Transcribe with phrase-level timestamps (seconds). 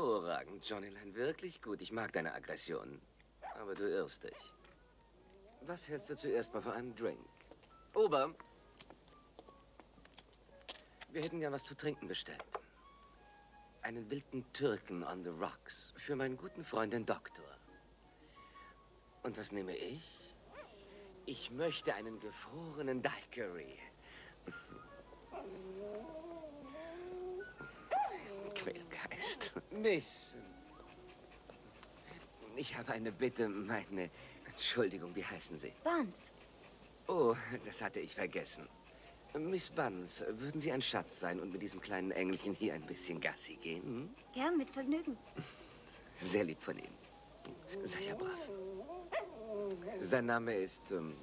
[0.00, 1.82] Hervorragend, Johnnyline, wirklich gut.
[1.82, 3.02] Ich mag deine Aggression.
[3.60, 4.52] Aber du irrst dich.
[5.66, 7.20] Was hältst du zuerst mal von einem Drink?
[7.92, 8.34] Ober,
[11.10, 12.42] wir hätten ja was zu trinken bestellt.
[13.82, 17.44] Einen wilden Türken on the rocks für meinen guten Freund, den Doktor.
[19.22, 20.34] Und was nehme ich?
[21.26, 23.78] Ich möchte einen gefrorenen Daiquiri.
[28.70, 29.52] Quälgeist.
[29.70, 30.36] Miss.
[32.56, 34.10] Ich habe eine Bitte, meine...
[34.46, 35.72] Entschuldigung, wie heißen Sie?
[35.84, 36.30] Buns.
[37.06, 38.68] Oh, das hatte ich vergessen.
[39.34, 43.20] Miss Buns, würden Sie ein Schatz sein und mit diesem kleinen Engelchen hier ein bisschen
[43.20, 43.82] Gassi gehen?
[43.82, 44.14] Hm?
[44.34, 45.16] Gern, mit Vergnügen.
[46.20, 46.98] Sehr lieb von Ihnen.
[47.84, 48.38] Sei ja brav.
[50.00, 51.16] Sein Name ist ähm,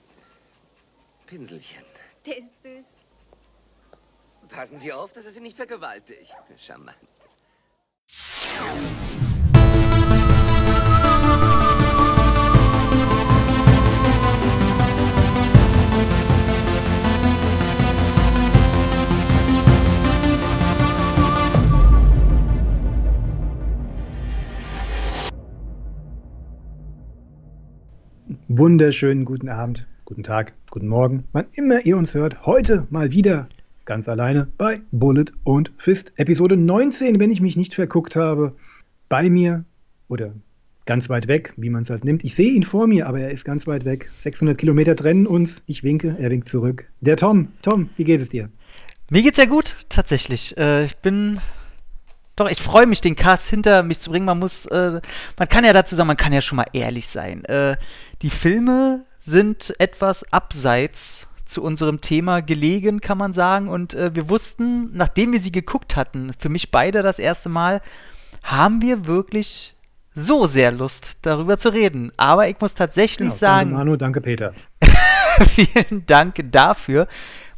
[1.25, 1.83] Pinselchen.
[2.25, 2.93] Der ist süß.
[4.49, 6.33] Passen Sie auf, dass er Sie nicht vergewaltigt.
[6.57, 6.97] Charmant.
[28.57, 32.47] Wunderschönen guten Abend, guten Tag, guten Morgen, wann immer ihr uns hört.
[32.47, 33.47] Heute mal wieder
[33.85, 36.11] ganz alleine bei Bullet und Fist.
[36.15, 38.55] Episode 19, wenn ich mich nicht verguckt habe.
[39.09, 39.63] Bei mir
[40.07, 40.33] oder
[40.87, 42.23] ganz weit weg, wie man es halt nimmt.
[42.23, 44.09] Ich sehe ihn vor mir, aber er ist ganz weit weg.
[44.21, 45.61] 600 Kilometer trennen uns.
[45.67, 46.85] Ich winke, er winkt zurück.
[46.99, 47.49] Der Tom.
[47.61, 48.49] Tom, wie geht es dir?
[49.11, 50.57] Mir geht's sehr gut, tatsächlich.
[50.57, 51.39] Äh, ich bin
[52.37, 54.25] doch, ich freue mich, den Cast hinter mich zu bringen.
[54.25, 55.01] Man muss, äh,
[55.37, 57.43] man kann ja dazu sagen, man kann ja schon mal ehrlich sein.
[57.45, 57.75] Äh,
[58.21, 63.67] die Filme sind etwas abseits zu unserem Thema gelegen, kann man sagen.
[63.67, 67.81] Und äh, wir wussten, nachdem wir sie geguckt hatten, für mich beide das erste Mal,
[68.43, 69.75] haben wir wirklich
[70.13, 72.11] so sehr Lust, darüber zu reden.
[72.17, 73.69] Aber ich muss tatsächlich Ja, sagen.
[73.71, 74.53] Danke Manu, danke Peter.
[75.49, 77.07] Vielen Dank dafür.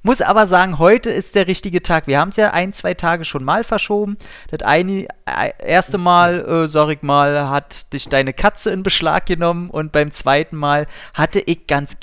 [0.01, 2.07] Muss aber sagen, heute ist der richtige Tag.
[2.07, 4.17] Wir haben es ja ein, zwei Tage schon mal verschoben.
[4.49, 9.25] Das eine, äh, erste Mal, äh, sag ich mal, hat dich deine Katze in Beschlag
[9.25, 11.97] genommen und beim zweiten Mal hatte ich ganz,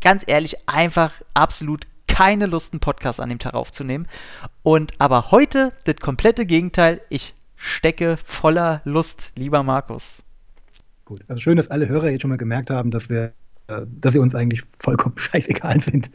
[0.00, 4.08] ganz ehrlich einfach absolut keine Lust, einen Podcast an dem Tag aufzunehmen.
[4.62, 7.00] Und aber heute das komplette Gegenteil.
[7.10, 10.24] Ich stecke voller Lust, lieber Markus.
[11.04, 11.20] Gut.
[11.28, 13.32] Also schön, dass alle Hörer jetzt schon mal gemerkt haben, dass wir,
[13.66, 16.10] dass sie uns eigentlich vollkommen scheißegal sind.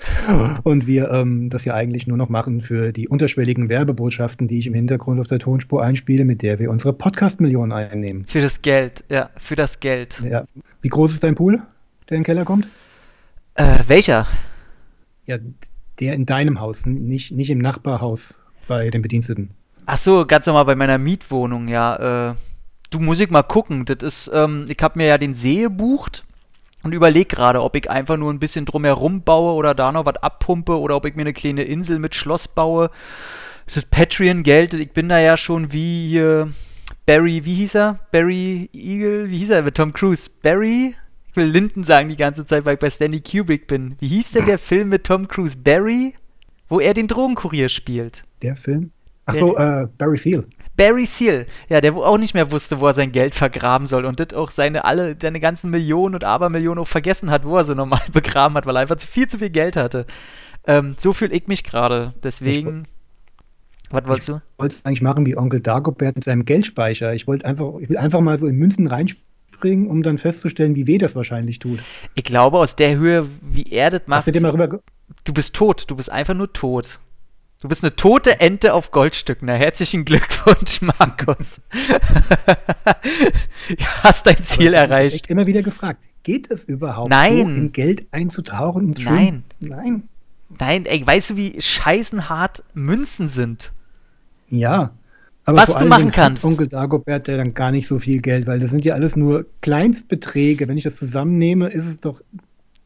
[0.63, 4.67] Und wir ähm, das ja eigentlich nur noch machen für die unterschwelligen Werbebotschaften, die ich
[4.67, 8.23] im Hintergrund auf der Tonspur einspiele, mit der wir unsere Podcast-Millionen einnehmen.
[8.25, 10.21] Für das Geld, ja, für das Geld.
[10.29, 10.45] Ja.
[10.81, 11.61] Wie groß ist dein Pool,
[12.09, 12.67] der in den Keller kommt?
[13.55, 14.27] Äh, welcher?
[15.25, 15.37] Ja,
[15.99, 18.35] der in deinem Haus, nicht, nicht im Nachbarhaus
[18.67, 19.49] bei den Bediensteten.
[19.85, 22.29] Ach so, ganz normal bei meiner Mietwohnung, ja.
[22.29, 22.35] Äh,
[22.91, 23.83] du musst ich mal gucken.
[23.83, 26.23] Das ist, ähm, ich habe mir ja den See gebucht
[26.83, 30.17] und überleg gerade, ob ich einfach nur ein bisschen drumherum baue oder da noch was
[30.17, 32.89] abpumpe oder ob ich mir eine kleine Insel mit Schloss baue.
[33.73, 36.49] Das Patreon-Geld, ich bin da ja schon wie hier
[37.05, 37.99] Barry, wie hieß er?
[38.11, 39.63] Barry Eagle, wie hieß er?
[39.63, 40.29] Mit Tom Cruise.
[40.41, 40.95] Barry?
[41.29, 43.95] Ich will Linden sagen die ganze Zeit, weil ich bei Stanley Kubrick bin.
[43.99, 45.57] Wie hieß denn der Film mit Tom Cruise?
[45.57, 46.13] Barry?
[46.67, 48.23] Wo er den Drogenkurier spielt.
[48.41, 48.91] Der Film?
[49.25, 50.45] Ach so, äh, Barry Seal.
[50.77, 54.19] Barry Seal, ja, der auch nicht mehr wusste, wo er sein Geld vergraben soll und
[54.19, 57.75] das auch seine alle, seine ganzen Millionen und Abermillionen auch vergessen hat, wo er sie
[57.75, 60.05] normal begraben hat, weil er einfach zu viel zu viel Geld hatte.
[60.65, 62.13] Ähm, so fühle ich mich gerade.
[62.23, 62.83] Deswegen.
[63.89, 64.35] Was wolltest du?
[64.35, 67.13] Ich wollte es eigentlich machen wie Onkel Dagobert mit seinem Geldspeicher.
[67.13, 70.87] Ich wollte einfach, ich will einfach mal so in Münzen reinspringen, um dann festzustellen, wie
[70.87, 71.79] weh das wahrscheinlich tut.
[72.15, 74.79] Ich glaube, aus der Höhe, wie er das Hast macht, du dir mal rüber,
[75.25, 75.85] du bist tot.
[75.87, 76.99] Du bist einfach nur tot.
[77.61, 79.45] Du bist eine tote Ente auf Goldstücken.
[79.45, 81.61] Na, herzlichen Glückwunsch, Markus.
[84.01, 85.15] Hast dein Ziel ich erreicht.
[85.15, 87.55] echt immer wieder gefragt, geht es überhaupt Nein.
[87.55, 89.43] so, in Geld einzutauchen und Nein.
[89.59, 90.03] Nein.
[90.57, 93.71] Nein, ey, weißt du, wie scheißenhart Münzen sind?
[94.49, 94.89] Ja.
[95.45, 96.43] Aber Was vor du machen kannst.
[96.43, 99.45] Onkel Dagobert, der dann gar nicht so viel Geld, weil das sind ja alles nur
[99.61, 100.67] Kleinstbeträge.
[100.67, 102.21] Wenn ich das zusammennehme, ist es doch,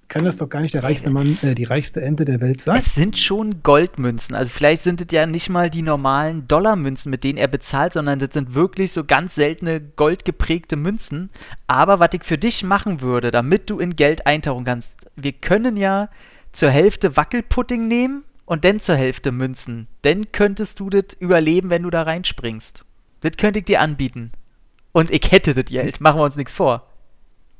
[0.07, 2.77] kann das doch gar nicht der reichste Mann, äh, die reichste Ente der Welt sein.
[2.77, 4.35] Es sind schon Goldmünzen.
[4.35, 8.19] Also vielleicht sind es ja nicht mal die normalen Dollarmünzen, mit denen er bezahlt, sondern
[8.19, 11.29] das sind wirklich so ganz seltene goldgeprägte Münzen.
[11.67, 15.77] Aber was ich für dich machen würde, damit du in Geld eintauchen kannst, wir können
[15.77, 16.09] ja
[16.51, 19.87] zur Hälfte Wackelpudding nehmen und dann zur Hälfte Münzen.
[20.03, 22.85] Dann könntest du das überleben, wenn du da reinspringst.
[23.21, 24.31] Das könnte ich dir anbieten.
[24.91, 26.87] Und ich hätte das Geld, machen wir uns nichts vor.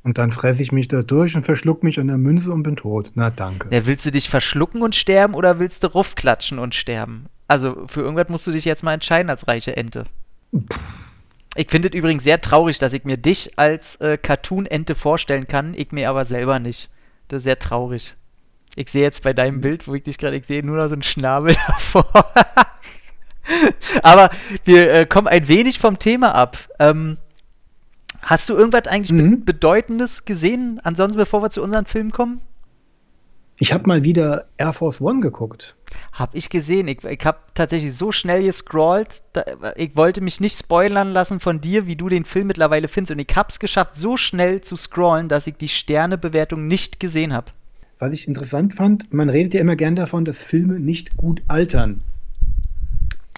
[0.06, 2.76] Und dann fresse ich mich da durch und verschluck mich an der Münze und bin
[2.76, 3.10] tot.
[3.16, 3.66] Na danke.
[3.72, 7.26] Ja, willst du dich verschlucken und sterben oder willst du ruffklatschen und sterben?
[7.48, 10.04] Also für irgendwas musst du dich jetzt mal entscheiden als reiche Ente.
[11.56, 15.74] Ich finde es übrigens sehr traurig, dass ich mir dich als äh, Cartoon-Ente vorstellen kann,
[15.74, 16.88] ich mir aber selber nicht.
[17.26, 18.14] Das ist sehr traurig.
[18.76, 20.92] Ich sehe jetzt bei deinem Bild, wo ich dich gerade, ich sehe nur noch so
[20.92, 22.32] einen Schnabel davor.
[24.04, 24.30] aber
[24.64, 26.58] wir äh, kommen ein wenig vom Thema ab.
[26.78, 27.16] Ähm,
[28.22, 29.30] hast du irgendwas eigentlich Mhm.
[29.44, 30.80] be Bedeutendes gesehen?
[30.84, 32.40] Ansonsten, bevor wir zu unseren Filmen kommen?
[33.58, 35.76] Ich habe mal wieder Air Force One geguckt.
[36.12, 36.88] Hab ich gesehen.
[36.88, 39.22] Ich, ich habe tatsächlich so schnell gescrollt.
[39.32, 39.44] Da,
[39.76, 43.12] ich wollte mich nicht spoilern lassen von dir, wie du den Film mittlerweile findest.
[43.12, 47.46] Und ich hab's geschafft, so schnell zu scrollen, dass ich die Sternebewertung nicht gesehen habe.
[47.98, 52.02] Was ich interessant fand, man redet ja immer gern davon, dass Filme nicht gut altern.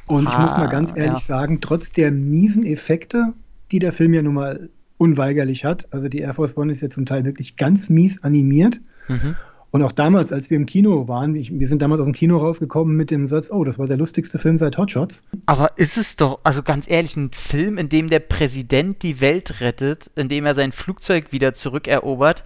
[0.09, 1.27] Und ich muss mal ganz Ah, ehrlich ja.
[1.27, 3.35] sagen, trotz der miesen Effekte,
[3.71, 6.91] die der Film ja nun mal unweigerlich hat, also die Air Force One ist ja
[6.91, 8.81] zum Teil wirklich ganz mies animiert.
[9.09, 9.37] Mhm.
[9.71, 12.39] Und auch damals, als wir im Kino waren, ich, wir sind damals aus dem Kino
[12.39, 15.23] rausgekommen mit dem Satz, oh, das war der lustigste Film seit Hot Shots.
[15.45, 19.61] Aber ist es doch, also ganz ehrlich, ein Film, in dem der Präsident die Welt
[19.61, 22.45] rettet, in dem er sein Flugzeug wieder zurückerobert,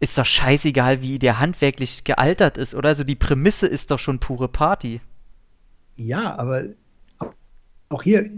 [0.00, 2.90] ist doch scheißegal, wie der handwerklich gealtert ist, oder?
[2.90, 5.00] Also die Prämisse ist doch schon pure Party.
[5.94, 6.64] Ja, aber
[7.88, 8.28] auch hier,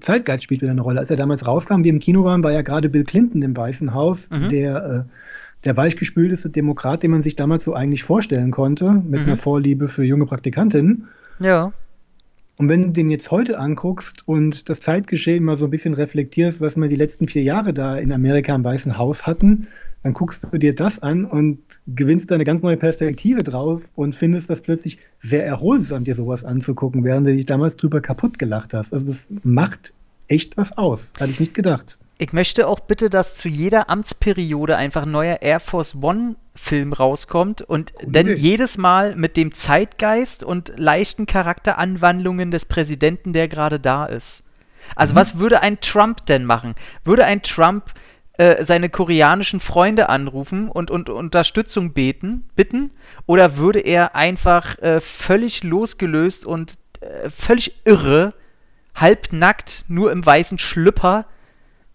[0.00, 1.00] Zeitgeist spielt wieder eine Rolle.
[1.00, 3.92] Als er damals rauskam, wir im Kino waren, war ja gerade Bill Clinton im Weißen
[3.94, 4.48] Haus, Mhm.
[4.48, 9.26] der, äh, der weichgespülteste Demokrat, den man sich damals so eigentlich vorstellen konnte, mit Mhm.
[9.26, 11.08] einer Vorliebe für junge Praktikantinnen.
[11.40, 11.72] Ja.
[12.58, 16.62] Und wenn du den jetzt heute anguckst und das Zeitgeschehen mal so ein bisschen reflektierst,
[16.62, 19.66] was wir die letzten vier Jahre da in Amerika im Weißen Haus hatten,
[20.06, 21.58] dann guckst du dir das an und
[21.88, 26.44] gewinnst da eine ganz neue Perspektive drauf und findest das plötzlich sehr erholsam, dir sowas
[26.44, 28.92] anzugucken, während du dich damals drüber kaputt gelacht hast.
[28.94, 29.92] Also das macht
[30.28, 31.10] echt was aus.
[31.18, 31.98] Hatte ich nicht gedacht.
[32.18, 37.62] Ich möchte auch bitte, dass zu jeder Amtsperiode einfach ein neuer Air Force One-Film rauskommt
[37.62, 38.40] und Gute dann Idee.
[38.40, 44.44] jedes Mal mit dem Zeitgeist und leichten Charakteranwandlungen des Präsidenten, der gerade da ist.
[44.94, 45.16] Also, Mhm.
[45.16, 46.76] was würde ein Trump denn machen?
[47.04, 47.86] Würde ein Trump
[48.38, 52.90] äh, seine koreanischen Freunde anrufen und, und Unterstützung beten, bitten?
[53.26, 58.34] Oder würde er einfach äh, völlig losgelöst und äh, völlig irre,
[58.94, 61.26] halbnackt, nur im weißen Schlüpper,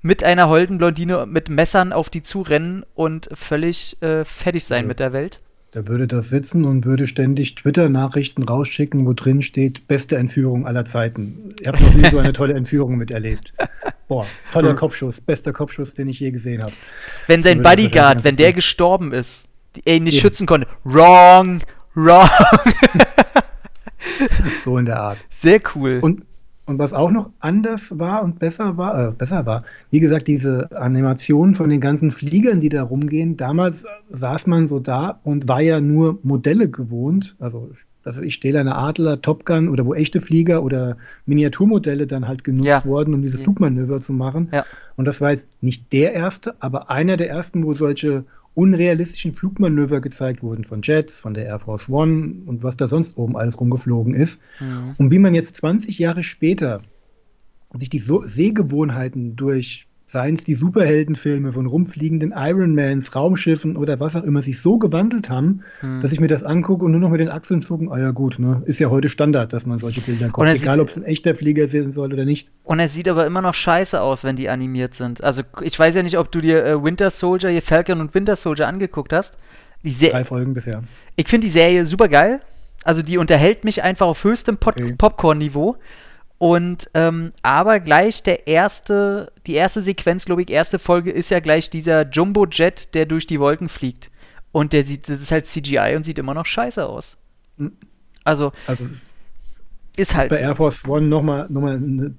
[0.02, 4.88] mit einer holden Blondine mit Messern auf die zurennen und völlig äh, fertig sein Ja.
[4.88, 5.40] mit der Welt.
[5.74, 10.84] Da würde das sitzen und würde ständig Twitter-Nachrichten rausschicken, wo drin steht, beste Entführung aller
[10.84, 11.56] Zeiten.
[11.62, 13.54] Ich habe noch nie so eine tolle Entführung miterlebt.
[14.10, 16.74] Boah, toller Kopfschuss, bester Kopfschuss, den ich je gesehen habe.
[17.28, 19.48] Wenn sein Bodyguard, wenn der gestorben ist,
[19.86, 20.24] er ihn nicht Eben.
[20.24, 20.68] schützen konnte.
[20.84, 21.62] Wrong,
[21.96, 22.30] wrong.
[24.64, 25.18] So in der Art.
[25.30, 26.00] Sehr cool.
[26.02, 26.24] Und,
[26.66, 30.70] und was auch noch anders war und besser war, äh, besser war, wie gesagt, diese
[30.80, 33.36] Animation von den ganzen Fliegern, die da rumgehen.
[33.36, 37.36] Damals saß man so da und war ja nur Modelle gewohnt.
[37.40, 37.72] Also,
[38.04, 42.44] also ich stehe eine Adler, Top Gun oder wo echte Flieger oder Miniaturmodelle dann halt
[42.44, 42.86] genutzt Ja.
[42.86, 43.38] wurden, um diese.
[43.40, 44.50] Flugmanöver zu machen.
[44.52, 44.64] Ja.
[44.96, 50.02] Und das war jetzt nicht der erste, aber einer der ersten, wo solche unrealistischen Flugmanöver
[50.02, 53.60] gezeigt wurden von Jets, von der Air Force One und was da sonst oben alles
[53.60, 54.42] rumgeflogen ist.
[54.60, 54.96] Mhm.
[54.98, 56.82] Und wie man jetzt 20 Jahre später
[57.74, 64.16] sich die so Sehgewohnheiten durch, seien es die Superheldenfilme von rumfliegenden Ironmans, Raumschiffen oder was
[64.18, 66.02] auch immer, sich so gewandelt haben, Mhm.
[66.02, 68.38] dass ich mir das angucke und nur noch mit den Achseln zucken, ah ja gut,
[68.38, 71.34] ne, ist ja heute Standard, dass man solche Bilder guckt, egal ob es ein echter
[71.34, 72.50] Flieger sein soll oder nicht.
[72.66, 75.24] Und er sieht aber immer noch scheiße aus, wenn die animiert sind.
[75.24, 78.36] Also ich weiß ja nicht, ob du dir äh, Winter Soldier, hier Falcon und Winter
[78.36, 79.38] Soldier angeguckt hast.
[79.84, 80.84] Die Se Drei Folgen bisher.
[81.16, 82.42] ich finde die Serie super geil.
[82.84, 84.94] Also die unterhält mich einfach auf höchstem Pod Okay.
[84.98, 85.78] Popcorn-Niveau.
[86.42, 91.40] Und ähm, aber gleich der erste, die erste Sequenz, glaube ich, erste Folge ist ja
[91.40, 94.10] gleich dieser Jumbo-Jet, der durch die Wolken fliegt.
[94.52, 97.18] Und der sieht, das ist halt CGI und sieht immer noch scheiße aus.
[97.58, 97.74] Mhm.
[98.24, 99.22] Also Also ist
[99.98, 100.42] ist halt bei so.
[100.44, 102.16] Air Force One nochmal noch mal eine-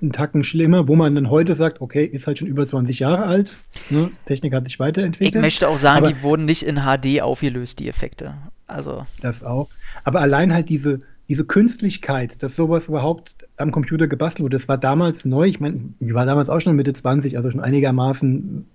[0.00, 3.24] einen Tacken schlimmer, wo man dann heute sagt, okay, ist halt schon über 20 Jahre
[3.24, 3.56] alt,
[3.90, 4.10] ne?
[4.26, 5.42] Technik hat sich Ich weiterentwickelt.
[5.42, 8.34] möchte auch sagen, die wurden nicht in HD aufgelöst, die Effekte.
[8.68, 9.68] Also, Das auch.
[10.04, 14.78] Aber allein halt diese, diese Künstlichkeit, dass sowas überhaupt am Computer gebastelt wurde, das war
[14.78, 15.46] damals neu.
[15.46, 18.66] Ich meine, ich war damals auch schon Mitte 20, also schon einigermaßen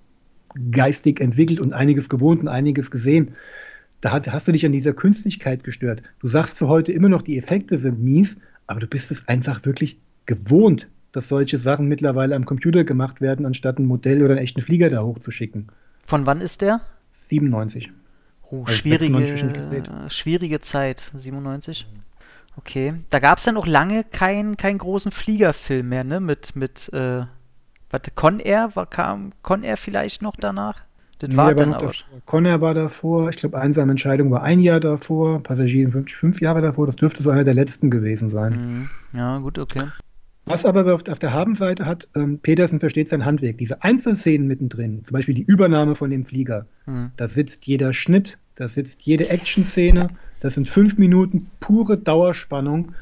[0.72, 3.36] geistig entwickelt und einiges gewohnt und einiges gesehen.
[4.02, 6.02] Da hast, hast du dich an dieser Künstlichkeit gestört.
[6.20, 9.64] Du sagst zu heute immer noch, die Effekte sind mies, aber du bist es einfach
[9.66, 14.44] wirklich gewohnt, dass solche Sachen mittlerweile am Computer gemacht werden, anstatt ein Modell oder einen
[14.44, 15.68] echten Flieger da hochzuschicken.
[16.06, 16.82] von wann ist der?
[17.12, 17.92] 97.
[18.52, 21.86] Oh, Also 96 schon schwierige, schwierige Zeit, 97.
[22.58, 22.96] Okay.
[23.10, 26.20] Da gab es dann auch lange keinen keinen großen Fliegerfilm mehr, ne?
[26.20, 27.22] Mit, mit, äh,
[27.90, 30.82] warte, Con Air, war, kam Con Air vielleicht noch danach?
[31.20, 31.88] Das Nee, war dann aber.
[31.88, 32.06] davor.
[32.26, 33.30] Conner war davor.
[33.30, 35.44] Ich glaube, einsame Entscheidung war ein Jahr davor.
[35.44, 36.86] Passagieren fünf, fünf Jahre davor.
[36.86, 38.90] Das dürfte so einer der letzten gewesen sein.
[39.14, 39.18] Mhm.
[39.20, 39.84] Ja, gut, okay.
[40.46, 43.58] Was aber auf, auf der Habenseite hat, ähm, Petersen versteht sein Handwerk.
[43.58, 47.12] Diese Einzelszenen mittendrin, zum Beispiel die Übernahme von dem Flieger, Hm.
[47.18, 50.08] da sitzt jeder Schnitt, da sitzt jede Action-Szene,
[50.40, 52.94] das sind fünf Minuten pure Dauerspannung.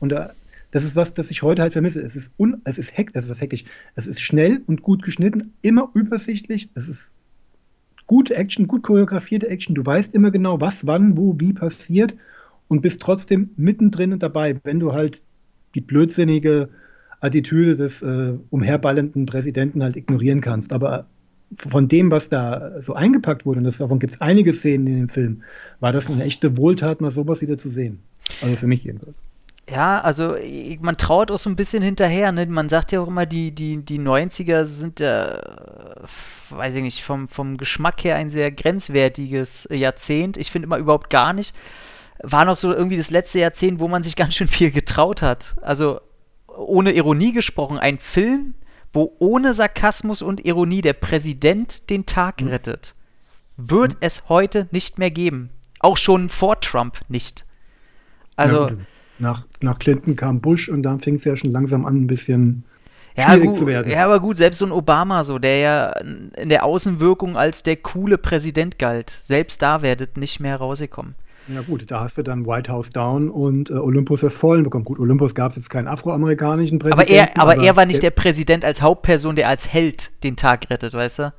[0.00, 0.32] Und da,
[0.70, 2.02] das ist was, das ich heute halt vermisse.
[2.02, 3.64] Es ist, un, es ist heck, es ist hektisch.
[3.94, 6.68] Es ist schnell und gut geschnitten, immer übersichtlich.
[6.74, 7.10] Es ist
[8.06, 9.74] gute Action, gut choreografierte Action.
[9.74, 12.14] Du weißt immer genau, was, wann, wo, wie passiert
[12.68, 15.22] und bist trotzdem mittendrin und dabei, wenn du halt
[15.74, 16.68] die blödsinnige
[17.20, 20.72] Attitüde des äh, umherballenden Präsidenten halt ignorieren kannst.
[20.72, 21.06] Aber
[21.58, 24.96] von dem, was da so eingepackt wurde, und das, davon gibt es einige Szenen in
[24.96, 25.42] dem Film,
[25.80, 28.00] war das eine echte Wohltat, mal sowas wieder zu sehen.
[28.42, 29.14] Also für mich jedenfalls.
[29.70, 30.36] Ja, also
[30.80, 32.32] man trauert auch so ein bisschen hinterher.
[32.32, 32.44] Ne?
[32.46, 35.40] Man sagt ja auch immer, die, die, die 90er sind ja, äh,
[36.50, 40.36] weiß ich nicht, vom, vom Geschmack her ein sehr grenzwertiges Jahrzehnt.
[40.36, 41.54] Ich finde immer überhaupt gar nicht.
[42.22, 45.56] War noch so irgendwie das letzte Jahrzehnt, wo man sich ganz schön viel getraut hat.
[45.62, 46.00] Also
[46.46, 48.54] ohne Ironie gesprochen, ein Film,
[48.94, 52.94] wo ohne Sarkasmus und Ironie der Präsident den Tag rettet,
[53.56, 55.50] wird es heute nicht mehr geben.
[55.80, 57.44] Auch schon vor Trump nicht.
[58.36, 58.68] Also.
[58.68, 58.76] Ja,
[59.18, 62.64] nach, nach Clinton kam Bush und dann fing es ja schon langsam an, ein bisschen
[63.16, 63.92] Ja, schwierig gut, zu werden.
[63.92, 65.92] ja, aber gut, selbst so ein Obama, so, der ja
[66.36, 71.14] in der Außenwirkung als der coole Präsident galt, selbst da werdet nicht mehr rausgekommen.
[71.48, 74.84] Ja gut, da hast du dann White House Down und äh, Olympus das Vollen bekommen.
[74.84, 77.32] Gut, Olympus gab es jetzt keinen afroamerikanischen Aber Präsidenten.
[77.36, 80.94] er, aber er war nicht der Präsident als Hauptperson, der als Held den Tag rettet,
[80.94, 81.32] weißt du?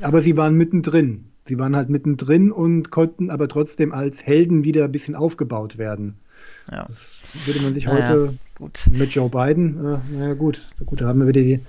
[0.00, 1.26] Aber sie waren mittendrin.
[1.46, 6.16] Sie waren halt mittendrin und konnten aber trotzdem als Helden wieder ein bisschen aufgebaut werden.
[6.70, 6.84] Ja.
[6.88, 8.84] Das würde man sich Naja, heute gut.
[8.90, 11.60] mit Joe Biden, äh, naja gut, gut, da haben wir wieder die,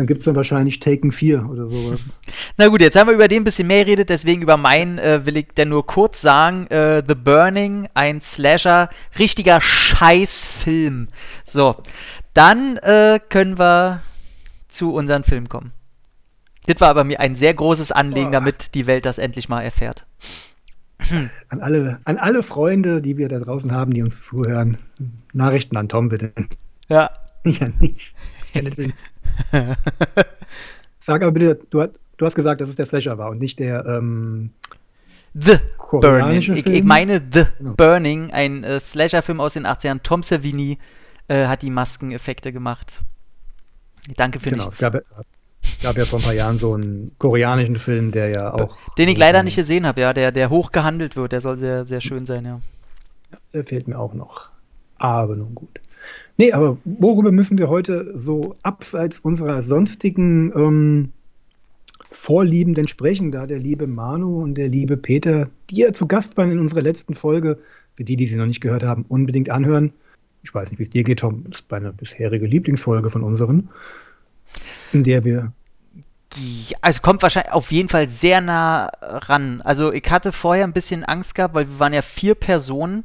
[0.00, 2.00] dann gibt es dann wahrscheinlich Taken 4 oder sowas.
[2.56, 5.26] Na gut, jetzt haben wir über den ein bisschen mehr geredet, deswegen über meinen äh,
[5.26, 8.88] will ich denn nur kurz sagen, äh, The Burning, ein Slasher,
[9.18, 11.08] richtiger Scheißfilm.
[11.44, 11.76] So,
[12.32, 14.00] dann äh, können wir
[14.68, 15.72] zu unserem Film kommen.
[16.64, 18.38] Das war aber mir ein sehr großes Anliegen, Boah.
[18.38, 20.06] damit die Welt das endlich mal erfährt.
[21.50, 24.78] An alle, an alle Freunde, die wir da draußen haben, die uns zuhören,
[25.34, 26.32] Nachrichten an Tom bitte.
[26.88, 27.10] Ja.
[27.44, 28.14] Ja, nicht.
[28.44, 28.92] Ich kann nicht will.
[31.00, 33.84] Sag aber bitte, du, du hast gesagt, dass es der Slasher war und nicht der
[33.86, 34.50] ähm,
[35.34, 35.56] The
[35.90, 36.38] Burning.
[36.38, 36.74] Ich, Film.
[36.74, 37.74] ich meine The Genau.
[37.74, 40.00] Burning, ein äh, Slasher-Film aus den 80ern.
[40.02, 40.78] Tom Savini
[41.28, 43.02] äh, hat die Maskeneffekte gemacht.
[44.16, 44.80] Danke für genau, es nichts.
[44.80, 44.94] gab,
[45.82, 48.76] gab ja vor ein paar Jahren so einen koreanischen Film, der ja auch.
[48.98, 51.84] Den ich leider nicht gesehen habe, ja, der, der hoch gehandelt wird, der soll sehr,
[51.86, 52.60] sehr schön sein, ja.
[53.52, 54.48] Der fehlt mir auch noch.
[54.98, 55.80] Aber nun gut.
[56.36, 61.12] Nee, aber worüber müssen wir heute so abseits unserer sonstigen ähm,
[62.12, 66.36] Vorlieben denn sprechen, da der liebe Manu und der liebe Peter, die ja zu Gast
[66.36, 67.58] waren in unserer letzten Folge,
[67.94, 69.92] für die, die sie noch nicht gehört haben, unbedingt anhören.
[70.42, 71.44] Ich weiß nicht, wie es dir geht, Tom.
[71.48, 73.68] Das ist meine bisherige Lieblingsfolge von unseren,
[74.92, 75.52] in der wir
[76.68, 79.60] Ja, Also kommt wahrscheinlich auf jeden Fall sehr nah ran.
[79.62, 83.04] Also ich hatte vorher ein bisschen Angst gehabt, weil wir waren ja vier Personen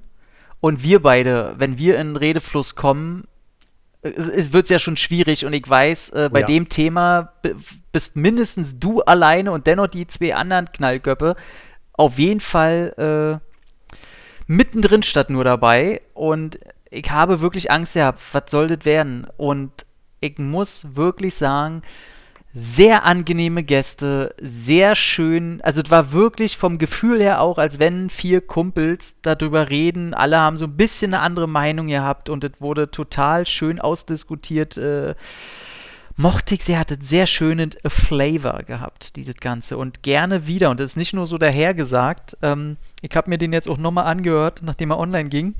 [0.62, 3.25] und wir beide, wenn wir in Redefluss kommen,
[4.01, 6.45] es, es wird ja schon schwierig und ich weiß, äh, bei Ja.
[6.47, 7.33] dem Thema
[7.91, 11.35] bist mindestens du alleine und dennoch die zwei anderen Knallköpfe
[11.93, 13.95] auf jeden Fall äh,
[14.47, 16.59] mittendrin statt nur dabei und
[16.91, 19.27] ich habe wirklich Angst gehabt, was soll das werden?
[19.38, 19.85] Und
[20.21, 21.81] ich muss wirklich sagen,
[22.57, 25.59] sehr angenehme Gäste, sehr schön.
[25.62, 30.13] Also es war wirklich vom Gefühl her auch, als wenn vier Kumpels darüber reden.
[30.13, 34.77] Alle haben so ein bisschen eine andere Meinung gehabt und es wurde total schön ausdiskutiert.
[34.77, 35.15] Äh,
[36.15, 39.77] mochte ich sehr, hatte sehr schönen Flavor gehabt, dieses Ganze.
[39.77, 40.69] Und gerne wieder.
[40.69, 42.38] Und das ist nicht nur so dahergesagt.
[42.41, 45.55] Ähm, ich habe mir den jetzt auch nochmal angehört, nachdem er online ging.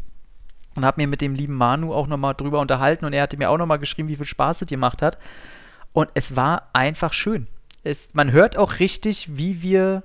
[0.76, 3.04] Und habe mir mit dem lieben Manu auch nochmal drüber unterhalten.
[3.04, 5.18] Und er hatte mir auch nochmal geschrieben, wie viel Spaß es gemacht hat.
[5.96, 7.48] Und es war einfach schön.
[7.84, 10.04] Es, man hört auch richtig, wie wir,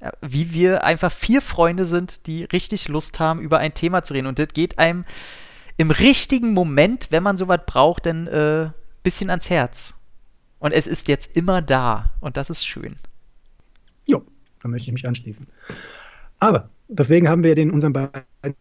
[0.00, 4.14] ja, wie wir einfach vier Freunde sind, die richtig Lust haben, über ein Thema zu
[4.14, 4.26] reden.
[4.26, 5.04] Und das geht einem
[5.76, 8.70] im richtigen Moment, wenn man sowas braucht, dann äh,
[9.04, 9.94] bisschen ans Herz.
[10.58, 12.10] Und es ist jetzt immer da.
[12.20, 12.96] Und das ist schön.
[14.06, 14.24] Jo,
[14.60, 15.46] da möchte ich mich anschließen.
[16.40, 18.56] Aber deswegen haben wir den unseren beiden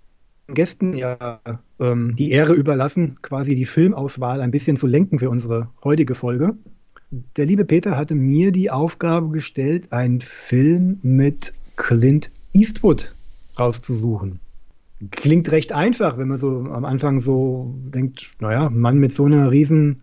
[0.48, 1.40] Gästen ja
[1.80, 6.56] ähm, die Ehre überlassen, quasi die Filmauswahl ein bisschen zu lenken für unsere heutige Folge.
[7.36, 13.14] Der liebe Peter hatte mir die Aufgabe gestellt, einen Film mit Clint Eastwood
[13.58, 14.40] rauszusuchen.
[15.12, 19.52] Klingt recht einfach, wenn man so am Anfang so denkt, naja, Mann mit so einer
[19.52, 20.02] riesen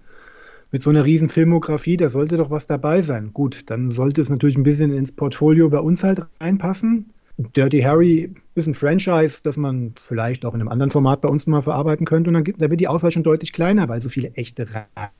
[0.74, 3.32] mit so einer riesen Filmografie, da sollte doch was dabei sein.
[3.32, 7.10] Gut, dann sollte es natürlich ein bisschen ins Portfolio bei uns halt reinpassen.
[7.36, 11.46] Dirty Harry ist ein Franchise, das man vielleicht auch in einem anderen Format bei uns
[11.46, 12.30] mal verarbeiten könnte.
[12.30, 14.68] Und dann gibt, da wird die Auswahl schon deutlich kleiner, weil so viele echte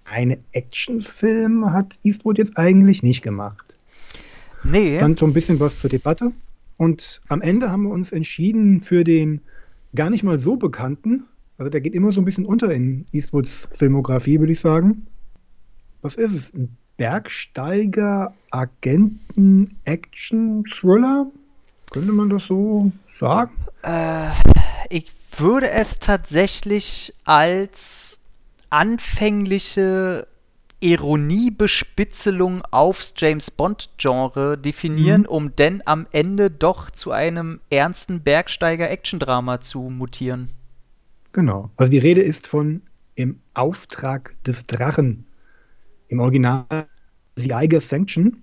[0.07, 3.75] reine Actionfilme hat Eastwood jetzt eigentlich nicht gemacht.
[4.63, 4.99] Nee.
[4.99, 6.33] Dann so ein bisschen was zur Debatte.
[6.77, 9.41] Und am Ende haben wir uns entschieden für den
[9.95, 11.25] gar nicht mal so bekannten,
[11.59, 15.07] also der geht immer so ein bisschen unter in Eastwoods Filmografie, würde ich sagen.
[16.03, 16.55] Was ist es?
[16.55, 21.31] Ein Bergsteiger, Agenten, Action-Thriller?
[21.95, 23.53] Könnte man das so sagen?
[23.85, 24.31] Äh,
[24.91, 28.21] ich würde es tatsächlich als
[28.69, 30.27] anfängliche
[30.81, 35.29] Ironiebespitzelung aufs James Bond-Genre definieren, Mhm.
[35.29, 40.49] um denn am Ende doch zu einem ernsten Bergsteiger-Action-Drama zu mutieren.
[41.33, 41.71] Genau.
[41.77, 42.83] Also die Rede ist von
[43.15, 45.27] Im Auftrag des Drachen.
[46.09, 46.89] Im Original
[47.37, 48.43] The Eiger Sanction.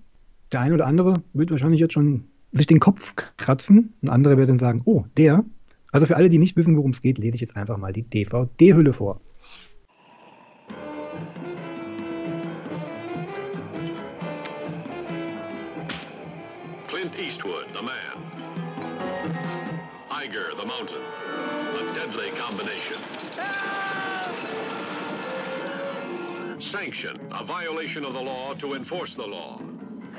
[0.54, 3.94] Der eine oder andere wird wahrscheinlich jetzt schon sich den Kopf kratzen.
[4.02, 5.46] Ein anderer wird dann sagen, oh, der.
[5.92, 8.04] Also für alle, die nicht wissen, worum es geht, lese ich jetzt einfach mal die
[8.04, 9.20] DVD-Hülle vor.
[16.88, 18.22] Clint Eastwood, the man.
[20.10, 21.02] Iger, the mountain.
[21.80, 23.02] A deadly combination.
[26.60, 29.60] Sanction, a violation of the law to enforce the law.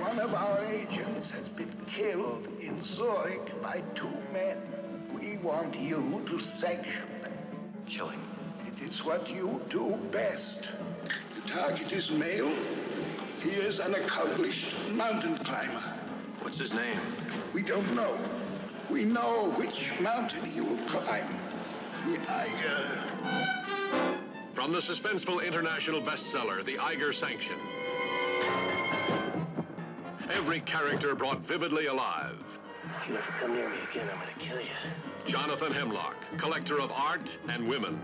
[0.02, 4.56] One of our agents has been killed in Zurich by two men.
[5.14, 7.32] We want you to sanction them.
[7.86, 8.18] Killing.
[8.66, 10.70] It is what you do best.
[11.36, 12.52] The target is male.
[13.42, 15.94] He is an accomplished mountain climber.
[16.40, 16.98] What's his name?
[17.54, 18.18] We don't know.
[18.90, 21.28] We know which mountain he will climb.
[22.06, 22.82] The Eiger.
[24.52, 27.56] From the suspenseful international bestseller, The Iger Sanction.
[30.34, 32.38] Every character brought vividly alive.
[33.02, 34.66] If you ever come near me again, I'm gonna kill you.
[35.26, 38.00] Jonathan Hemlock, collector of art and women.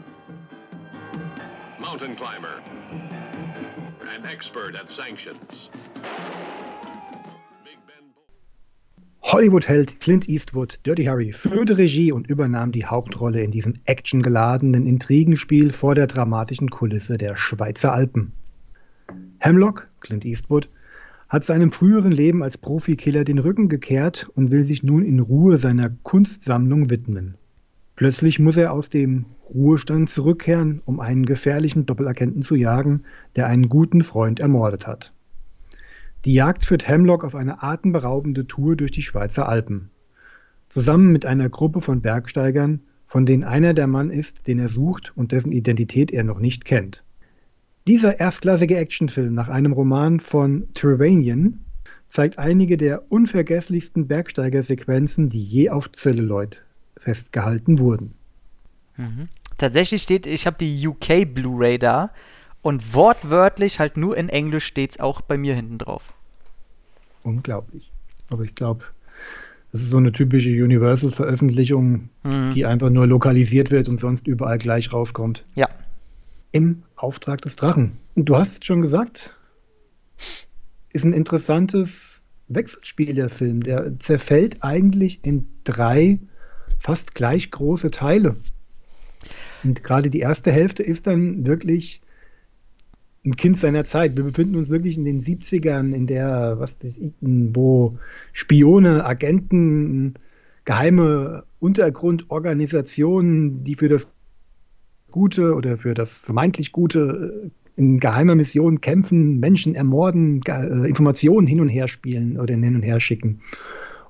[1.81, 2.63] Mountain climber.
[4.15, 5.71] An expert at sanctions.
[9.23, 15.73] Hollywood-Held Clint Eastwood, Dirty Harry, führte Regie und übernahm die Hauptrolle in diesem actiongeladenen Intrigenspiel
[15.73, 18.33] vor der dramatischen Kulisse der Schweizer Alpen.
[19.39, 20.69] Hemlock, Clint Eastwood,
[21.29, 25.59] hat seinem früheren Leben als Profikiller den Rücken gekehrt und will sich nun in Ruhe
[25.59, 27.37] seiner Kunstsammlung widmen.
[27.97, 33.03] Plötzlich muss er aus dem Ruhestand zurückkehren, um einen gefährlichen Doppelagenten zu jagen,
[33.37, 35.13] der einen guten Freund ermordet hat.
[36.25, 39.91] Die Jagd führt Hemlock auf eine atemberaubende Tour durch die Schweizer Alpen.
[40.69, 45.13] Zusammen mit einer Gruppe von Bergsteigern, von denen einer der Mann ist, den er sucht
[45.17, 47.03] und dessen Identität er noch nicht kennt.
[47.89, 51.59] Dieser erstklassige Actionfilm nach einem Roman von Trevanian
[52.07, 56.63] zeigt einige der unvergesslichsten Bergsteigersequenzen, die je auf Celluloid
[56.99, 58.13] festgehalten wurden.
[59.57, 62.11] Tatsächlich steht, ich habe die UK Blu-ray da
[62.61, 66.13] und wortwörtlich halt nur in Englisch steht's auch bei mir hinten drauf.
[67.23, 67.91] Unglaublich.
[68.29, 68.85] Aber ich glaube,
[69.73, 72.53] das ist so eine typische Universal-Veröffentlichung, Mhm.
[72.55, 75.47] die einfach nur lokalisiert wird und sonst überall gleich rauskommt.
[75.55, 75.69] Ja.
[76.53, 77.99] Im Auftrag des Drachen.
[78.15, 79.35] Und du hast schon gesagt,
[80.93, 83.63] ist ein interessantes Wechselspiel der Film.
[83.63, 86.19] Der zerfällt eigentlich in drei
[86.79, 88.37] fast gleich große Teile.
[89.65, 92.01] Und gerade die erste Hälfte ist dann wirklich
[93.25, 94.17] ein Kind seiner Zeit.
[94.17, 97.91] Wir befinden uns wirklich in den 70ern, in der, was das, wo
[98.33, 100.15] Spione, Agenten,
[100.65, 104.09] geheime Untergrundorganisationen, die für das
[105.11, 111.47] Gute oder für das vermeintlich Gute äh, in geheimer Mission kämpfen, Menschen ermorden, äh, Informationen
[111.47, 113.41] hin und her spielen oder hin und her schicken.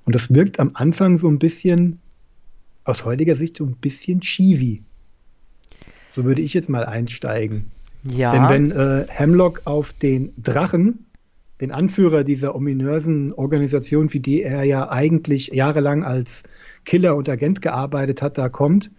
[0.04, 2.00] Und das wirkt am Anfang so ein bisschen,
[2.84, 4.82] aus heutiger Sicht, so ein bisschen cheesy.
[6.16, 7.70] So würde ich jetzt mal einsteigen.
[8.04, 8.32] Ja.
[8.32, 11.06] Denn wenn äh, Hemlock auf den Drachen,
[11.60, 16.44] den Anführer dieser ominösen Organisation, für die er ja eigentlich jahrelang als
[16.84, 18.90] Killer und Agent gearbeitet hat, da kommt,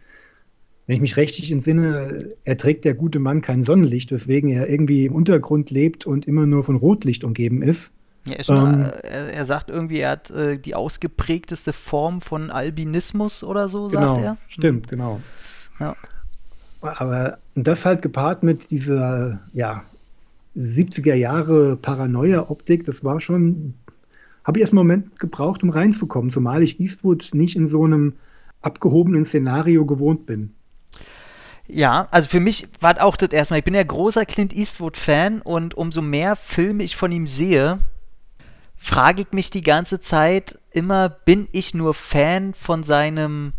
[0.90, 5.14] wenn ich mich richtig entsinne, erträgt der gute Mann kein Sonnenlicht, weswegen er irgendwie im
[5.14, 7.92] Untergrund lebt und immer nur von Rotlicht umgeben ist.
[8.28, 12.22] Er, ist schon, Ähm, äh, er, er sagt irgendwie, er hat äh, die ausgeprägteste Form
[12.22, 14.38] von Albinismus oder so, Genau, sagt er.
[14.48, 15.22] stimmt, genau.
[15.80, 15.96] Ja.
[16.82, 19.84] Aber das halt gepaart mit dieser, ja,
[20.58, 23.76] 70er Jahre Paranoia-Optik, das war schon,
[24.44, 28.14] habe ich erst einen Moment gebraucht, um reinzukommen, zumal ich Eastwood nicht in so einem
[28.64, 30.56] abgehobenen Szenario gewohnt bin.
[31.72, 35.76] Ja, also für mich war auch das erstmal, ich bin ja großer Clint Eastwood-Fan und
[35.76, 37.80] umso mehr Filme ich von ihm sehe,
[38.76, 43.54] frage ich mich die ganze Zeit immer, bin ich nur Fan von seinem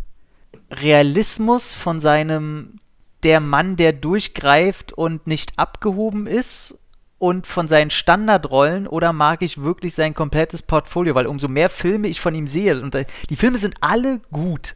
[0.73, 2.81] Realismus, von seinem
[3.23, 6.81] der Mann, der durchgreift und nicht abgehoben ist
[7.19, 12.09] und von seinen Standardrollen oder mag ich wirklich sein komplettes Portfolio, weil umso mehr Filme
[12.09, 12.97] ich von ihm sehe und
[13.29, 14.75] die Filme sind alle gut,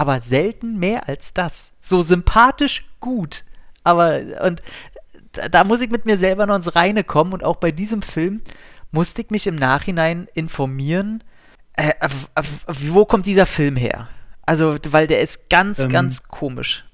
[0.00, 1.72] aber selten mehr als das.
[1.82, 3.44] So sympathisch gut,
[3.84, 4.62] aber und
[5.32, 8.00] da, da muss ich mit mir selber noch ins Reine kommen und auch bei diesem
[8.00, 8.40] Film
[8.92, 11.22] musste ich mich im Nachhinein informieren,
[11.74, 11.92] äh,
[12.66, 14.08] wo kommt dieser Film her?
[14.46, 16.86] Also, weil der ist ganz, ähm, ganz komisch.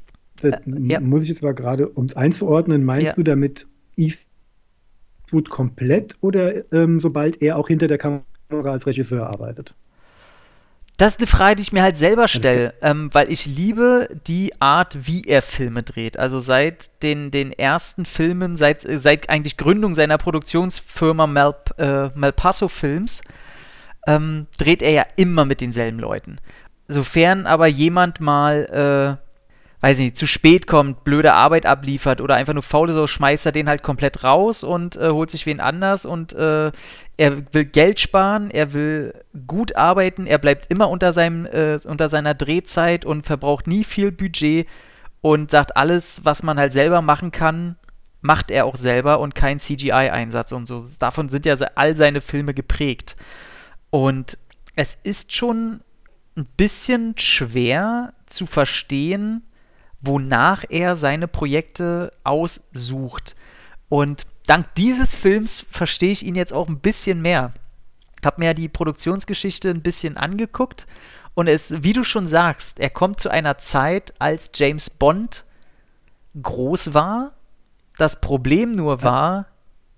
[0.43, 0.99] Äh, ja.
[0.99, 3.13] Muss ich jetzt aber gerade, um es einzuordnen, meinst ja.
[3.15, 9.77] du damit Eastwood komplett oder ähm, sobald er auch hinter der Kamera als Regisseur arbeitet?
[10.97, 14.59] Das ist eine Frage, die ich mir halt selber stelle, ähm, weil ich liebe die
[14.61, 16.19] Art, wie er Filme dreht.
[16.19, 22.69] Also seit den, den ersten Filmen, seit, seit eigentlich Gründung seiner Produktionsfirma Mal, äh, Malpasso
[22.69, 23.23] Films,
[24.07, 26.39] ähm, dreht er ja immer mit denselben Leuten.
[26.89, 29.26] Sofern aber jemand mal, äh,
[29.81, 33.53] weiß nicht, zu spät kommt, blöde Arbeit abliefert oder einfach nur faul so schmeißt er
[33.53, 36.73] den halt komplett raus und äh, holt sich wen anders und äh,
[37.17, 39.13] er will Geld sparen, er will
[39.47, 44.13] gut arbeiten, er bleibt immer unter, seinem, äh, unter seiner Drehzeit und verbraucht nie viel
[44.13, 44.67] Budget
[45.21, 47.77] und sagt, alles, was man halt selber machen kann,
[48.21, 50.87] macht er auch selber und kein CGI-Einsatz und so.
[50.99, 53.17] Davon sind ja all seine Filme geprägt.
[53.91, 54.37] Und
[54.75, 55.81] es ist schon
[56.37, 59.43] ein bisschen schwer zu verstehen,
[60.07, 63.37] wonach er seine Projekte aussucht.
[63.89, 67.53] Und dank dieses Films verstehe ich ihn jetzt auch ein bisschen mehr.
[68.21, 70.87] Ich habe mir ja die Produktionsgeschichte ein bisschen angeguckt
[71.35, 75.45] und es, wie du schon sagst, er kommt zu einer Zeit, als James Bond
[76.41, 77.35] groß war.
[77.99, 79.47] Das Problem nur war,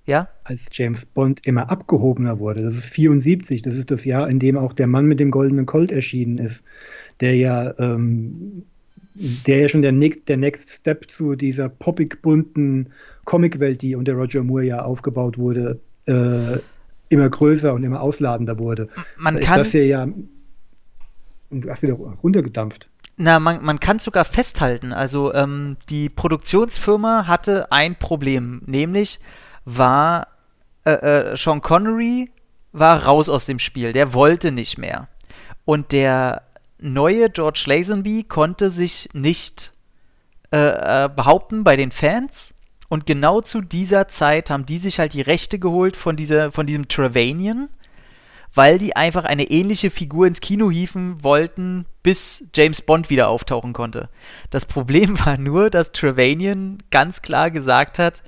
[0.04, 0.28] ja.
[0.42, 2.62] Als James Bond immer abgehobener wurde.
[2.62, 5.66] Das ist 74, das ist das Jahr, in dem auch der Mann mit dem goldenen
[5.66, 6.64] Colt erschienen ist,
[7.20, 8.64] der ja, ähm,
[9.18, 12.90] der ja schon der, der Next Step zu dieser poppig bunten
[13.24, 16.58] Comicwelt, die unter Roger Moore ja aufgebaut wurde, äh,
[17.08, 18.88] immer größer und immer ausladender wurde.
[19.16, 19.58] Man da kann.
[19.58, 20.04] das hier ja.
[21.50, 22.88] Und du hast wieder runtergedampft.
[23.16, 24.92] Na, man, man kann sogar festhalten.
[24.92, 29.18] Also, ähm, die Produktionsfirma hatte ein Problem, nämlich
[29.64, 30.28] war
[30.84, 30.92] äh,
[31.32, 32.30] äh, Sean Connery
[32.72, 33.92] war raus aus dem Spiel.
[33.92, 35.08] Der wollte nicht mehr.
[35.64, 36.42] Und der
[36.78, 39.72] neue George Lazenby konnte sich nicht
[40.52, 42.54] äh, äh behaupten bei den Fans
[42.88, 46.66] und genau zu dieser Zeit haben die sich halt die Rechte geholt von, dieser, von
[46.66, 47.68] diesem Travanian,
[48.54, 53.74] weil die einfach eine ähnliche Figur ins Kino hieven wollten, bis James Bond wieder auftauchen
[53.74, 54.08] konnte.
[54.50, 58.22] Das Problem war nur, dass Travanian ganz klar gesagt hat,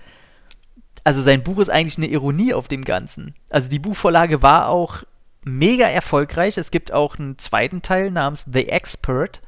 [1.02, 3.34] also sein Buch ist eigentlich eine Ironie auf dem Ganzen.
[3.48, 5.04] Also die Buchvorlage war auch
[5.44, 6.58] mega erfolgreich.
[6.58, 9.40] Es gibt auch einen zweiten Teil namens The Expert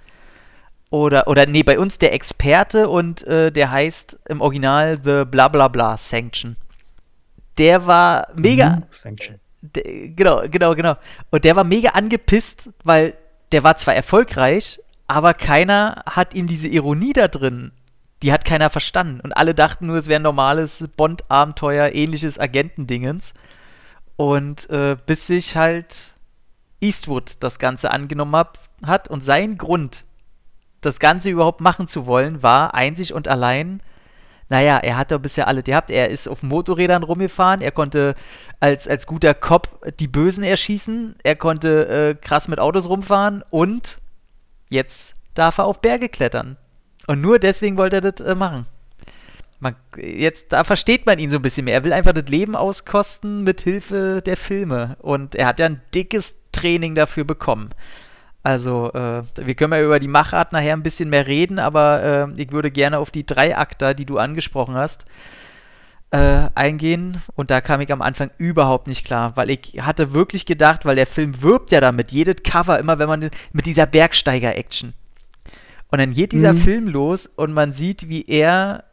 [0.93, 5.97] oder, oder nee, bei uns der Experte und äh, der heißt im Original The Blablabla
[5.97, 6.57] Sanction.
[7.57, 8.77] Der war mega.
[8.77, 9.41] Mhm, Sanction.
[9.63, 10.97] Der, genau, genau, genau.
[11.31, 13.15] Und der war mega angepisst, weil
[13.53, 17.73] der war zwar erfolgreich, aber keiner hat ihm diese Ironie da drin.
[18.23, 19.21] Die hat keiner verstanden.
[19.21, 23.33] Und alle dachten nur, es wäre ein normales Bond-Abenteuer, ähnliches Agentendingens.
[24.23, 26.13] Und äh, bis sich halt
[26.81, 30.05] Eastwood das Ganze angenommen hab, hat und sein Grund,
[30.81, 33.83] das Ganze überhaupt machen zu wollen, war einzig und allein,
[34.49, 35.91] naja, er hat doch bisher alle gehabt.
[35.91, 38.15] Er ist auf Motorrädern rumgefahren, er konnte
[38.61, 44.01] als, als guter Cop die Bösen erschießen, er konnte äh, krass mit Autos rumfahren und
[44.69, 46.57] jetzt darf er auf Berge klettern.
[47.09, 48.67] Und nur deswegen wollte er das äh, machen.
[49.63, 51.75] Man, jetzt, da versteht man ihn so ein bisschen mehr.
[51.75, 54.97] Er will einfach das Leben auskosten mit Hilfe der Filme.
[55.01, 57.71] Und er hat ja ein dickes Training dafür bekommen.
[58.43, 62.03] Also, äh, wir können ja über die Machart nachher ein bisschen mehr reden, aber
[62.37, 65.05] äh, ich würde gerne auf die drei Akter, die du angesprochen hast,
[66.11, 67.23] äh, eingehen.
[67.37, 70.97] Und da kam ich am Anfang überhaupt nicht klar, weil ich hatte wirklich gedacht, weil
[70.97, 74.93] der Film wirbt ja damit, jedes Cover, immer wenn man mit dieser Bergsteiger-Action.
[75.93, 76.59] Und dann geht dieser mhm.
[76.59, 78.85] Film los und man sieht, wie er,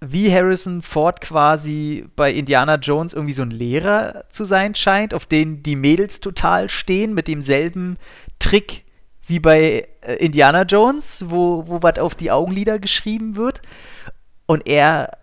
[0.00, 5.26] wie Harrison Ford quasi bei Indiana Jones irgendwie so ein Lehrer zu sein scheint, auf
[5.26, 7.96] den die Mädels total stehen, mit demselben
[8.38, 8.84] Trick
[9.26, 13.62] wie bei äh, Indiana Jones, wo, wo was auf die Augenlider geschrieben wird.
[14.46, 15.16] Und er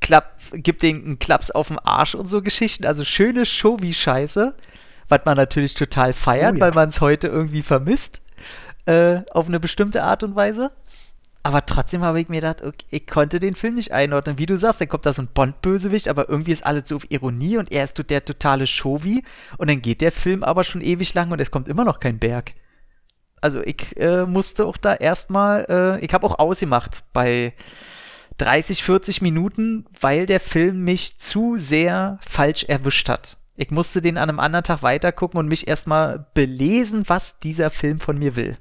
[0.00, 2.84] klapp, gibt den einen Klaps auf den Arsch und so Geschichten.
[2.84, 4.54] Also schöne Show wie Scheiße,
[5.08, 6.60] was man natürlich total feiert, oh, ja.
[6.60, 8.22] weil man es heute irgendwie vermisst.
[8.86, 10.72] Äh, auf eine bestimmte Art und Weise.
[11.42, 14.38] Aber trotzdem habe ich mir gedacht, okay, ich konnte den Film nicht einordnen.
[14.38, 17.10] Wie du sagst, dann kommt da so ein Bond-Bösewicht, aber irgendwie ist alles so auf
[17.10, 19.22] Ironie und er ist der totale Shovi.
[19.56, 22.18] Und dann geht der Film aber schon ewig lang und es kommt immer noch kein
[22.18, 22.52] Berg.
[23.40, 27.54] Also ich äh, musste auch da erstmal, äh, ich habe auch ausgemacht bei
[28.38, 33.38] 30, 40 Minuten, weil der Film mich zu sehr falsch erwischt hat.
[33.54, 38.00] Ich musste den an einem anderen Tag weitergucken und mich erstmal belesen, was dieser Film
[38.00, 38.56] von mir will.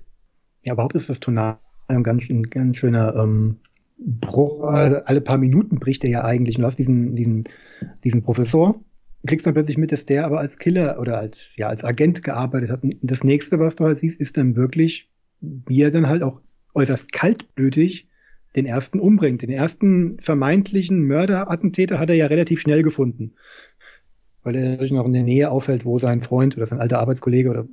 [0.63, 3.58] Ja, überhaupt ist das Tonal ein ganz, ein ganz schöner ähm,
[3.97, 4.63] Bruch.
[4.63, 6.58] Alle paar Minuten bricht er ja eigentlich.
[6.58, 7.45] Du hast diesen, diesen,
[8.04, 8.80] diesen Professor,
[9.26, 12.69] kriegst dann plötzlich mit, dass der aber als Killer oder als, ja, als Agent gearbeitet
[12.69, 12.84] hat.
[12.84, 15.10] Und das nächste, was du halt siehst, ist dann wirklich,
[15.41, 16.41] wie er dann halt auch
[16.73, 18.08] äußerst kaltblütig
[18.56, 19.41] den ersten umbringt.
[19.41, 23.34] Den ersten vermeintlichen Mörderattentäter hat er ja relativ schnell gefunden.
[24.43, 27.50] Weil er sich noch in der Nähe aufhält, wo sein Freund oder sein alter Arbeitskollege
[27.50, 27.67] oder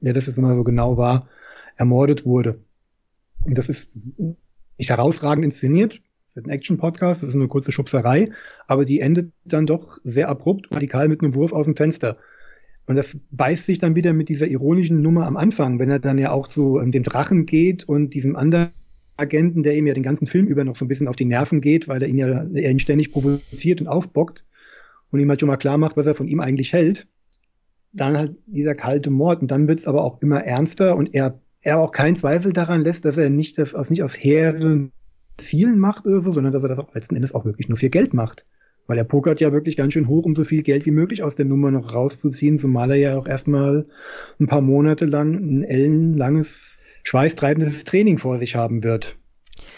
[0.00, 1.28] wer das jetzt immer so genau war,
[1.76, 2.60] ermordet wurde.
[3.44, 3.90] Und das ist
[4.78, 6.00] nicht herausragend inszeniert.
[6.34, 8.30] Das ist ein Action-Podcast, das ist eine kurze Schubserei,
[8.66, 12.16] aber die endet dann doch sehr abrupt radikal mit einem Wurf aus dem Fenster.
[12.86, 16.18] Und das beißt sich dann wieder mit dieser ironischen Nummer am Anfang, wenn er dann
[16.18, 18.70] ja auch zu ähm, dem Drachen geht und diesem anderen
[19.16, 21.60] Agenten, der ihm ja den ganzen Film über noch so ein bisschen auf die Nerven
[21.60, 24.44] geht, weil er ihn ja er ihn ständig provoziert und aufbockt
[25.10, 27.06] und ihm halt schon mal klar macht, was er von ihm eigentlich hält.
[27.92, 31.41] Dann halt dieser kalte Mord und dann wird es aber auch immer ernster und er
[31.62, 34.92] er auch keinen Zweifel daran lässt, dass er nicht das aus nicht aus hehren
[35.38, 37.88] Zielen macht oder so, sondern dass er das auch letzten Endes auch wirklich nur für
[37.88, 38.44] Geld macht.
[38.86, 41.36] Weil er pokert ja wirklich ganz schön hoch, um so viel Geld wie möglich aus
[41.36, 43.86] der Nummer noch rauszuziehen, zumal er ja auch erstmal
[44.40, 49.16] ein paar Monate lang ein ellenlanges, schweißtreibendes Training vor sich haben wird.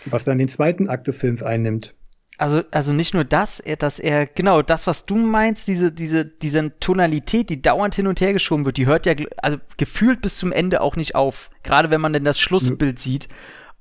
[0.07, 1.95] Was dann den zweiten Akt des Films einnimmt
[2.37, 6.79] also, also nicht nur das, dass er, genau, das, was du meinst, diese, diese, diese
[6.81, 10.51] Tonalität, die dauernd hin und her geschoben wird, die hört ja, also gefühlt bis zum
[10.51, 11.51] Ende auch nicht auf.
[11.63, 13.01] Gerade wenn man denn das Schlussbild mhm.
[13.01, 13.29] sieht.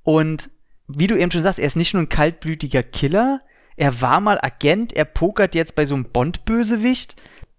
[0.04, 0.50] Und
[0.88, 3.40] wie du eben schon sagst, er ist nicht nur ein kaltblütiger Killer,
[3.76, 7.16] er war mal Agent, er pokert jetzt bei so einem Bond-Bösewicht,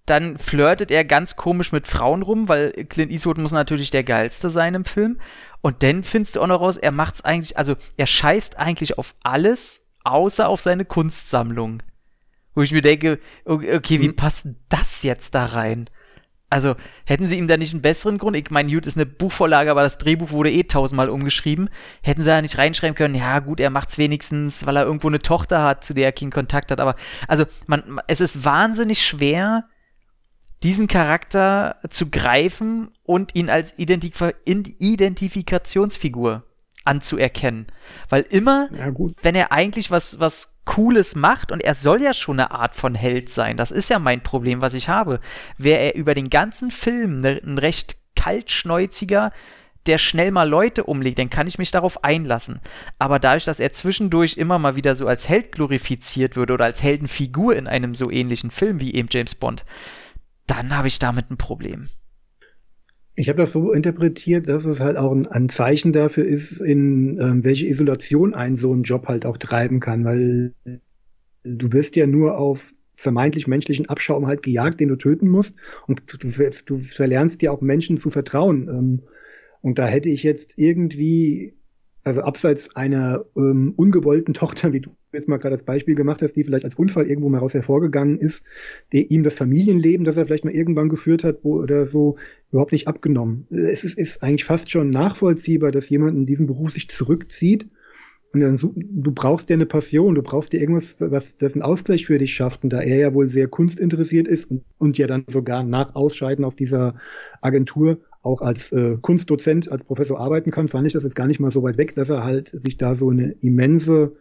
[0.07, 4.51] dann flirtet er ganz komisch mit Frauen rum, weil Clint Eastwood muss natürlich der geilste
[4.51, 5.19] sein im Film.
[5.63, 9.15] Und dann findest du auch noch raus, er macht's eigentlich, also er scheißt eigentlich auf
[9.23, 11.83] alles, außer auf seine Kunstsammlung.
[12.55, 14.17] Wo ich mir denke, okay, wie mhm.
[14.17, 15.91] passt das jetzt da rein?
[16.51, 18.37] Also, hätten sie ihm da nicht einen besseren Grund?
[18.37, 21.69] Ich meine, gut, ist eine Buchvorlage, aber das Drehbuch wurde eh tausendmal umgeschrieben.
[22.01, 25.19] Hätten sie da nicht reinschreiben können, ja gut, er macht's wenigstens, weil er irgendwo eine
[25.19, 26.79] Tochter hat, zu der er keinen Kontakt hat.
[26.79, 26.95] Aber,
[27.27, 29.65] also, man, es ist wahnsinnig schwer,
[30.63, 36.45] diesen Charakter zu greifen und ihn als Identif Identifikationsfigur
[36.85, 37.67] anzuerkennen.
[38.09, 38.93] Weil immer, ja,
[39.23, 42.95] wenn er eigentlich was, was Cooles macht, und er soll ja schon eine Art von
[42.95, 45.21] Held sein, das ist ja mein Problem, was ich habe,
[45.59, 49.33] wäre er über den ganzen Film ne, ein recht kaltschnäuziger,
[49.87, 52.61] der schnell mal Leute umlegt, dann kann ich mich darauf einlassen.
[52.99, 56.83] Aber dadurch, dass er zwischendurch immer mal wieder so als Held glorifiziert würde oder als
[56.83, 59.65] Heldenfigur in einem so ähnlichen Film wie eben James Bond,
[60.47, 61.91] dann habe ich damit ein Problem.
[63.17, 67.45] Ich habe das so interpretiert, dass es halt auch ein, Zeichen dafür ist, in ähm,
[67.45, 70.55] welche Isolation ein so ein Job halt auch treiben kann, weil
[71.45, 75.55] du wirst ja nur auf vermeintlich menschlichen Abschaum halt gejagt, den du töten musst
[75.87, 78.69] und du, du verlernst dir auch Menschen zu vertrauen.
[78.69, 79.03] Ähm,
[79.61, 81.55] und da hätte ich jetzt irgendwie,
[82.03, 86.35] also abseits einer ähm, ungewollten Tochter, wie du jetzt mal gerade das Beispiel gemacht hast,
[86.35, 88.43] die vielleicht als Unfall irgendwo mal raus hervorgegangen ist,
[88.93, 92.17] der ihm das Familienleben, das er vielleicht mal irgendwann geführt hat, wo, oder so,
[92.51, 93.47] überhaupt nicht abgenommen.
[93.51, 97.67] Es ist, ist eigentlich fast schon nachvollziehbar, dass jemand in diesem Beruf sich zurückzieht.
[98.33, 101.63] Und dann so, du brauchst ja eine Passion, du brauchst dir irgendwas, was das einen
[101.63, 102.65] Ausgleich für dich schafft.
[102.65, 106.45] Und da er ja wohl sehr kunstinteressiert ist und, und ja dann sogar nach Ausscheiden
[106.45, 106.97] aus dieser
[107.41, 111.41] Agentur auch als äh, Kunstdozent, als Professor arbeiten kann, fand ich das jetzt gar nicht
[111.41, 114.17] mal so weit weg, dass er halt sich da so eine immense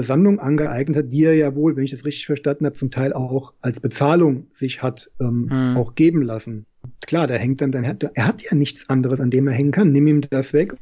[0.00, 3.12] Sammlung angeeignet hat, die er ja wohl, wenn ich das richtig verstanden habe, zum Teil
[3.12, 5.76] auch als Bezahlung sich hat ähm, hm.
[5.76, 6.64] auch geben lassen.
[7.06, 9.92] Klar, da hängt dann, dann er hat ja nichts anderes, an dem er hängen kann.
[9.92, 10.74] Nimm ihm das weg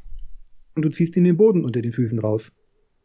[0.75, 2.51] und du ziehst ihn den Boden unter den Füßen raus.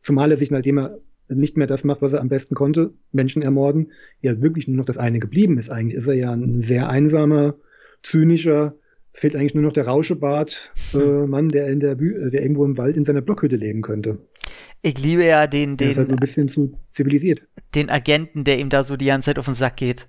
[0.03, 3.43] Zumal er sich, nachdem er nicht mehr das macht, was er am besten konnte, Menschen
[3.43, 3.91] ermorden,
[4.21, 5.71] ja wirklich nur noch das eine geblieben ist.
[5.71, 7.57] Eigentlich ist er ja ein sehr einsamer,
[8.03, 8.75] zynischer,
[9.17, 12.99] es fehlt eigentlich nur noch der Rauschebart-Mann, äh, der, in der, der irgendwo im Wald
[12.99, 14.19] in seiner Blockhütte leben könnte.
[14.83, 15.79] Ich liebe ja den, den.
[15.79, 17.43] Der ist halt ein bisschen zu zivilisiert.
[17.75, 20.07] Den Agenten, der ihm da so die ganze Zeit auf den Sack geht.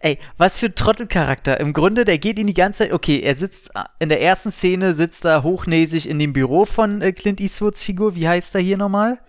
[0.00, 1.60] Ey, was für ein Trottelcharakter.
[1.60, 2.92] Im Grunde, der geht ihn die ganze Zeit.
[2.92, 7.12] Okay, er sitzt in der ersten Szene, sitzt da hochnäsig in dem Büro von äh,
[7.12, 8.16] Clint Eastwoods Figur.
[8.16, 9.20] Wie heißt er hier nochmal?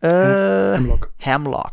[0.00, 1.12] Äh, Hemlock.
[1.18, 1.72] Hemlock.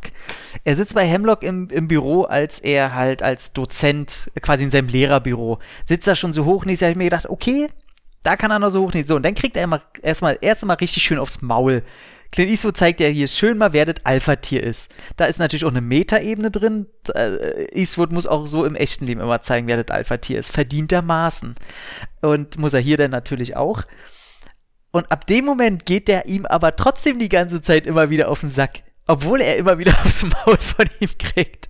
[0.64, 4.90] Er sitzt bei Hemlock im, im Büro, als er halt als Dozent, quasi in seinem
[4.90, 6.80] Lehrerbüro, sitzt da schon so hochnäsig.
[6.82, 7.70] Da habe ich mir gedacht, okay,
[8.24, 9.08] Da kann er noch so hoch nicht.
[9.08, 11.82] So, und dann kriegt er immer erstmal erst mal richtig schön aufs Maul.
[12.32, 14.94] Clint Eastwood zeigt ja hier schön mal, wer das Alpha-Tier ist.
[15.16, 16.88] Da ist natürlich auch eine Metaebene drin.
[17.14, 20.52] Äh, Eastwood muss auch so im echten Leben immer zeigen, wer das Alpha-Tier ist.
[20.52, 21.56] Verdientermaßen.
[22.22, 23.84] Und muss er hier dann natürlich auch.
[24.92, 28.42] Und ab dem Moment geht der ihm aber trotzdem die ganze Zeit immer wieder auf
[28.42, 28.84] den Sack.
[29.08, 31.70] Obwohl er immer wieder aufs Maul von ihm kriegt.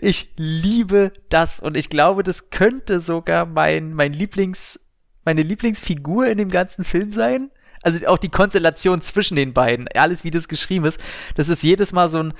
[0.00, 4.80] Ich liebe das und ich glaube, das könnte sogar mein, mein Lieblings,
[5.24, 7.50] meine Lieblingsfigur in dem ganzen Film sein.
[7.82, 11.00] Also auch die Konstellation zwischen den beiden, alles wie das geschrieben ist,
[11.36, 12.34] das ist jedes Mal so ein,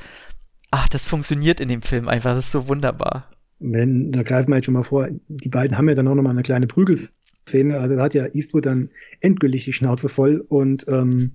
[0.71, 3.29] ach, das funktioniert in dem Film einfach, das ist so wunderbar.
[3.59, 6.23] Wenn, da greifen wir jetzt schon mal vor, die beiden haben ja dann auch noch
[6.23, 10.85] mal eine kleine Prügelszene, also da hat ja Eastwood dann endgültig die Schnauze voll und
[10.89, 11.33] ähm,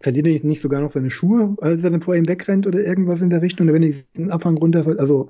[0.00, 3.22] verdient er nicht sogar noch seine Schuhe, als er dann vor ihm wegrennt oder irgendwas
[3.22, 5.28] in der Richtung, wenn er diesen Abhang runterfällt, also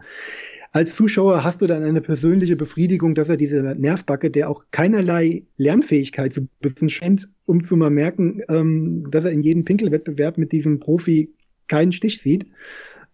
[0.72, 5.42] als Zuschauer hast du dann eine persönliche Befriedigung, dass er diese Nervbacke, der auch keinerlei
[5.58, 10.50] Lernfähigkeit zu besitzen scheint, um zu mal merken, ähm, dass er in jedem Pinkelwettbewerb mit
[10.50, 11.30] diesem Profi
[11.68, 12.46] keinen Stich sieht,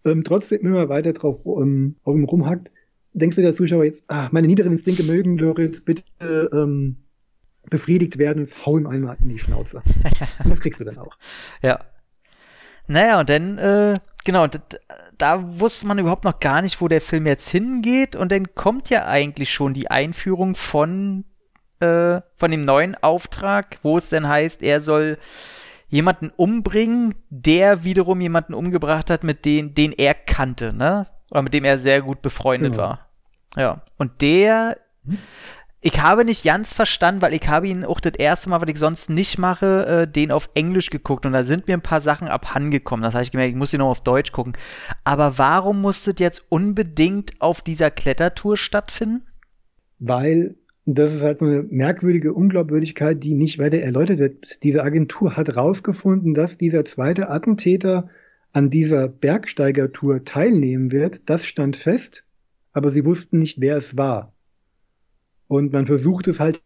[0.05, 2.71] ähm, trotzdem immer weiter drauf ähm, auf ihm rumhackt,
[3.13, 6.95] denkst du der Zuschauer jetzt, ah, meine niederen Instinkte mögen jetzt bitte ähm,
[7.69, 9.81] befriedigt werden und hau ihm einmal in die Schnauze.
[10.43, 11.17] und das kriegst du dann auch.
[11.61, 11.79] Ja.
[12.87, 14.47] Naja, und dann, äh, genau,
[15.17, 18.15] da wusste man überhaupt noch gar nicht, wo der Film jetzt hingeht.
[18.15, 21.25] Und dann kommt ja eigentlich schon die Einführung von,
[21.79, 25.17] äh, von dem neuen Auftrag, wo es dann heißt, er soll
[25.87, 31.07] jemanden umbringen, der wiederum jemanden umgebracht hat, mit dem, den er kannte, ne?
[31.31, 32.83] Oder mit dem er sehr gut befreundet genau.
[32.83, 33.09] war.
[33.55, 33.81] Ja.
[33.97, 35.17] Und der hm?
[35.81, 38.77] Ich habe nicht ganz verstanden, weil ich habe ihn auch das erste Mal, was ich
[38.77, 42.27] sonst nicht mache, äh, den auf Englisch geguckt und da sind mir ein paar Sachen
[42.27, 43.03] abhandengekommen.
[43.03, 44.53] Das habe ich gemerkt, ich muss ihn noch auf Deutsch gucken.
[45.05, 49.21] Aber warum musste jetzt unbedingt auf dieser Klettertour stattfinden?
[49.99, 54.63] Weil das ist halt so eine merkwürdige Unglaubwürdigkeit, die nicht weiter erläutert wird.
[54.63, 58.09] Diese Agentur hat herausgefunden, dass dieser zweite Attentäter
[58.51, 61.21] an dieser Bergsteigertour teilnehmen wird.
[61.27, 62.23] Das stand fest,
[62.73, 64.33] aber sie wussten nicht, wer es war.
[65.49, 66.61] Und man versucht es halt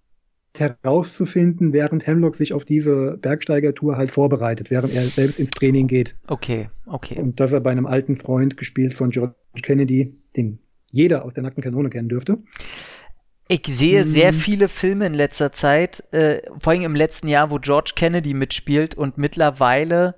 [0.56, 6.15] herauszufinden, während Hemlock sich auf diese Bergsteigertour halt vorbereitet, während er selbst ins Training geht.
[6.28, 7.17] Okay, okay.
[7.17, 10.60] Und dass er bei einem alten Freund, gespielt von George Kennedy, den
[10.91, 12.39] jeder aus der nackten Kanone kennen dürfte.
[13.48, 14.38] Ich sehe sehr hm.
[14.38, 18.96] viele Filme in letzter Zeit, äh, vor allem im letzten Jahr, wo George Kennedy mitspielt
[18.96, 20.15] und mittlerweile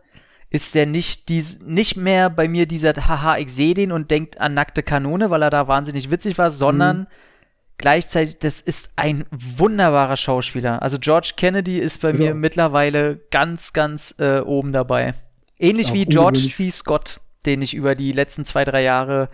[0.50, 4.42] ist der nicht dies, nicht mehr bei mir dieser haha, ich sehe den und denkt
[4.42, 7.08] an nackte Kanone, weil er da wahnsinnig witzig war, sondern hm
[7.78, 10.82] gleichzeitig, das ist ein wunderbarer Schauspieler.
[10.82, 12.18] Also George Kennedy ist bei ja.
[12.18, 15.14] mir mittlerweile ganz, ganz äh, oben dabei.
[15.60, 16.70] Ähnlich Auch wie George C.
[16.72, 19.30] Scott, den ich über die letzten zwei, drei Jahre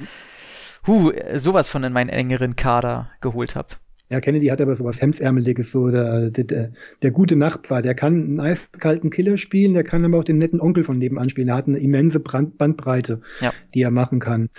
[0.87, 3.69] huh, sowas von in meinen engeren Kader geholt habe.
[4.09, 8.13] Ja, Kennedy hat aber sowas Hemsärmeliges, so der, der, der, der, gute Nachbar, der kann
[8.13, 11.47] einen eiskalten Killer spielen, der kann aber auch den netten Onkel von nebenan spielen.
[11.47, 13.53] Er hat eine immense Brand Bandbreite, ja.
[13.73, 14.49] die er machen kann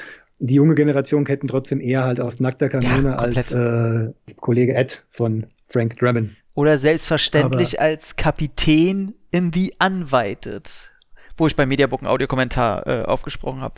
[0.42, 4.74] die junge Generation kennt ihn trotzdem eher halt aus nackter Kanone ja, als äh, Kollege
[4.74, 6.36] Ed von Frank Drebin.
[6.54, 10.90] Oder selbstverständlich Aber als Kapitän in The Unweited,
[11.36, 13.74] wo ich beim Mediabook einen Audiokommentar äh, aufgesprochen habe.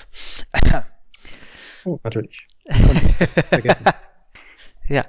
[1.85, 2.46] oh, natürlich.
[4.88, 5.05] ja,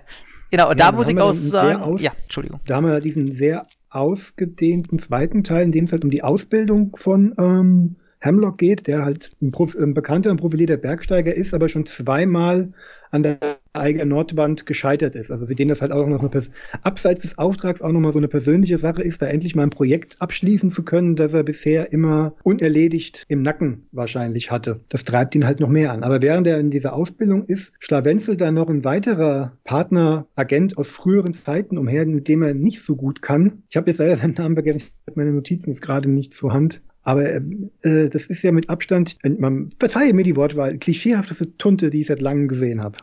[0.51, 2.59] genau, und ja, da muss ich auch sagen, ja, Entschuldigung.
[2.65, 6.97] Da haben wir diesen sehr ausgedehnten zweiten Teil, in dem es halt um die Ausbildung
[6.97, 11.69] von ähm, Hemlock geht, der halt ein, Prof ein bekannter und profilierter Bergsteiger ist, aber
[11.69, 12.73] schon zweimal
[13.11, 13.37] an der
[13.73, 15.31] eigenen Nordwand gescheitert ist.
[15.31, 16.43] Also für den das halt auch noch eine,
[16.81, 20.21] abseits des Auftrags auch nochmal so eine persönliche Sache ist, da endlich mal ein Projekt
[20.21, 24.81] abschließen zu können, das er bisher immer unerledigt im Nacken wahrscheinlich hatte.
[24.89, 26.03] Das treibt ihn halt noch mehr an.
[26.03, 30.89] Aber während er in dieser Ausbildung ist, schlawenzelt da noch ein weiterer Partner, Agent aus
[30.89, 33.63] früheren Zeiten umher, mit dem er nicht so gut kann.
[33.69, 36.53] Ich habe jetzt leider seinen Namen vergessen, ich habe meine Notizen jetzt gerade nicht zur
[36.53, 36.81] Hand.
[37.05, 42.01] Aber äh, das ist ja mit Abstand, man verzeihe mir die Wortwahl, klischeehafteste Tunte, die
[42.01, 42.97] ich seit langem gesehen habe.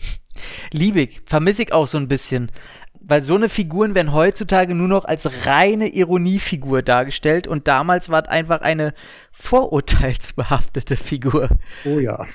[0.72, 2.52] Liebig, vermisse ich auch so ein bisschen.
[3.00, 8.22] Weil so eine Figuren werden heutzutage nur noch als reine Ironiefigur dargestellt und damals war
[8.22, 8.92] es einfach eine
[9.32, 11.48] vorurteilsbehaftete Figur.
[11.86, 12.26] Oh ja.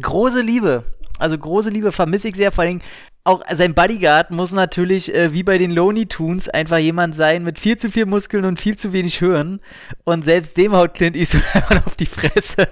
[0.00, 0.84] Große Liebe.
[1.18, 2.80] Also große Liebe vermisse ich sehr, vor allem
[3.26, 7.58] auch sein Bodyguard muss natürlich, äh, wie bei den Looney Tunes, einfach jemand sein mit
[7.58, 9.60] viel zu viel Muskeln und viel zu wenig Hören.
[10.04, 12.68] Und selbst dem haut Clint Eastwood einfach auf die Fresse.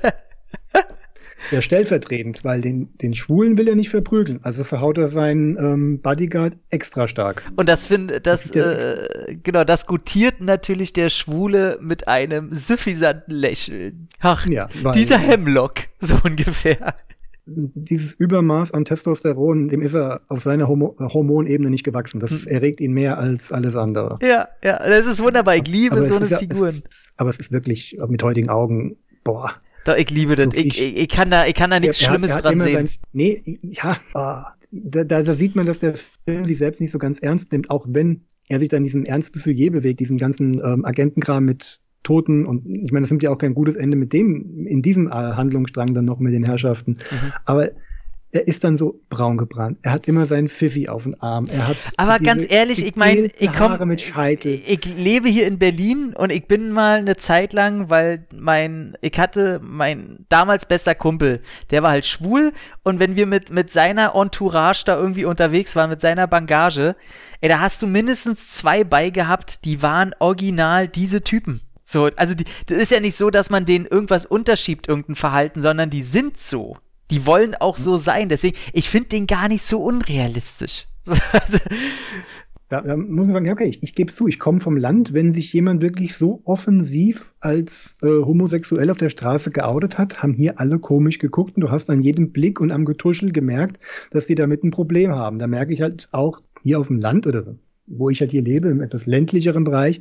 [1.51, 4.41] Ja, stellvertretend, weil den, den Schwulen will er nicht verprügeln.
[4.43, 7.43] Also verhaut er seinen ähm, Bodyguard extra stark.
[7.57, 14.09] Und das finde, das, äh, genau, das gutiert natürlich der Schwule mit einem suffisanten Lächeln.
[14.21, 16.95] Ach, ja, dieser Hemlock, so ungefähr.
[17.47, 22.19] Dieses Übermaß an Testosteron, dem ist er auf seiner Homo Hormonebene nicht gewachsen.
[22.21, 22.47] Das Hm.
[22.47, 24.09] erregt ihn mehr als alles andere.
[24.23, 25.57] Ja, ja, das ist wunderbar.
[25.57, 26.77] Ich liebe Aber so eine ja- Figuren.
[26.77, 26.83] Es,
[27.17, 29.53] aber es ist wirklich mit heutigen Augen, boah.
[29.85, 30.55] Doch, ich liebe das.
[30.55, 32.87] Ich, ich- ich, kann da, ich kann da nichts Er- Schlimmes er dran sehen.
[32.89, 35.95] Sein, nee, ja, ah, da, da, da sieht man, dass der
[36.27, 39.39] Film sich selbst nicht so ganz ernst nimmt, auch wenn er sich dann diesem ernsten
[39.39, 43.39] Sujet bewegt, diesem ganzen ähm, Agentenkram mit Toten und ich meine, das nimmt ja auch
[43.39, 46.99] kein gutes Ende mit dem, in diesem äh, Handlungsstrang dann noch mit den Herrschaften.
[47.11, 47.33] Mhm.
[47.45, 47.71] Aber
[48.35, 49.79] er ist dann so braun gebrannt.
[49.83, 51.47] Er hat immer seinen Pfiffi auf dem Arm.
[51.53, 54.61] Er hat Aber diese ganz ehrlich, ich meine, ich komme, mit Scheitel.
[54.67, 59.21] ich lebe hier in Berlin und ich bin mal eine Zeit lang, weil mein, ich
[59.21, 62.53] hatte mein damals bester Kumpel, der war halt schwul
[62.83, 66.97] und wenn wir mit, mit seiner Entourage da irgendwie unterwegs waren, mit seiner Bangage,
[67.41, 71.61] ey, da hast du mindestens zwei bei gehabt, die waren original diese Typen.
[71.85, 75.61] So, also die, das ist ja nicht so, dass man denen irgendwas unterschiebt, irgendein Verhalten,
[75.61, 76.79] sondern die sind so.
[77.11, 78.31] Die wollen auch so sein.
[78.31, 80.87] Deswegen, ich finde den gar nicht so unrealistisch.
[81.33, 81.59] Also,
[82.71, 85.13] Da, da muss man sagen, ja, okay, ich, ich gebe zu, ich komme vom Land,
[85.13, 90.33] wenn sich jemand wirklich so offensiv als äh, homosexuell auf der Straße geoutet hat, haben
[90.33, 93.79] hier alle komisch geguckt und du hast an jedem Blick und am Getuschel gemerkt,
[94.11, 95.39] dass die damit ein Problem haben.
[95.39, 97.55] Da merke ich halt auch hier auf dem Land oder
[97.87, 100.01] wo ich halt hier lebe, im etwas ländlicheren Bereich,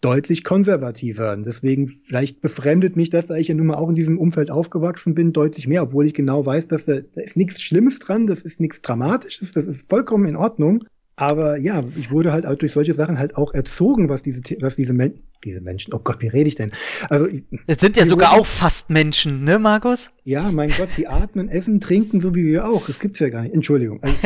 [0.00, 1.36] deutlich konservativer.
[1.36, 5.14] Deswegen vielleicht befremdet mich das, da ich ja nun mal auch in diesem Umfeld aufgewachsen
[5.14, 8.42] bin, deutlich mehr, obwohl ich genau weiß, dass da, da ist nichts Schlimmes dran, das
[8.42, 10.84] ist nichts Dramatisches, das ist vollkommen in Ordnung.
[11.16, 14.94] Aber ja, ich wurde halt durch solche Sachen halt auch erzogen, was diese, was diese,
[15.44, 16.72] diese Menschen, oh Gott, wie rede ich denn?
[17.08, 17.28] Also,
[17.66, 20.10] das sind ja sogar auch fast Menschen, ne, Markus?
[20.24, 22.88] ja, mein Gott, die atmen, essen, trinken, so wie wir auch.
[22.88, 23.54] Das gibt's ja gar nicht.
[23.54, 24.00] Entschuldigung.
[24.02, 24.16] Also,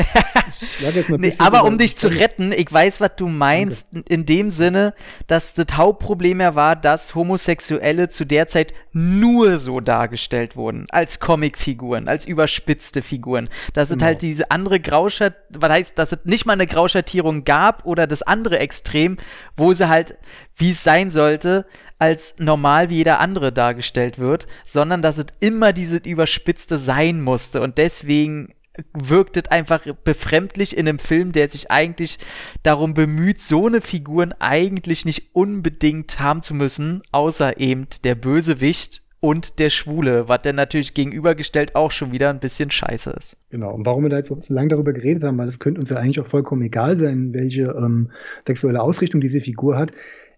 [1.18, 4.94] Nee, aber um dich zu retten, ich weiß, was du meinst, in dem Sinne,
[5.26, 11.20] dass das Hauptproblem ja war, dass Homosexuelle zu der Zeit nur so dargestellt wurden, als
[11.20, 13.48] Comicfiguren, als überspitzte Figuren.
[13.74, 14.06] Dass es Genau.
[14.06, 18.22] halt diese andere Grauschatt, was heißt, dass es nicht mal eine Grauschattierung gab oder das
[18.22, 19.18] andere Extrem,
[19.56, 20.16] wo sie halt,
[20.56, 21.64] wie es sein sollte,
[21.98, 27.62] als normal wie jeder andere dargestellt wird, sondern dass es immer diese überspitzte sein musste
[27.62, 28.48] und deswegen
[28.92, 32.18] wirkt es einfach befremdlich in einem Film, der sich eigentlich
[32.62, 39.02] darum bemüht, so eine Figuren eigentlich nicht unbedingt haben zu müssen, außer eben der Bösewicht
[39.20, 43.36] und der Schwule, was dann natürlich gegenübergestellt auch schon wieder ein bisschen scheiße ist.
[43.50, 43.74] Genau.
[43.74, 45.98] Und warum wir da jetzt so lange darüber geredet haben, weil es könnte uns ja
[45.98, 48.10] eigentlich auch vollkommen egal sein, welche ähm,
[48.46, 49.92] sexuelle Ausrichtung diese Figur hat.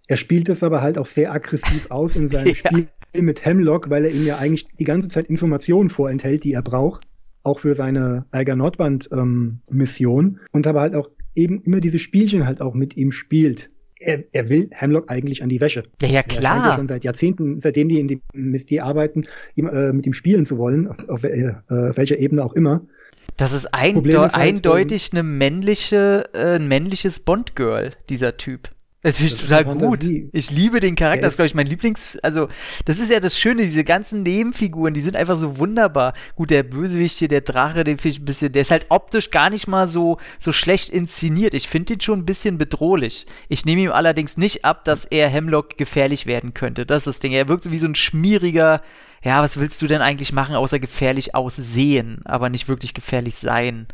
[0.09, 2.55] Er spielt das aber halt auch sehr aggressiv aus in seinem Ja.
[2.55, 2.89] Spiel
[3.21, 7.07] mit Hemlock, weil er ihm ja eigentlich die ganze Zeit Informationen vorenthält, die er braucht,
[7.43, 9.61] auch für seine Eiger Nordband ähm,
[10.53, 13.69] und aber halt auch eben immer diese Spielchen halt auch mit ihm spielt.
[13.99, 15.85] Er, er will Hemlock eigentlich an die Wäsche.
[16.01, 16.75] Ja, ja, Er klar.
[16.75, 19.25] schon seit Jahrzehnten, seitdem die in dem Mestier arbeiten,
[19.55, 22.85] ihm, äh, mit ihm spielen zu wollen, auf, äh, auf welcher Ebene auch immer.
[23.37, 28.71] Das ist, ein, ist halt, eindeutig eine männliche, äh, ein männliches Bond-Girl, dieser Typ.
[29.03, 30.05] Das finde ich Das ist total gut.
[30.33, 31.23] Ich liebe den Charakter.
[31.23, 32.49] Das ist, glaube ich, mein Lieblings-, also,
[32.85, 36.15] das ist ja das Schöne, diese ganzen Nebenfiguren, die sind einfach so wunderbar.
[36.37, 39.31] Gut, der Bösewicht hier, der Drache, den finde ich ein bisschen, der ist halt optisch
[39.31, 41.53] gar nicht mal so, so schlecht inszeniert.
[41.55, 43.27] Ich finde ihn schon ein bisschen bedrohlich.
[43.49, 46.87] Ich nehme ihm allerdings nicht ab, dass er Hemlock gefährlich werden könnte.
[46.87, 47.33] Das ist das Ding.
[47.33, 48.83] Er wirkt so wie so ein schmieriger,
[49.25, 53.89] ja, was willst du denn eigentlich machen, außer gefährlich aussehen, aber nicht wirklich gefährlich sein.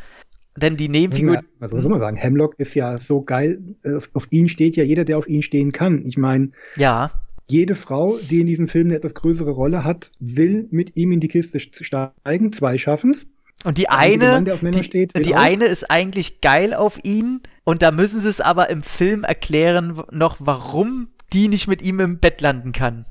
[0.61, 1.34] Denn die Nebenfigur.
[1.34, 2.16] Ja, also was soll man sagen?
[2.16, 3.59] Hemlock ist ja so geil.
[3.84, 6.06] äh, Auf, auf ihn steht ja jeder, der auf ihn stehen kann.
[6.06, 7.11] Ich meine, Ja,
[7.48, 11.20] jede Frau, die in diesem Film eine etwas größere Rolle hat, will mit ihm in
[11.20, 12.52] die Kiste steigen.
[12.52, 13.26] Zwei schaffen's.
[13.64, 16.98] und die eine, Mann, der auf Männer die, steht, die eine ist eigentlich geil auf
[17.04, 21.82] ihn und da müssen sie es aber im Film erklären noch, warum die nicht mit
[21.82, 23.04] ihm im Bett landen kann.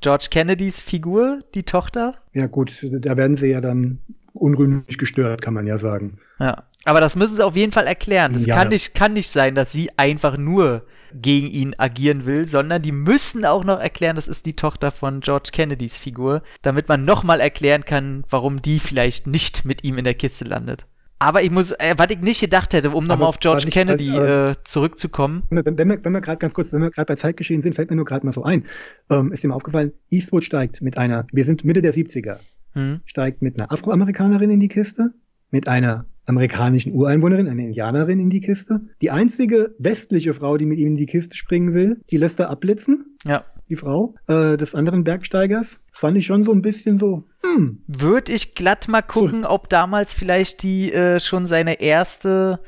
[0.00, 2.16] George Kennedys Figur, die Tochter.
[2.34, 4.00] Ja gut, da werden sie ja dann
[4.34, 6.18] unrühmlich gestört, kann man ja sagen.
[6.38, 6.64] Ja.
[6.84, 8.32] Aber das müssen sie auf jeden Fall erklären.
[8.34, 8.56] Das Ja.
[8.56, 12.92] kann, nicht, kann nicht sein, dass sie einfach nur gegen ihn agieren will, sondern die
[12.92, 17.40] müssen auch noch erklären, das ist die Tochter von George Kennedys Figur, damit man nochmal
[17.40, 20.86] erklären kann, warum die vielleicht nicht mit ihm in der Kiste landet.
[21.20, 24.50] Aber ich muss, äh, was ich nicht gedacht hätte, um nochmal auf George Kennedy äh,
[24.50, 25.44] äh, zurückzukommen.
[25.48, 27.88] Wenn, wenn wir, wenn wir gerade ganz kurz, wenn wir gerade bei Zeitgeschehen sind, fällt
[27.90, 28.64] mir nur gerade mal so ein.
[29.10, 32.38] Ähm, ist dir mal aufgefallen, Eastwood steigt mit einer, wir sind Mitte der 70er,
[32.72, 33.00] Hm?
[33.04, 35.14] steigt mit einer Afroamerikanerin in die Kiste,
[35.52, 38.80] mit einer amerikanischen Ureinwohnerin, einer Indianerin in die Kiste.
[39.02, 42.50] Die einzige westliche Frau, die mit ihm in die Kiste springen will, die lässt er
[42.50, 43.44] abblitzen, Ja.
[43.68, 45.78] die Frau äh, des anderen Bergsteigers.
[45.90, 49.68] Das fand ich schon so ein bisschen so, hm, Würde ich glatt mal gucken, ob
[49.68, 52.60] damals vielleicht die äh, schon seine erste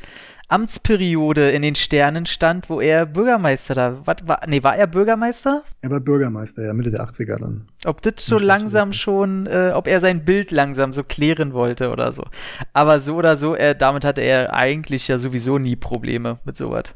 [0.48, 4.02] Amtsperiode in den Sternen stand, wo er Bürgermeister da.
[4.04, 5.62] Was, war, nee, war er Bürgermeister?
[5.80, 7.68] Er war Bürgermeister, ja, Mitte der 80er dann.
[7.84, 12.12] Ob das so langsam schon, äh, ob er sein Bild langsam so klären wollte oder
[12.12, 12.24] so.
[12.72, 16.94] Aber so oder so, er, damit hatte er eigentlich ja sowieso nie Probleme mit sowas.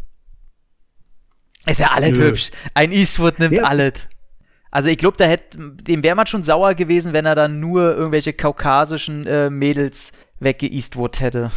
[1.66, 2.28] Es wäre alles Nö.
[2.28, 2.50] hübsch.
[2.74, 3.64] Ein Eastwood nimmt Ja.
[3.64, 3.94] alles.
[4.70, 7.96] Also ich glaube, da hätte, dem wäre man schon sauer gewesen, wenn er dann nur
[7.96, 11.50] irgendwelche kaukasischen äh, Mädels weggeeastwood hätte.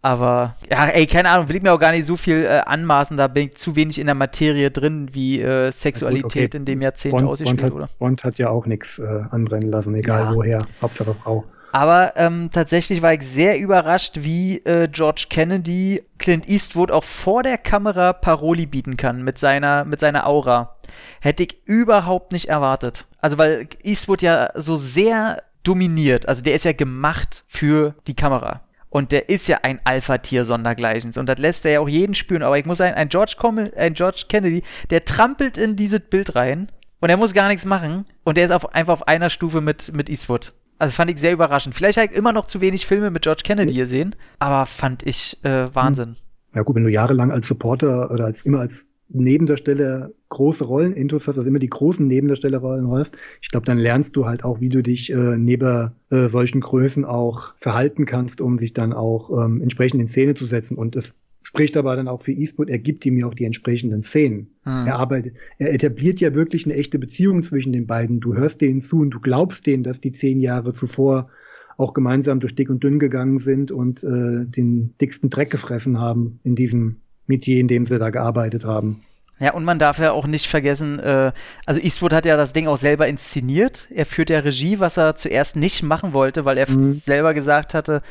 [0.00, 3.16] Aber, ja, ey, keine Ahnung, will ich mir auch gar nicht so viel äh, anmaßen,
[3.16, 6.56] da bin ich zu wenig in der Materie drin, wie äh, Sexualität okay.
[6.56, 7.84] in dem Jahrzehnt Bond, ausgespielt Bond, wurde.
[7.84, 10.34] hat, Bond hat ja auch nichts äh, anbrennen lassen, egal Ja.
[10.34, 10.66] woher.
[10.80, 11.44] Hauptsache Frau.
[11.72, 17.42] Aber ähm, tatsächlich war ich sehr überrascht, wie äh, George Kennedy Clint Eastwood auch vor
[17.42, 20.76] der Kamera Paroli bieten kann mit seiner, mit seiner Aura.
[21.20, 23.06] Hätte ich überhaupt nicht erwartet.
[23.20, 28.62] Also weil Eastwood ja so sehr dominiert, also der ist ja gemacht für die Kamera.
[28.90, 31.18] Und der ist ja ein Alpha-Tier sondergleichens.
[31.18, 32.42] Und das lässt er ja auch jeden spüren.
[32.42, 36.34] Aber ich muss sagen, ein George, Com ein George Kennedy, der trampelt in dieses Bild
[36.34, 36.68] rein
[37.00, 38.06] und er muss gar nichts machen.
[38.24, 40.52] Und der ist auf, einfach auf einer Stufe mit, mit Eastwood.
[40.78, 41.74] Also fand ich sehr überraschend.
[41.74, 45.42] Vielleicht habe ich immer noch zu wenig Filme mit George Kennedy gesehen, aber fand ich
[45.44, 46.16] äh, Wahnsinn.
[46.54, 51.26] Ja gut, wenn du jahrelang als Supporter oder als immer als Nebendarsteller große Rollen intus
[51.26, 54.68] hast, also immer die großen Nebendarstellerrollen hast, ich glaube, dann lernst du halt auch, wie
[54.68, 59.62] du dich äh, neben äh, solchen Größen auch verhalten kannst, um sich dann auch ähm,
[59.62, 60.76] entsprechend in Szene zu setzen.
[60.76, 64.02] Und es spricht aber dann auch für Eastwood, er gibt ihm ja auch die entsprechenden
[64.02, 64.50] Szenen.
[64.64, 64.86] Hm.
[64.86, 68.20] Er arbeitet, er etabliert ja wirklich eine echte Beziehung zwischen den beiden.
[68.20, 71.30] Du hörst denen zu und du glaubst denen, dass die zehn Jahre zuvor
[71.78, 76.40] auch gemeinsam durch dick und dünn gegangen sind und äh, den dicksten Dreck gefressen haben
[76.42, 76.96] in diesem
[77.28, 79.02] Metier, in dem sie da gearbeitet haben.
[79.40, 81.30] Ja, und man darf ja auch nicht vergessen, äh,
[81.64, 83.86] also Eastwood hat ja das Ding auch selber inszeniert.
[83.94, 86.82] Er führt ja Regie, was er zuerst nicht machen wollte, weil er Mhm.
[86.92, 88.02] selber gesagt hatte,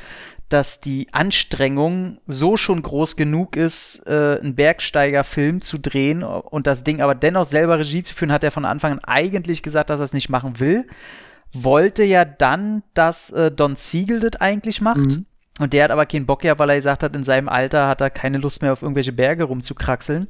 [0.48, 6.86] dass die Anstrengung so schon groß genug ist, äh, einen Bergsteigerfilm zu drehen und das
[6.86, 10.00] Ding aber dennoch selber Regie zu führen, hat er von Anfang an eigentlich gesagt, dass
[10.00, 10.86] er es nicht machen will.
[11.52, 14.98] Wollte ja dann, dass äh, Don Siegel das eigentlich macht.
[15.00, 15.26] Mhm.
[15.60, 18.02] Und der hat aber keinen Bock ja, weil er gesagt hat, in seinem Alter hat
[18.02, 20.28] er keine Lust mehr auf irgendwelche Berge rumzukraxeln.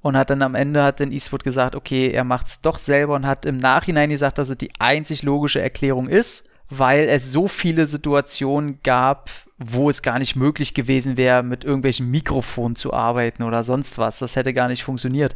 [0.00, 3.26] Und hat dann am Ende hat dann Eastwood gesagt, okay, er macht's doch selber und
[3.26, 7.86] hat im Nachhinein gesagt, dass es die einzig logische Erklärung ist, weil es so viele
[7.86, 13.64] Situationen gab, wo es gar nicht möglich gewesen wäre, mit irgendwelchen Mikrofonen zu arbeiten oder
[13.64, 14.20] sonst was.
[14.20, 15.34] Das hätte gar nicht funktioniert.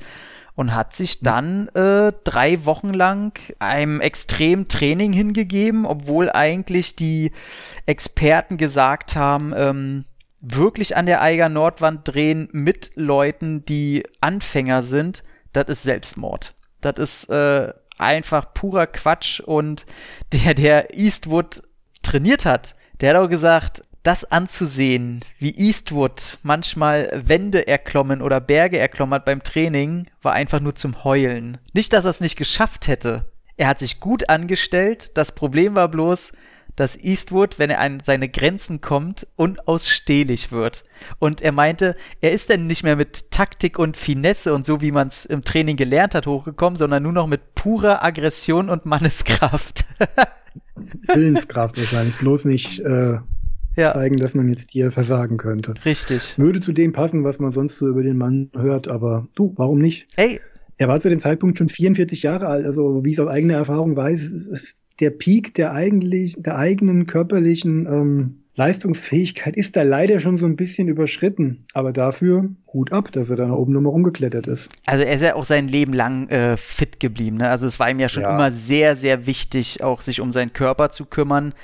[0.55, 7.33] Und hat sich dann äh, drei Wochen lang einem extremen Training hingegeben, obwohl eigentlich die
[7.87, 10.05] Experten gesagt haben, ähm,
[10.41, 15.23] wirklich an der Eiger Nordwand drehen mit Leuten, die Anfänger sind,
[15.53, 16.55] das ist Selbstmord.
[16.81, 19.87] Das ist äh, einfach purer Quatsch und
[20.33, 21.63] der, der Eastwood
[22.03, 28.79] trainiert hat, der hat auch gesagt, das anzusehen, wie Eastwood manchmal Wände erklommen oder Berge
[28.79, 31.59] erklommen hat beim Training, war einfach nur zum Heulen.
[31.73, 33.27] Nicht, dass er es nicht geschafft hätte.
[33.57, 35.13] Er hat sich gut angestellt.
[35.15, 36.33] Das Problem war bloß,
[36.75, 40.85] dass Eastwood, wenn er an seine Grenzen kommt, unausstehlich wird.
[41.19, 44.93] Und er meinte, er ist dann nicht mehr mit Taktik und Finesse und so, wie
[44.93, 49.85] man es im Training gelernt hat, hochgekommen, sondern nur noch mit purer Aggression und Manneskraft.
[51.07, 53.19] Willenskraft wahrscheinlich, bloß nicht äh,
[53.77, 55.75] ja, zeigen, dass man jetzt hier versagen könnte.
[55.85, 56.35] richtig.
[56.39, 59.79] Würde zu dem passen, was man sonst so über den Mann hört, aber du, warum
[59.79, 60.07] nicht?
[60.17, 60.41] Ey,
[60.79, 63.55] Er war zu dem Zeitpunkt schon 44 Jahre alt, also wie ich es aus eigener
[63.55, 70.21] Erfahrung weiß, ist der Peak der eigentlich, der eigenen körperlichen ähm, Leistungsfähigkeit ist da leider
[70.21, 71.65] schon so ein bisschen überschritten.
[71.73, 74.69] Aber dafür Hut ab, dass er da nach oben nochmal rumgeklettert ist.
[74.87, 77.39] Also er ist ja auch sein Leben lang äh, fit geblieben.
[77.39, 77.49] Ne?
[77.49, 78.35] Also es war ihm ja schon Ja.
[78.35, 81.55] immer sehr, sehr wichtig, auch sich um seinen Körper zu kümmern.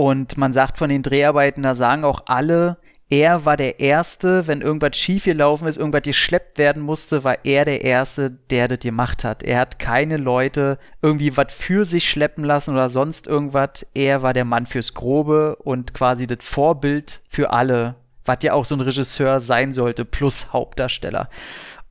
[0.00, 2.78] Und man sagt von den Dreharbeiten, da sagen auch alle,
[3.10, 7.66] er war der Erste, wenn irgendwas schief gelaufen ist, irgendwas geschleppt werden musste, war er
[7.66, 9.42] der Erste, der das gemacht hat.
[9.42, 13.86] Er hat keine Leute irgendwie was für sich schleppen lassen oder sonst irgendwas.
[13.92, 18.64] Er war der Mann fürs Grobe und quasi das Vorbild für alle, was ja auch
[18.64, 21.28] so ein Regisseur sein sollte, plus Hauptdarsteller.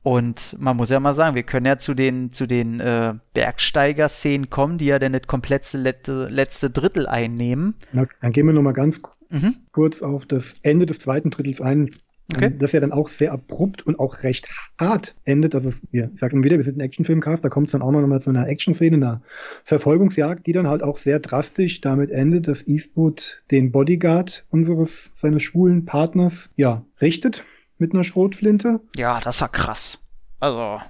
[0.02, 4.48] Und man muss ja mal sagen, wir können ja zu den, zu den äh, Bergsteiger-Szenen
[4.48, 7.74] kommen, die ja dann das komplette letzte, letzte Drittel einnehmen.
[7.92, 9.56] Na, dann gehen wir nochmal ganz Mhm.
[9.72, 11.90] kurz auf das Ende des zweiten Drittels ein.
[12.32, 12.52] Okay.
[12.56, 14.48] Das ja dann auch sehr abrupt und auch recht
[14.78, 15.52] hart endet.
[15.90, 18.06] Ja, ich sag mal wieder, wir sind ein Actionfilmcast, da kommt es dann auch noch
[18.06, 19.22] mal zu einer Action-Szene, einer
[19.64, 25.42] Verfolgungsjagd, die dann halt auch sehr drastisch damit endet, dass Eastwood den Bodyguard unseres, seines
[25.42, 27.44] schwulen Partners, ja, richtet
[27.80, 28.80] mit einer Schrotflinte.
[28.96, 30.10] Ja, das war krass.
[30.38, 30.80] Also,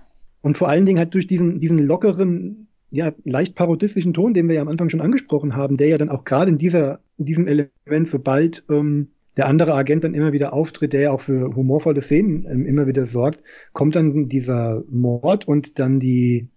[0.43, 4.57] Und vor allen Dingen halt durch diesen, diesen lockeren, ja, leicht parodistischen Ton, den wir
[4.57, 7.47] ja am Anfang schon angesprochen haben, der ja dann auch gerade in dieser, in diesem
[7.47, 12.03] Element, sobald ähm, der andere Agent dann immer wieder auftritt, der ja auch für humorvolle
[12.03, 13.41] Szenen ähm, immer wieder sorgt,
[13.73, 16.49] kommt dann dieser Mord und dann die,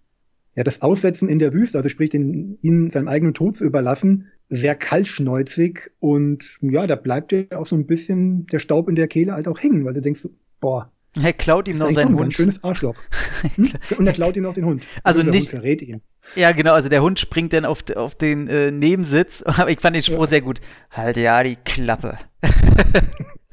[0.56, 4.28] ja, das Aussetzen in der Wüste, also sprich, den, ihn seinem eigenen Tod zu überlassen,
[4.48, 9.08] sehr kaltschneuzig und ja, da bleibt ja auch so ein bisschen der Staub in der
[9.08, 10.28] Kehle halt auch hängen, weil du denkst,
[10.60, 10.90] boah,
[11.20, 12.96] Er klaut ihm noch ein seinen Hund, ein schönes Arschloch.
[13.56, 13.68] Hm?
[13.98, 14.82] Und er klaut ihm noch den Hund.
[15.02, 16.00] Also Und der nicht- Hund verrät ihn.
[16.34, 19.42] Ja, genau, also der Hund springt dann auf, auf den äh, Nebensitz.
[19.46, 20.26] Aber ich fand den Spruch Ja.
[20.26, 20.60] sehr gut.
[20.90, 22.16] Halt ja die Klappe.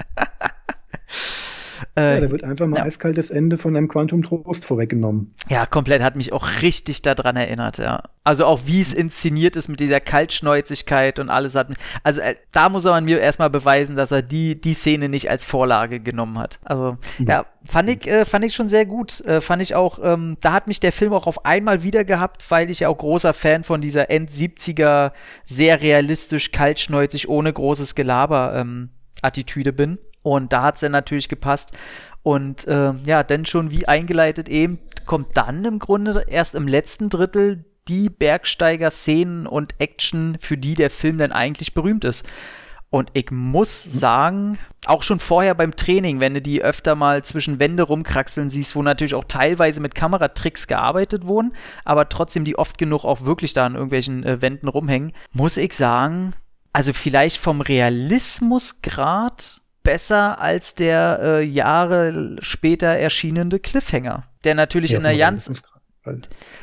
[2.01, 2.83] Ja, äh, da wird einfach mal ja.
[2.83, 5.33] eiskaltes Ende von einem Quantum Trost vorweggenommen.
[5.49, 8.03] ja, komplett hat mich auch richtig daran erinnert, ja.
[8.23, 11.69] Also auch wie es inszeniert ist mit dieser Kaltschnäuzigkeit und alles hat.
[12.03, 15.43] Also äh, da muss er mir erstmal beweisen, dass er die, die Szene nicht als
[15.43, 16.59] Vorlage genommen hat.
[16.63, 19.21] Also ja, fand ich, äh, fand ich schon sehr gut.
[19.21, 22.43] Äh, fand ich auch, ähm, da hat mich der Film auch auf einmal wieder gehabt,
[22.49, 25.13] weil ich ja auch großer Fan von dieser End-70er,
[25.45, 28.89] sehr realistisch, kaltschnäuzig, ohne großes Gelaber ähm,
[29.23, 29.97] Attitüde bin.
[30.23, 31.71] Und da hat's dann natürlich gepasst.
[32.23, 37.09] Und ähm, ja, dann schon wie eingeleitet eben, kommt dann im Grunde erst im letzten
[37.09, 42.25] Drittel die Bergsteiger-Szenen und Action, für die der Film dann eigentlich berühmt ist.
[42.91, 47.57] Und ich muss sagen, auch schon vorher beim Training, wenn du die öfter mal zwischen
[47.57, 51.53] Wände rumkraxeln siehst, wo natürlich auch teilweise mit Kameratricks gearbeitet wurden,
[51.85, 55.73] aber trotzdem die oft genug auch wirklich da an irgendwelchen äh, Wänden rumhängen, muss ich
[55.73, 56.33] sagen,
[56.73, 65.05] also vielleicht vom Realismusgrad besser als der äh, Jahre später erschienende Cliffhanger, der natürlich in
[65.05, 65.51] einer ganz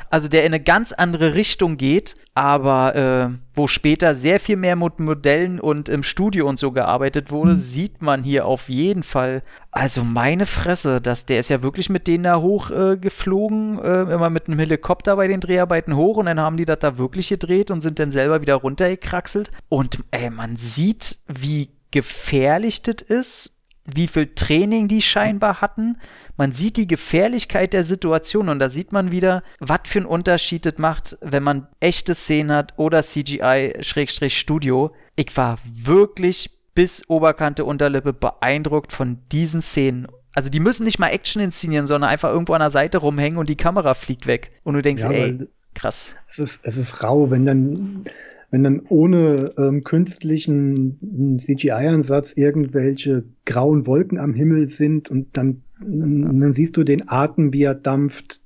[0.09, 4.75] also der in eine ganz andere Richtung geht, aber äh, wo später sehr viel mehr
[4.75, 9.41] mit Modellen und im Studio und so gearbeitet wurde, sieht man hier auf jeden Fall.
[9.71, 14.13] Also meine Fresse, dass der ist ja wirklich mit denen da hoch äh, geflogen, äh,
[14.13, 17.29] immer mit einem Helikopter bei den Dreharbeiten hoch und dann haben die das da wirklich
[17.29, 19.51] gedreht und sind dann selber wieder runtergekraxelt.
[19.69, 25.97] Und ey, man sieht, wie gefährlich das ist, wie viel Training die scheinbar hatten.
[26.37, 30.65] Man sieht die Gefährlichkeit der Situation und da sieht man wieder, was für einen Unterschied
[30.65, 34.93] das macht, wenn man echte Szenen hat oder CGI-Studio.
[35.15, 40.07] Ich war wirklich bis Oberkante Unterlippe beeindruckt von diesen Szenen.
[40.33, 43.49] Also die müssen nicht mal Action inszenieren, sondern einfach irgendwo an der Seite rumhängen und
[43.49, 44.51] die Kamera fliegt weg.
[44.63, 46.15] Und du denkst, Ja, ey, krass.
[46.29, 48.05] Es ist, es ist rau, wenn dann,
[48.51, 56.53] wenn dann ohne ähm, künstlichen CGI-Ansatz irgendwelche grauen Wolken am Himmel sind und dann, dann
[56.53, 58.41] siehst du den Atem, wie er dampft.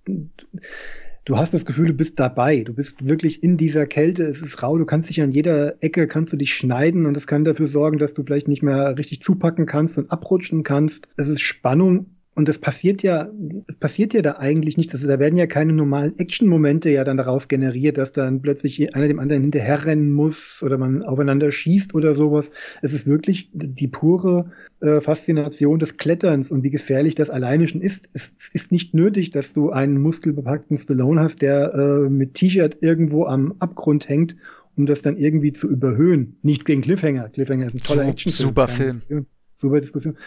[1.25, 2.63] Du hast das Gefühl, du bist dabei.
[2.63, 4.23] Du bist wirklich in dieser Kälte.
[4.23, 4.77] Es ist rau.
[4.77, 7.97] Du kannst dich an jeder Ecke, kannst du dich schneiden und das kann dafür sorgen,
[7.97, 11.07] dass du vielleicht nicht mehr richtig zupacken kannst und abrutschen kannst.
[11.15, 13.29] Es ist Spannung und das passiert ja,
[13.67, 14.93] es passiert ja da eigentlich nichts.
[14.95, 19.07] Also da werden ja keine normalen Action-Momente ja dann daraus generiert, dass dann plötzlich einer
[19.07, 22.49] dem anderen hinterherrennen muss oder man aufeinander schießt oder sowas.
[22.81, 27.81] Es ist wirklich die pure äh, Faszination des Kletterns und wie gefährlich das alleine schon
[27.81, 28.09] ist.
[28.13, 33.25] Es ist nicht nötig, dass du einen muskelbepackten Stallone hast, der äh, mit T-Shirt irgendwo
[33.25, 34.35] am Abgrund hängt,
[34.75, 36.37] um das dann irgendwie zu überhöhen.
[36.41, 37.29] Nichts gegen Cliffhanger.
[37.29, 38.49] Cliffhanger ist ein toller Actionfilm.
[38.49, 39.27] super Film.
[39.55, 40.17] Super Diskussion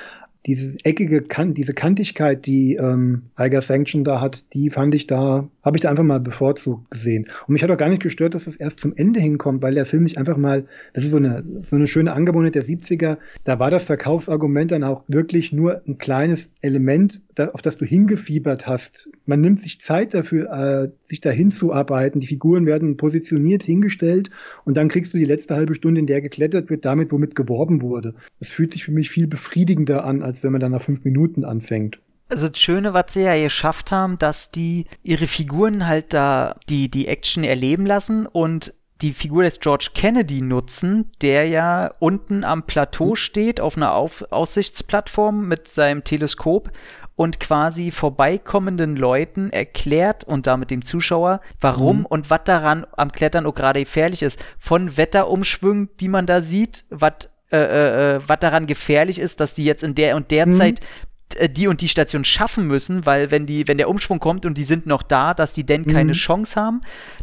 [0.47, 5.49] diese eckige Kant, diese Kantigkeit, die ähm, Eiger Sanction da hat, die fand ich da,
[5.63, 7.29] habe ich da einfach mal bevorzugt gesehen.
[7.47, 9.87] Und mich hat auch gar nicht gestört, dass es erst zum Ende hinkommt, weil der
[9.87, 13.59] Film nicht einfach mal, das ist so eine, so eine schöne Angewohnheit der 70er, da
[13.59, 18.67] war das Verkaufsargument dann auch wirklich nur ein kleines Element, da, auf das du hingefiebert
[18.67, 19.11] hast.
[19.27, 22.21] Man nimmt sich Zeit dafür, äh, sich da hinzuarbeiten.
[22.21, 24.31] Die Figuren werden positioniert, hingestellt
[24.65, 27.81] und dann kriegst du die letzte halbe Stunde, in der geklettert wird, damit, womit geworben
[27.81, 28.15] wurde.
[28.41, 31.45] Das fühlt sich für mich viel befriedigender an, als wenn man dann nach fünf Minuten
[31.45, 31.99] anfängt.
[32.29, 36.91] Also das Schöne, was sie ja geschafft haben, dass die ihre Figuren halt da die,
[36.91, 42.65] die Action erleben lassen und die Figur des George Kennedy nutzen, der ja unten am
[42.65, 46.71] Plateau steht, auf einer auf Aussichtsplattform mit seinem Teleskop
[47.17, 52.07] und quasi vorbeikommenden Leuten erklärt und damit dem Zuschauer, warum Mhm.
[52.07, 54.45] und was daran am Klettern auch gerade gefährlich ist.
[54.59, 59.65] Von Wetterumschwüngen, die man da sieht, was äh, äh, was daran gefährlich ist, dass die
[59.65, 60.53] jetzt in der und der Mhm.
[60.55, 60.85] Zeit äh,
[61.51, 64.65] die und die Station schaffen müssen, weil wenn die, wenn der Umschwung kommt und die
[64.65, 66.17] sind noch da, dass die denn keine Mhm.
[66.17, 66.81] Chance haben,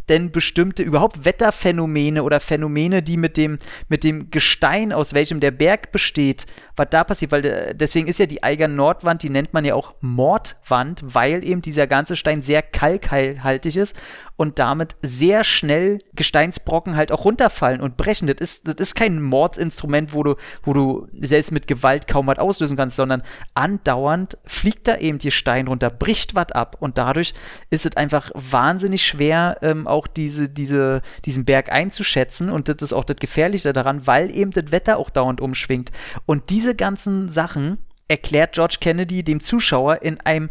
[0.08, 5.50] denn bestimmte überhaupt Wetterphänomene oder Phänomene, die mit dem, mit dem Gestein, aus welchem der
[5.50, 6.46] Berg besteht,
[6.76, 9.74] was da passiert, weil äh, deswegen ist ja die Eiger Nordwand, die nennt man ja
[9.74, 13.96] auch Mordwand, weil eben dieser ganze Stein sehr kalkhaltig ist
[14.36, 18.26] und damit sehr schnell Gesteinsbrocken halt auch runterfallen und brechen.
[18.26, 22.38] Das ist, das ist kein Mordsinstrument, wo du, wo du selbst mit Gewalt kaum was
[22.38, 23.22] auslösen kannst, sondern
[23.54, 27.34] andauernd fliegt da eben die Stein runter, bricht was ab und dadurch
[27.70, 32.92] ist es einfach wahnsinnig schwer, ähm, auch diese, diese, diesen Berg einzuschätzen und das ist
[32.92, 35.92] auch das Gefährliche daran, weil eben das Wetter auch dauernd umschwingt.
[36.26, 37.78] Und diese ganzen Sachen
[38.08, 40.50] erklärt George Kennedy dem Zuschauer in einem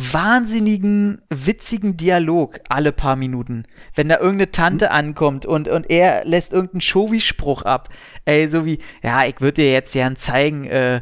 [0.00, 3.64] wahnsinnigen, witzigen Dialog alle paar Minuten.
[3.94, 4.92] Wenn da irgendeine Tante Hm?
[4.92, 7.88] ankommt und, und er lässt irgendeinen Showy-Spruch ab.
[8.24, 11.00] Ey, so wie, ja, ich würde dir jetzt gern zeigen, äh,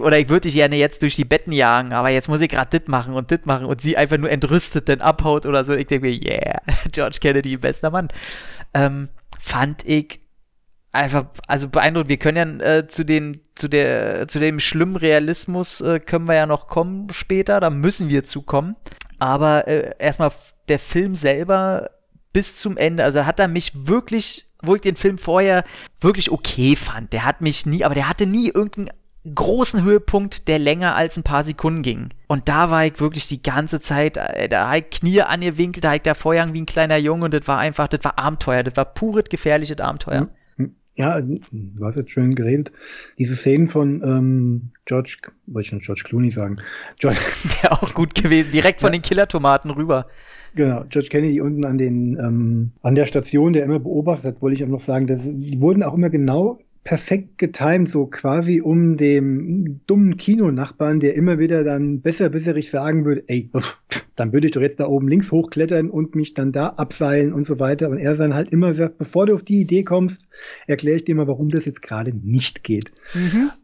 [0.00, 2.70] oder ich würde dich gerne jetzt durch die Betten jagen, aber jetzt muss ich gerade
[2.70, 5.74] dit machen und dit machen und sie einfach nur entrüstet dann abhaut oder so.
[5.74, 6.60] Ich denke mir, yeah,
[6.92, 8.08] George Kennedy, bester Mann.
[8.72, 9.08] Ähm,
[9.40, 10.23] fand ich
[10.94, 12.08] einfach, also beeindruckend.
[12.08, 16.34] Wir können ja äh, zu den, zu der, zu dem schlimmen Realismus äh, können wir
[16.34, 18.76] ja noch kommen später, da müssen wir zukommen.
[19.18, 20.32] Aber äh, erstmal
[20.68, 21.90] der Film selber
[22.32, 25.64] bis zum Ende, also hat er mich wirklich, wo ich den Film vorher
[26.00, 27.12] wirklich okay fand.
[27.12, 28.90] Der hat mich nie, aber der hatte nie irgendeinen
[29.34, 32.10] großen Höhepunkt, der länger als ein paar Sekunden ging.
[32.26, 36.02] Und da war ich wirklich die ganze Zeit, äh, da ich Knie da habe ich
[36.02, 38.84] da vorgegangen wie ein kleiner Junge und das war einfach, das war Abenteuer, das war
[38.84, 40.28] pures gefährliches Abenteuer.
[40.96, 42.70] Ja, du hast jetzt schön geredet.
[43.18, 45.16] Diese Szenen von ähm, George,
[45.46, 46.58] wollte ich schon George Clooney sagen.
[46.98, 47.18] George,
[47.62, 50.06] Wäre auch gut gewesen, direkt von den Killertomaten rüber.
[50.54, 54.56] genau, George Kennedy unten an den ähm, an der Station, der immer beobachtet hat, wollte
[54.56, 58.96] ich auch noch sagen, dass, die wurden auch immer genau perfekt getimt, so quasi um
[58.98, 63.50] dem dummen Kinonachbarn, der immer wieder dann besser besserig sagen würde, ey,
[64.16, 67.46] dann würde ich doch jetzt da oben links hochklettern und mich dann da abseilen und
[67.46, 67.88] so weiter.
[67.88, 70.28] Und er dann halt immer sagt, bevor du auf die Idee kommst,
[70.66, 72.92] erkläre ich dir mal, warum das jetzt gerade nicht geht.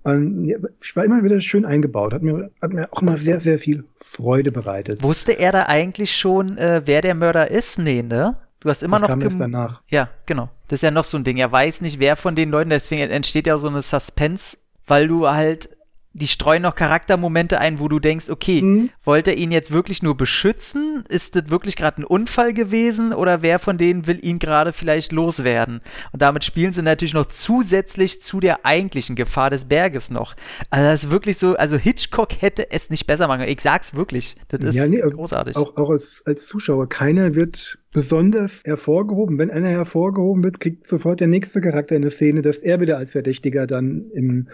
[0.02, 3.40] Und ja, ich war immer wieder schön eingebaut, hat mir, hat mir auch immer sehr,
[3.40, 5.02] sehr viel Freude bereitet.
[5.02, 7.78] Wusste er da eigentlich schon, äh, wer der Mörder ist?
[7.78, 8.36] Nee, ne?
[8.60, 9.08] Du hast immer Das noch.
[9.08, 9.82] kam erst danach.
[9.88, 10.50] Ja, genau.
[10.68, 11.38] Das ist ja noch so ein Ding.
[11.38, 15.26] Er weiß nicht, wer von den Leuten, deswegen entsteht ja so eine Suspense, weil du
[15.28, 15.70] halt,
[16.12, 18.90] die streuen noch Charaktermomente ein, wo du denkst, okay, Mhm.
[19.04, 21.04] wollte er ihn jetzt wirklich nur beschützen?
[21.08, 23.12] Ist das wirklich gerade ein Unfall gewesen?
[23.14, 25.80] Oder wer von denen will ihn gerade vielleicht loswerden?
[26.12, 30.34] Und damit spielen sie natürlich noch zusätzlich zu der eigentlichen Gefahr des Berges noch.
[30.70, 33.52] Also das ist wirklich so, also Hitchcock hätte es nicht besser machen können.
[33.52, 34.36] Ich sag's wirklich.
[34.48, 35.56] Das ist Ja, nee, großartig.
[35.56, 39.38] Auch, auch als, als Zuschauer, keiner wird besonders hervorgehoben.
[39.38, 42.98] Wenn einer hervorgehoben wird, kriegt sofort der nächste Charakter in der Szene, dass er wieder
[42.98, 44.48] als Verdächtiger dann im,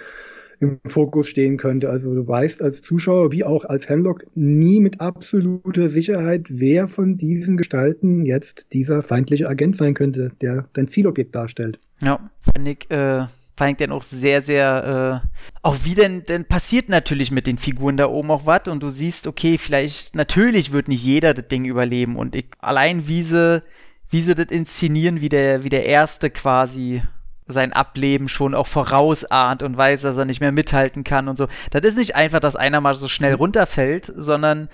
[0.60, 1.90] im Fokus stehen könnte.
[1.90, 7.18] Also du weißt als Zuschauer wie auch als Hemlock nie mit absoluter Sicherheit, wer von
[7.18, 11.78] diesen Gestalten jetzt dieser feindliche Agent sein könnte, der dein Zielobjekt darstellt.
[12.00, 12.30] Ja,
[12.64, 13.26] ich, äh,
[13.56, 15.28] fand ich dann auch sehr, sehr, äh,
[15.62, 18.90] auch wie denn, denn passiert natürlich mit den Figuren da oben auch was und du
[18.90, 23.62] siehst, okay, vielleicht, natürlich wird nicht jeder das Ding überleben und ich, allein wie sie,
[24.10, 27.02] wie sie das inszenieren, wie der, wie der Erste quasi
[27.46, 31.46] sein Ableben schon auch vorausahnt und weiß, dass er nicht mehr mithalten kann und so.
[31.70, 34.68] Das ist nicht einfach, dass einer mal so schnell runterfällt, sondern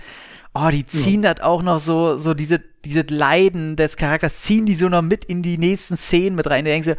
[0.54, 4.74] oh, die ziehen das auch noch so, so diese, diese Leiden des Charakters, ziehen die
[4.74, 6.64] so noch mit in die nächsten Szenen mit rein.
[6.64, 6.96] Da denkst du,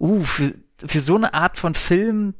[0.00, 2.34] uh, für, für so eine Art von Film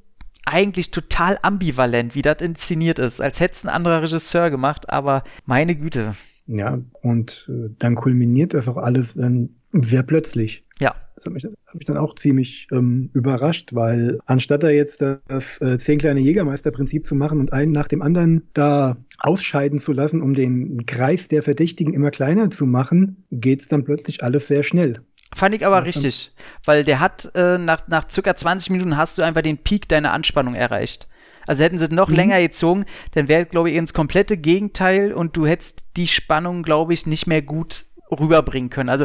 [0.47, 5.25] eigentlich total ambivalent, wie das inszeniert ist, als hätte es ein anderer Regisseur gemacht, aber
[5.47, 6.15] meine Güte.
[6.47, 10.65] Ja, und äh, dann kulminiert das auch alles dann sehr plötzlich.
[10.79, 10.95] Ja.
[11.17, 15.19] Das hat mich, hat mich dann auch ziemlich ähm, überrascht, weil anstatt da jetzt das,
[15.29, 19.93] das äh, zehn kleine Jägermeister-Prinzip zu machen und einen nach dem anderen da ausscheiden zu
[19.93, 24.65] lassen, um den Kreis der Verdächtigen immer kleiner zu machen, geht's dann plötzlich alles sehr
[24.65, 25.01] schnell.
[25.35, 26.33] Fand ich aber Ja, richtig,
[26.65, 30.13] weil der hat äh, nach, nach circa 20 Minuten hast du einfach den Peak deiner
[30.13, 31.09] Anspannung erreicht.
[31.47, 32.15] Also hätten sie noch Mhm.
[32.15, 36.95] länger gezogen, dann wäre, glaube ich, ins komplette Gegenteil und du hättest die Spannung, glaube
[36.95, 38.89] ich, nicht mehr gut rüberbringen können.
[38.89, 39.05] Also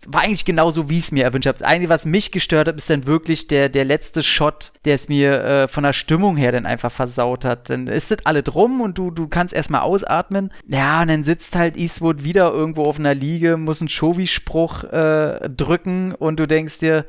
[0.00, 1.58] es war eigentlich genauso, wie ich es mir erwünscht habe.
[1.58, 5.08] Das Einzige, was mich gestört hat, ist dann wirklich der, der letzte Shot, der es
[5.08, 7.70] mir äh, von der Stimmung her dann einfach versaut hat.
[7.70, 10.52] Dann ist das alle drum und du, du kannst erstmal ausatmen.
[10.66, 15.48] Ja, und dann sitzt halt Eastwood wieder irgendwo auf einer Liege, muss einen Shovi-Spruch äh,
[15.50, 17.04] drücken und du denkst dir,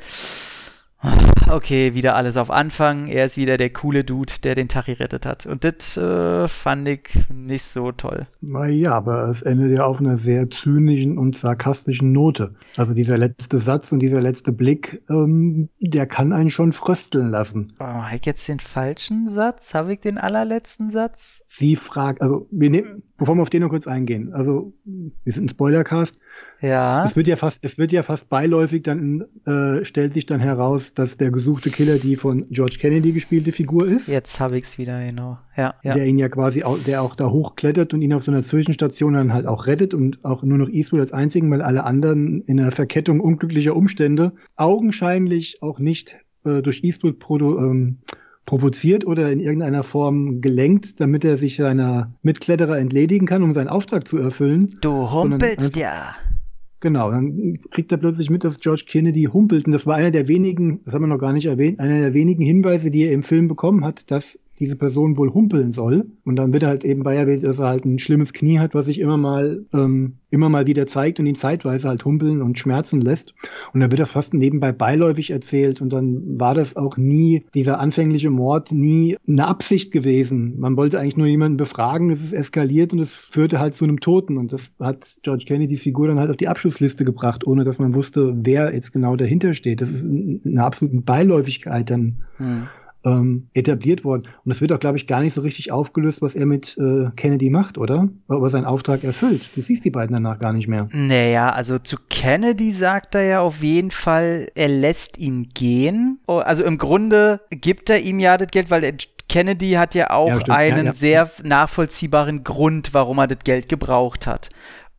[1.52, 3.08] okay, wieder alles auf Anfang.
[3.08, 5.46] Er ist wieder der coole Dude, der den Tag gerettet hat.
[5.46, 8.28] Und das äh, fand ich nicht so toll.
[8.42, 12.52] Naja, aber es endet ja auf einer sehr zynischen und sarkastischen Note.
[12.78, 17.74] Also dieser letzte Satz und dieser letzte Blick, ähm, der kann einen schon frösteln lassen.
[17.80, 19.74] Oh, habe ich jetzt den falschen Satz?
[19.74, 21.44] Habe ich den allerletzten Satz?
[21.50, 25.46] Sie fragt, also wir nehmen, bevor wir auf den noch kurz eingehen, also wir sind
[25.46, 26.18] ein Spoilercast,
[26.62, 27.04] Ja.
[27.06, 30.94] es wird ja fast, es wird ja fast beiläufig dann, äh, stellt sich dann heraus,
[30.94, 34.08] dass der gesuchte Killer die von George Kennedy gespielte Figur ist.
[34.08, 35.40] Jetzt habe ich es wieder, genau.
[35.58, 35.94] Ja, ja.
[35.94, 39.14] Der ihn ja quasi auch, der auch da hochklettert und ihn auf so einer Zwischenstation
[39.14, 42.60] dann halt auch rettet und auch nur noch Eastwood als einzigen, weil alle anderen in
[42.60, 47.98] einer Verkettung unglücklicher Umstände augenscheinlich auch nicht äh, durch Eastwood produ ähm,
[48.46, 53.68] provoziert oder in irgendeiner Form gelenkt, damit er sich seiner Mitkletterer entledigen kann, um seinen
[53.68, 54.78] Auftrag zu erfüllen.
[54.82, 56.16] Du humpelst ja.
[56.82, 59.68] Genau, dann kriegt er plötzlich mit, dass George Kennedy humpelt.
[59.68, 62.14] Und das war einer der wenigen, das haben wir noch gar nicht erwähnt, einer der
[62.16, 66.06] wenigen Hinweise, die er im Film bekommen hat, dass diese Person wohl humpeln soll.
[66.24, 68.76] Und dann wird er halt eben bei erwähnt, dass er halt ein schlimmes Knie hat,
[68.76, 72.60] was sich immer mal, ähm, immer mal wieder zeigt und ihn zeitweise halt humpeln und
[72.60, 73.34] schmerzen lässt.
[73.74, 75.82] Und dann wird das fast nebenbei beiläufig erzählt.
[75.82, 80.60] Und dann war das auch nie, dieser anfängliche Mord, nie eine Absicht gewesen.
[80.60, 84.00] Man wollte eigentlich nur jemanden befragen, es ist eskaliert und es führte halt zu einem
[84.00, 84.38] Toten.
[84.38, 87.96] Und das hat George Kennedys Figur dann halt auf die Abschlussliste gebracht, ohne dass man
[87.96, 89.82] wusste, wer jetzt genau dahinter steht.
[89.82, 92.18] Das ist eine absolute Beiläufigkeit dann.
[92.38, 92.68] Hm
[93.04, 94.24] ähm, etabliert worden.
[94.46, 97.10] Und es wird auch, glaube ich, gar nicht so richtig aufgelöst, was er mit äh,
[97.16, 98.10] Kennedy macht, oder?
[98.28, 99.50] Ob er seinen Auftrag erfüllt.
[99.56, 100.88] Du siehst die beiden danach gar nicht mehr.
[100.94, 106.20] Naja, also zu Kennedy sagt er ja auf jeden Fall, er lässt ihn gehen.
[106.28, 108.94] Oh, also im Grunde gibt er ihm ja das Geld, weil er,
[109.28, 110.94] Kennedy hat ja auch ja, einen ja, ja.
[110.94, 114.50] sehr nachvollziehbaren Grund, warum er das Geld gebraucht hat.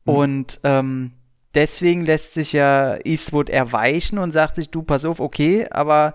[0.07, 0.15] Mhm.
[0.15, 1.13] Und ähm,
[1.55, 6.15] deswegen lässt sich ja Eastwood erweichen und sagt sich, du, pass auf, okay, aber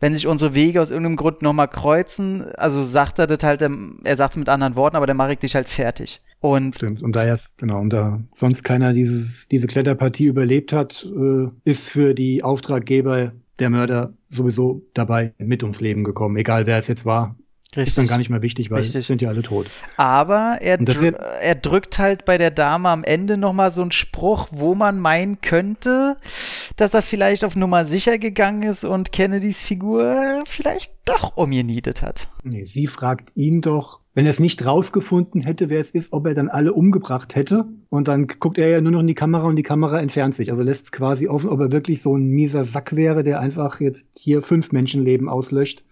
[0.00, 4.16] wenn sich unsere Wege aus irgendeinem Grund nochmal kreuzen, also sagt er das halt, er
[4.16, 6.20] sagt es mit anderen Worten, aber dann mache ich dich halt fertig.
[6.40, 7.02] Und Stimmt.
[7.02, 11.88] Und da erst, genau, und da sonst keiner dieses, diese Kletterpartie überlebt hat, äh, ist
[11.88, 17.06] für die Auftraggeber der Mörder sowieso dabei mit ums Leben gekommen, egal wer es jetzt
[17.06, 17.36] war.
[17.76, 17.88] Richtig.
[17.88, 19.06] Ist dann gar nicht mehr wichtig, weil Richtig.
[19.06, 19.66] sind ja alle tot.
[19.96, 24.48] Aber er, dr er drückt halt bei der Dame am Ende nochmal so einen Spruch,
[24.50, 26.16] wo man meinen könnte,
[26.76, 32.28] dass er vielleicht auf Nummer sicher gegangen ist und Kennedys Figur vielleicht doch umgenietet hat.
[32.42, 36.26] Nee, sie fragt ihn doch, wenn er es nicht rausgefunden hätte, wer es ist, ob
[36.26, 37.66] er dann alle umgebracht hätte.
[37.90, 40.50] Und dann guckt er ja nur noch in die Kamera und die Kamera entfernt sich.
[40.50, 43.78] Also lässt es quasi offen, ob er wirklich so ein mieser Sack wäre, der einfach
[43.80, 45.84] jetzt hier fünf Menschenleben auslöscht,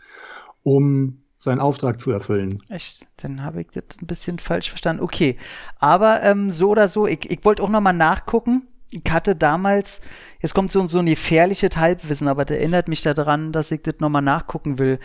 [0.62, 2.62] um seinen Auftrag zu erfüllen.
[2.70, 3.06] Echt?
[3.18, 5.02] Dann habe ich das ein bisschen falsch verstanden.
[5.02, 5.36] Okay,
[5.78, 8.66] aber ähm, so oder so, ich, ich wollte auch noch mal nachgucken.
[8.90, 10.00] Ich hatte damals,
[10.40, 13.96] jetzt kommt so, so ein gefährliches Halbwissen, aber das erinnert mich daran, dass ich das
[13.98, 14.98] noch mal nachgucken will.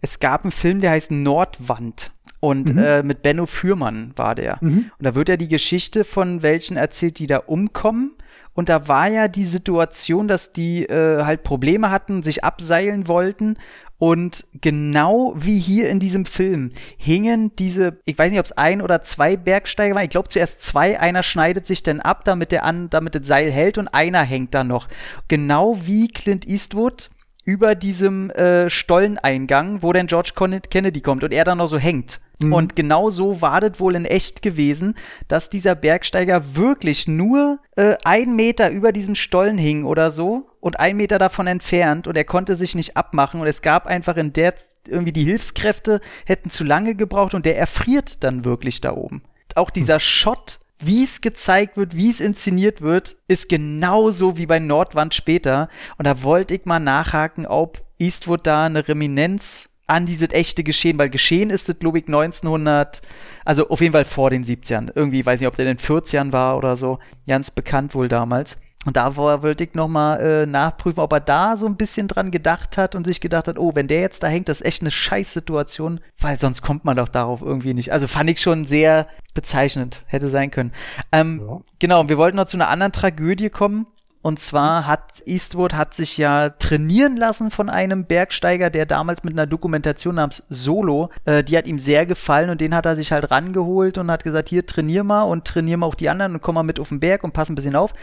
[0.00, 2.12] Es gab einen Film, der heißt Nordwand.
[2.40, 2.78] Und mhm.
[2.78, 4.58] äh, mit Benno Fürmann war der.
[4.60, 4.90] Mhm.
[4.98, 8.14] Und da wird ja die Geschichte von welchen erzählt, die da umkommen.
[8.52, 13.58] Und da war ja die Situation, dass die äh, halt Probleme hatten, sich abseilen wollten
[13.98, 18.82] und genau wie hier in diesem Film hingen diese, ich weiß nicht, ob es ein
[18.82, 20.04] oder zwei Bergsteiger waren.
[20.04, 21.00] Ich glaube zuerst zwei.
[21.00, 24.54] Einer schneidet sich dann ab, damit der an, damit das Seil hält und einer hängt
[24.54, 24.88] da noch.
[25.28, 27.10] Genau wie Clint Eastwood
[27.44, 30.32] über diesem äh, Stolleneingang, wo dann George
[30.68, 32.20] Kennedy kommt und er dann noch so hängt.
[32.42, 32.52] Mhm.
[32.52, 34.94] Und genau so war das wohl in echt gewesen,
[35.28, 40.78] dass dieser Bergsteiger wirklich nur äh, ein Meter über diesem Stollen hing oder so und
[40.78, 44.32] ein Meter davon entfernt und er konnte sich nicht abmachen und es gab einfach in
[44.32, 44.54] der
[44.86, 49.22] irgendwie die Hilfskräfte hätten zu lange gebraucht und der erfriert dann wirklich da oben.
[49.54, 50.00] Auch dieser mhm.
[50.00, 55.68] Shot wie es gezeigt wird, wie es inszeniert wird, ist genauso wie bei Nordwand später.
[55.96, 60.98] Und da wollte ich mal nachhaken, ob Eastwood da eine Reminenz an dieses echte Geschehen,
[60.98, 63.02] weil Geschehen ist es, glaube ich, 1900,
[63.44, 64.90] also auf jeden Fall vor den 70ern.
[64.94, 66.98] Irgendwie, weiß nicht, ob der in den 40ern war oder so.
[67.26, 68.58] Ganz bekannt wohl damals.
[68.86, 72.76] Und da wollte ich nochmal äh, nachprüfen, ob er da so ein bisschen dran gedacht
[72.76, 74.92] hat und sich gedacht hat, oh, wenn der jetzt da hängt, das ist echt eine
[74.92, 77.92] Scheißsituation, weil sonst kommt man doch darauf irgendwie nicht.
[77.92, 80.70] Also fand ich schon sehr bezeichnend, hätte sein können.
[81.10, 81.60] Ähm, ja.
[81.80, 83.88] Genau, wir wollten noch zu einer anderen Tragödie kommen.
[84.26, 89.34] Und zwar hat Eastwood hat sich ja trainieren lassen von einem Bergsteiger, der damals mit
[89.34, 93.12] einer Dokumentation namens Solo, äh, die hat ihm sehr gefallen und den hat er sich
[93.12, 96.40] halt rangeholt und hat gesagt, hier trainier mal und trainier mal auch die anderen und
[96.40, 97.94] komm mal mit auf den Berg und pass ein bisschen auf.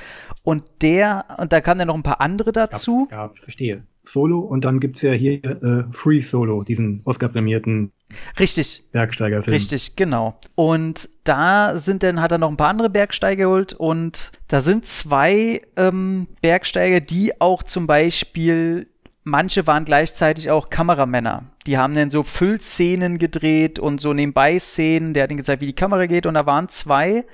[0.43, 3.09] Und der, und da kamen dann noch ein paar andere dazu.
[3.11, 3.84] Ja, verstehe.
[4.04, 7.91] Solo und dann gibt es ja hier äh, Free Solo, diesen Oscar-prämierten
[8.39, 8.84] Richtig.
[8.91, 9.54] Bergsteigerfilm.
[9.54, 10.38] Richtig, genau.
[10.56, 14.86] Und da sind dann, hat er noch ein paar andere Bergsteiger geholt und da sind
[14.86, 18.88] zwei ähm, Bergsteiger, die auch zum Beispiel,
[19.24, 21.45] manche waren gleichzeitig auch Kameramänner.
[21.66, 25.68] Die haben dann so Füllszenen gedreht und so nebenbei Szenen, der hat ihnen gezeigt, wie
[25.68, 27.26] die Kamera geht und da waren zwei.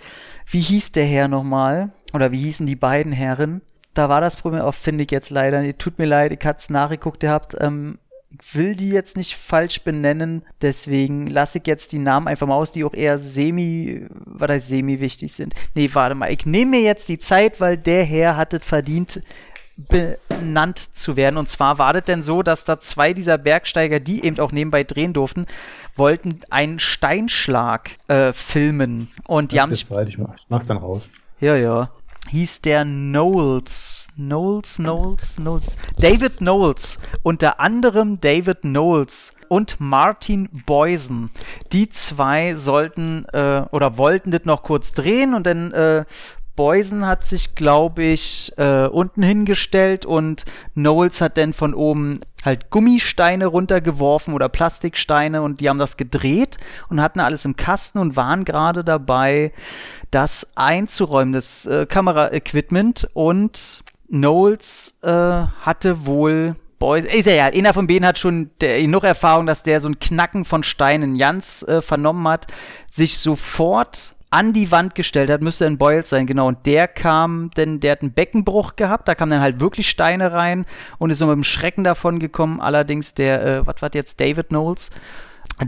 [0.47, 1.91] Wie hieß der Herr nochmal?
[2.13, 3.61] Oder wie hießen die beiden Herren?
[3.99, 5.77] Da war das Problem auch, finde ich jetzt leider.
[5.77, 7.57] Tut mir leid, ich hatte es nachgeguckt gehabt.
[7.59, 7.99] Ähm,
[8.31, 12.55] ich will die jetzt nicht falsch benennen, deswegen lasse ich jetzt die Namen einfach mal
[12.55, 15.53] aus, die auch eher semi, was heißt semi wichtig sind.
[15.75, 19.21] Nee, warte mal, ich nehme mir jetzt die Zeit, weil der Herr hat es verdient,
[19.75, 21.35] benannt zu werden.
[21.35, 24.85] Und zwar war das denn so, dass da zwei dieser Bergsteiger, die eben auch nebenbei
[24.85, 25.45] drehen durften,
[25.97, 29.09] wollten einen Steinschlag äh, filmen.
[29.27, 29.87] Und die das haben sich.
[30.07, 31.09] Ich mach's dann raus.
[31.41, 31.89] Ja, ja
[32.27, 34.07] hieß der Knowles.
[34.15, 35.77] Knowles, Knowles, Knowles.
[35.97, 36.99] David Knowles.
[37.23, 41.31] Unter anderem David Knowles und Martin Boysen.
[41.71, 46.05] Die zwei sollten äh, oder wollten das noch kurz drehen und dann äh,
[46.59, 50.43] Boysen hat sich, glaube ich, äh, unten hingestellt und
[50.73, 56.57] Knowles hat dann von oben halt Gummisteine runtergeworfen oder Plastiksteine und die haben das gedreht
[56.89, 59.53] und hatten alles im Kasten und waren gerade dabei,
[60.11, 67.87] das einzuräumen, das äh, Kameraequipment und Knowles äh, hatte wohl Boys, ist ja, einer von
[67.87, 71.81] beiden hat schon der, genug Erfahrung, dass der so ein Knacken von Steinen Jans äh,
[71.81, 72.47] vernommen hat,
[72.89, 76.47] sich sofort an die Wand gestellt hat, müsste ein Boyles sein, genau.
[76.47, 80.31] Und der kam, denn der hat einen Beckenbruch gehabt, da kamen dann halt wirklich Steine
[80.31, 80.65] rein
[80.99, 82.61] und ist so mit dem Schrecken davon gekommen.
[82.61, 84.91] Allerdings der, äh, was war jetzt, David Knowles,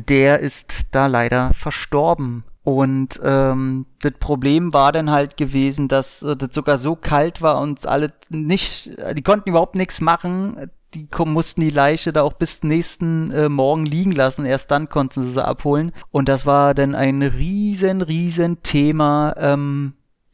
[0.07, 2.43] der ist da leider verstorben.
[2.63, 7.59] Und ähm, das Problem war dann halt gewesen, dass äh, das sogar so kalt war
[7.59, 12.63] und alle nicht, die konnten überhaupt nichts machen die mussten die Leiche da auch bis
[12.63, 14.45] nächsten äh, Morgen liegen lassen.
[14.45, 15.91] Erst dann konnten sie sie abholen.
[16.11, 19.93] Und das war dann ein riesen, riesen Thema, ähm,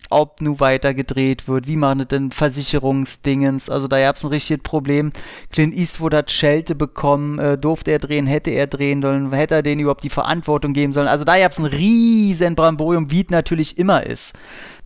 [0.10, 4.64] ob nu weiter gedreht wird, wie machen das denn Versicherungsdingens, also da gab's ein richtiges
[4.64, 5.12] Problem.
[5.52, 9.64] Clint Eastwood hat Schelte bekommen, äh, durfte er drehen, hätte er drehen sollen, hätte er
[9.64, 11.08] denen überhaupt die Verantwortung geben sollen.
[11.08, 14.38] Also da gab's ein riesen Bramborium, wie es natürlich immer ist,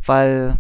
[0.06, 0.58] weil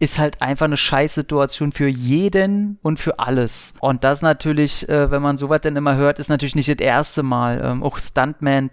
[0.00, 3.74] ist halt einfach eine Scheißsituation für jeden und für alles.
[3.80, 7.22] Und das natürlich, äh, wenn man sowas denn immer hört, ist natürlich nicht das erste
[7.22, 7.60] Mal.
[7.62, 8.70] Ähm, auch Stuntman,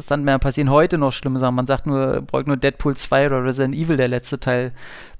[0.00, 1.54] Stuntman passieren heute noch schlimme Sachen.
[1.54, 4.72] Man sagt nur, braucht nur Deadpool 2 oder Resident Evil, der letzte Teil,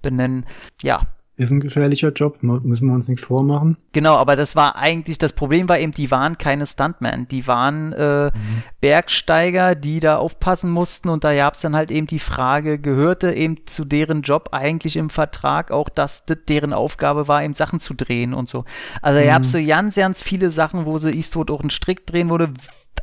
[0.02, 0.44] benennen.
[0.82, 1.02] Ja,
[1.36, 3.76] ist ein gefährlicher Job, müssen wir uns nichts vormachen.
[3.92, 7.92] Genau, aber das war eigentlich, das Problem war eben, die waren keine Stuntmen, die waren
[7.92, 8.62] äh, mhm.
[8.80, 13.32] Bergsteiger, die da aufpassen mussten und da gab es dann halt eben die Frage, gehörte
[13.32, 17.80] eben zu deren Job eigentlich im Vertrag auch, dass das deren Aufgabe war, eben Sachen
[17.80, 18.64] zu drehen und so.
[19.02, 19.26] Also mhm.
[19.26, 22.50] ihr habt so ganz, ganz viele Sachen, wo sie Eastwood auch einen Strick drehen wurde,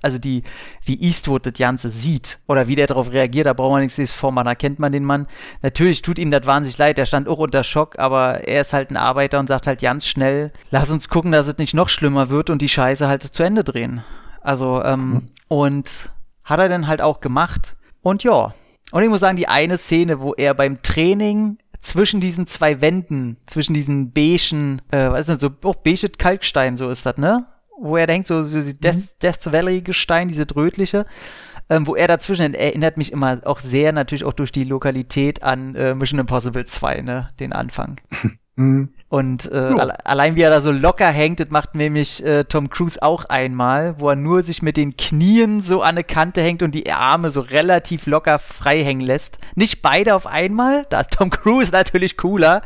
[0.01, 0.43] also die,
[0.85, 4.45] wie Eastwood das Ganze sieht oder wie der darauf reagiert, da braucht man nichts vormachen,
[4.45, 5.27] da kennt man den Mann.
[5.61, 8.91] Natürlich tut ihm das wahnsinnig leid, der stand auch unter Schock, aber er ist halt
[8.91, 12.29] ein Arbeiter und sagt halt ganz schnell, lass uns gucken, dass es nicht noch schlimmer
[12.29, 14.03] wird und die Scheiße halt zu Ende drehen.
[14.41, 15.29] Also, ähm, mhm.
[15.47, 16.09] und
[16.43, 17.75] hat er dann halt auch gemacht.
[18.01, 18.53] Und ja.
[18.91, 23.37] Und ich muss sagen, die eine Szene, wo er beim Training zwischen diesen zwei Wänden,
[23.45, 27.45] zwischen diesen beigen, äh, was ist denn so, oh, beige Kalkstein, so ist das, ne?
[27.80, 29.07] Wo er denkt, so, so die Death, mhm.
[29.21, 31.05] Death Valley-Gestein, diese rötliche,
[31.69, 35.76] ähm, wo er dazwischen erinnert mich immer auch sehr natürlich auch durch die Lokalität an
[35.76, 37.99] äh, Mission Impossible 2, ne, den Anfang.
[38.55, 38.89] Mhm.
[39.09, 39.80] Und äh, oh.
[40.03, 43.99] allein wie er da so locker hängt, das macht nämlich äh, Tom Cruise auch einmal,
[43.99, 47.32] wo er nur sich mit den Knien so an eine Kante hängt und die Arme
[47.32, 49.39] so relativ locker frei hängen lässt.
[49.55, 52.61] Nicht beide auf einmal, da ist Tom Cruise natürlich cooler,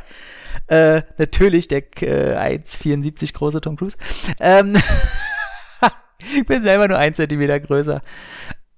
[0.67, 3.97] äh, natürlich der äh, 1,74 große Tom Cruise.
[4.39, 4.73] Ähm,
[6.35, 8.01] ich bin selber nur ein Zentimeter größer.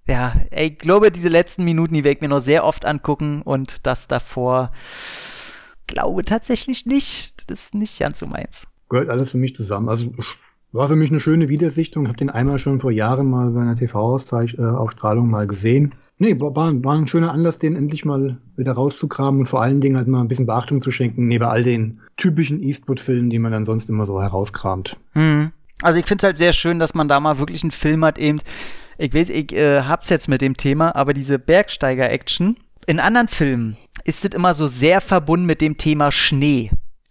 [0.07, 3.85] Ja, ich glaube, diese letzten Minuten, die werde ich mir noch sehr oft angucken und
[3.85, 4.71] das davor
[5.85, 7.49] glaube tatsächlich nicht.
[7.49, 8.67] Das ist nicht ganz so meins.
[8.89, 9.89] Gehört alles für mich zusammen.
[9.89, 10.11] Also
[10.71, 12.07] war für mich eine schöne Wiedersichtung.
[12.07, 15.93] Habe den einmal schon vor Jahren mal bei einer TV-Ausstrahlung äh, mal gesehen.
[16.21, 19.95] Nee, war, war ein schöner Anlass, den endlich mal wieder rauszukramen und vor allen Dingen
[19.95, 23.65] halt mal ein bisschen Beachtung zu schenken, neben all den typischen Eastwood-Filmen, die man dann
[23.65, 24.97] sonst immer so herauskramt.
[25.13, 25.51] Hm.
[25.81, 28.19] Also ich finde es halt sehr schön, dass man da mal wirklich einen Film hat,
[28.19, 28.41] eben,
[28.97, 33.77] ich weiß, ich äh, hab's jetzt mit dem Thema, aber diese Bergsteiger-Action, in anderen Filmen
[34.03, 36.69] ist es immer so sehr verbunden mit dem Thema Schnee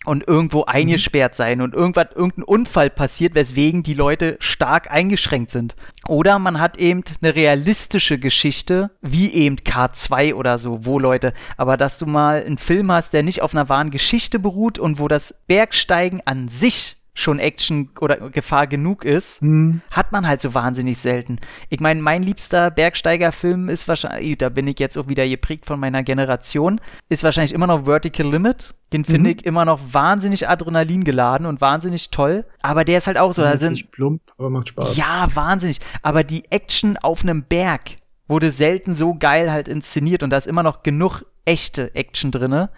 [0.09, 0.69] und irgendwo mhm.
[0.69, 5.77] eingesperrt sein und irgendwas, irgendein Unfall passiert, weswegen die Leute stark eingeschränkt sind.
[6.09, 11.77] Oder man hat eben eine realistische Geschichte, wie eben K2 oder so, wo Leute, aber
[11.77, 15.09] dass du mal einen Film hast, der nicht auf einer wahren Geschichte beruht und wo
[15.09, 19.81] das Bergsteigen an sich schon Action oder Gefahr genug ist, hm.
[19.91, 21.39] hat man halt so wahnsinnig selten.
[21.69, 25.81] Ich meine, mein liebster Bergsteigerfilm ist wahrscheinlich, da bin ich jetzt auch wieder geprägt von
[25.81, 28.75] meiner Generation, ist wahrscheinlich immer noch Vertical Limit.
[28.93, 29.37] Den finde mhm.
[29.37, 32.45] ich immer noch wahnsinnig Adrenalin geladen und wahnsinnig toll.
[32.63, 33.43] Aber der ist halt auch so.
[33.43, 34.97] Da sind, nicht plump, aber macht Spaß.
[34.97, 35.81] Ja, wahnsinnig.
[36.03, 37.97] Aber die Action auf einem Berg
[38.29, 42.71] wurde selten so geil halt inszeniert und da ist immer noch genug echte Action drinne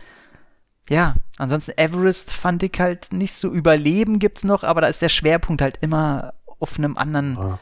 [0.89, 3.51] ja, ansonsten Everest fand ich halt nicht so.
[3.51, 7.37] Überleben gibt's noch, aber da ist der Schwerpunkt halt immer auf einem anderen.
[7.39, 7.61] Ah,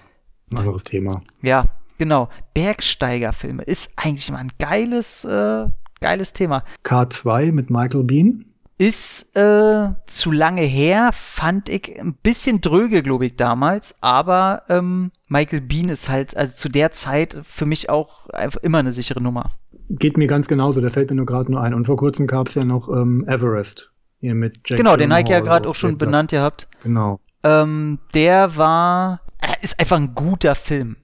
[0.51, 1.23] ein anderes Thema.
[1.43, 1.67] Ja,
[1.99, 2.29] genau.
[2.55, 5.67] Bergsteigerfilme ist eigentlich mal ein geiles, äh,
[6.01, 6.65] geiles Thema.
[6.85, 8.45] K2 mit Michael Bean.
[8.81, 13.97] Ist äh, zu lange her, fand ich ein bisschen dröge, glaube ich, damals.
[14.03, 18.79] Aber ähm, Michael Bean ist halt, also zu der Zeit für mich auch einfach immer
[18.79, 19.51] eine sichere Nummer
[19.89, 21.75] geht mir ganz genauso, der fällt mir nur gerade nur ein.
[21.75, 25.31] Und vor kurzem gab es ja noch ähm, Everest hier mit Jack Genau, den Nike
[25.31, 26.69] ja gerade auch schon benannt gehabt.
[26.83, 27.21] Genau.
[27.45, 30.97] Ähm, der war, äh, ist einfach ein guter Film.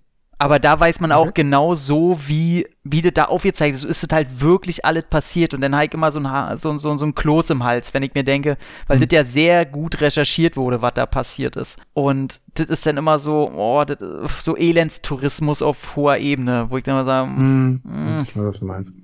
[0.45, 3.80] Aber da weiß man auch genau so, wie, wie das da aufgezeigt ist.
[3.80, 5.55] So ist das halt wirklich alles passiert.
[5.55, 7.95] Und dann habe ich immer so ein, ha so, so, so ein Kloß im Hals,
[7.95, 9.09] wenn ich mir denke, weil Mhm.
[9.09, 11.78] das ja sehr gut recherchiert wurde, was da passiert ist.
[11.95, 16.76] Und das ist dann immer so, oh, das ist so Elendstourismus auf hoher Ebene, wo
[16.76, 18.22] ich dann immer sage, Hm, Mm.
[18.24, 18.95] Ich weiß, was du meinst.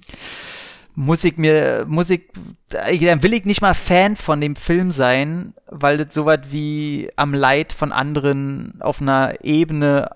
[0.95, 2.23] muss ich mir, muss ich,
[2.69, 7.09] dann will ich nicht mal Fan von dem Film sein, weil das so was wie
[7.17, 10.11] am Leid von anderen auf einer Ebene,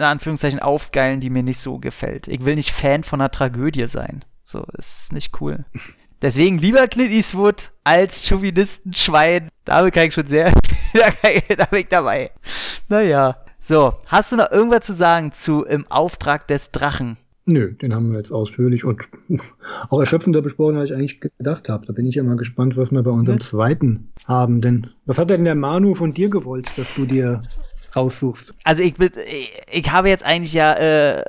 [0.00, 2.26] in Anführungszeichen, aufgeilen, die mir nicht so gefällt.
[2.26, 4.24] Ich will nicht Fan von einer Tragödie sein.
[4.44, 5.64] So, ist nicht cool.
[6.22, 9.48] Deswegen lieber Clint Eastwood als Chauvinistenschwein.
[9.64, 10.52] Da kann ich schon sehr,
[10.92, 12.30] da, bin ich dabei.
[12.88, 13.36] Naja.
[13.58, 17.18] So, hast du noch irgendwas zu sagen zu Im Auftrag des Drachen?
[17.44, 19.02] Nö, den haben wir jetzt ausführlich und
[19.90, 21.84] auch erschöpfender besprochen, als ich eigentlich gedacht habe.
[21.86, 23.44] Da bin ich ja mal gespannt, was wir bei unserem Ne?
[23.44, 24.60] zweiten haben.
[24.62, 27.42] Denn was hat denn der Manu von dir gewollt, dass du dir
[27.94, 28.54] raussuchst?
[28.64, 31.22] also ich, ich, ich habe jetzt eigentlich ja äh,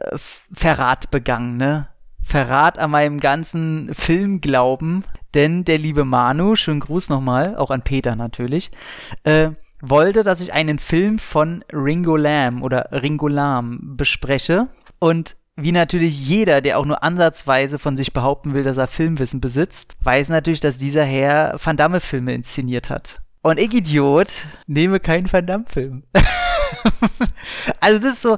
[0.53, 1.88] Verrat begangen, ne?
[2.24, 5.03] Verrat an meinem ganzen Filmglauben,
[5.34, 8.72] denn der liebe Manu, schönen Gruß nochmal, auch an Peter natürlich,
[9.24, 9.49] äh,
[9.82, 14.68] wollte, dass ich einen Film von Ringo Lam oder Ringo Lam bespreche
[14.99, 19.41] und wie natürlich jeder, der auch nur ansatzweise von sich behaupten will, dass er Filmwissen
[19.41, 23.22] besitzt, weiß natürlich, dass dieser Herr Van Damme-Filme inszeniert hat.
[23.41, 26.03] Und ich, Idiot, nehme keinen Van Damme-Film.
[27.80, 28.38] also das ist so,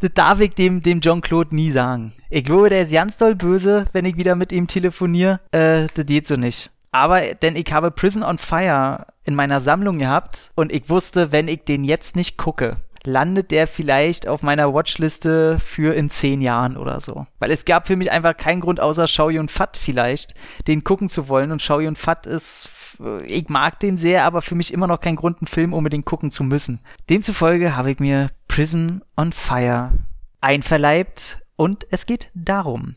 [0.00, 2.12] das darf ich dem, dem John Claude nie sagen.
[2.30, 5.40] Ich glaube, der ist ganz doll böse, wenn ich wieder mit ihm telefoniere.
[5.52, 6.70] Äh, das geht so nicht.
[6.92, 11.48] Aber, denn ich habe Prison on Fire in meiner Sammlung gehabt und ich wusste, wenn
[11.48, 12.76] ich den jetzt nicht gucke,
[13.06, 17.26] landet der vielleicht auf meiner Watchliste für in zehn Jahren oder so.
[17.38, 20.34] Weil es gab für mich einfach keinen Grund, außer Shao Yun Fat vielleicht,
[20.66, 21.52] den gucken zu wollen.
[21.52, 25.00] Und Shao Yun Fat ist, äh, ich mag den sehr, aber für mich immer noch
[25.00, 26.80] kein Grund, einen Film unbedingt gucken zu müssen.
[27.10, 29.92] Demzufolge habe ich mir Prison on Fire
[30.40, 32.96] einverleibt und es geht darum.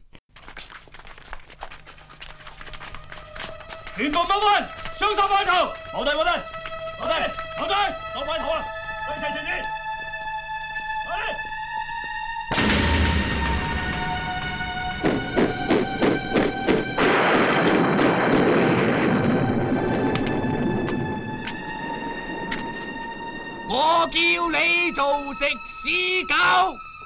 [23.68, 24.18] 我叫
[24.51, 25.45] 你做食
[25.83, 26.35] 屎狗，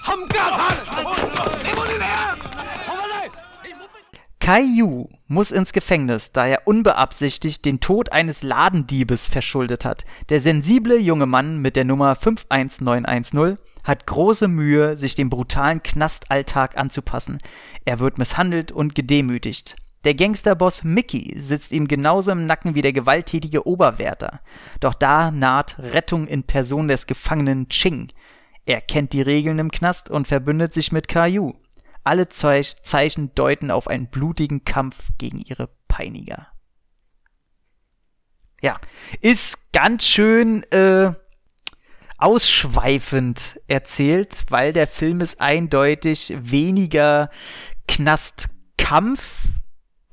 [0.05, 0.75] 冚家产！
[1.63, 2.37] 你冇乱嚟啊！
[2.85, 3.31] 坐翻低，
[3.65, 4.19] 你唔好逼。
[4.41, 10.05] Caillou muss ins Gefängnis, da er unbeabsichtigt den Tod eines Ladendiebes verschuldet hat.
[10.29, 16.77] Der sensible junge Mann mit der Nummer 51910 hat große Mühe, sich dem brutalen Knastalltag
[16.77, 17.39] anzupassen.
[17.85, 19.77] Er wird misshandelt und gedemütigt.
[20.04, 24.42] Der Gangsterboss Mickey sitzt ihm genauso im Nacken wie der gewalttätige Oberwärter.
[24.80, 28.12] Doch da naht Rettung in Person des Gefangenen Ching.
[28.66, 31.54] Er kennt die Regeln im Knast und verbündet sich mit Caillou.
[32.04, 36.48] Alle Zeich Zeichen deuten auf einen blutigen Kampf gegen ihre Peiniger.
[38.62, 38.80] Ja,
[39.22, 41.14] ist ganz schön äh,
[42.18, 47.30] ausschweifend erzählt, weil der Film ist eindeutig weniger
[47.88, 49.48] Knastkampf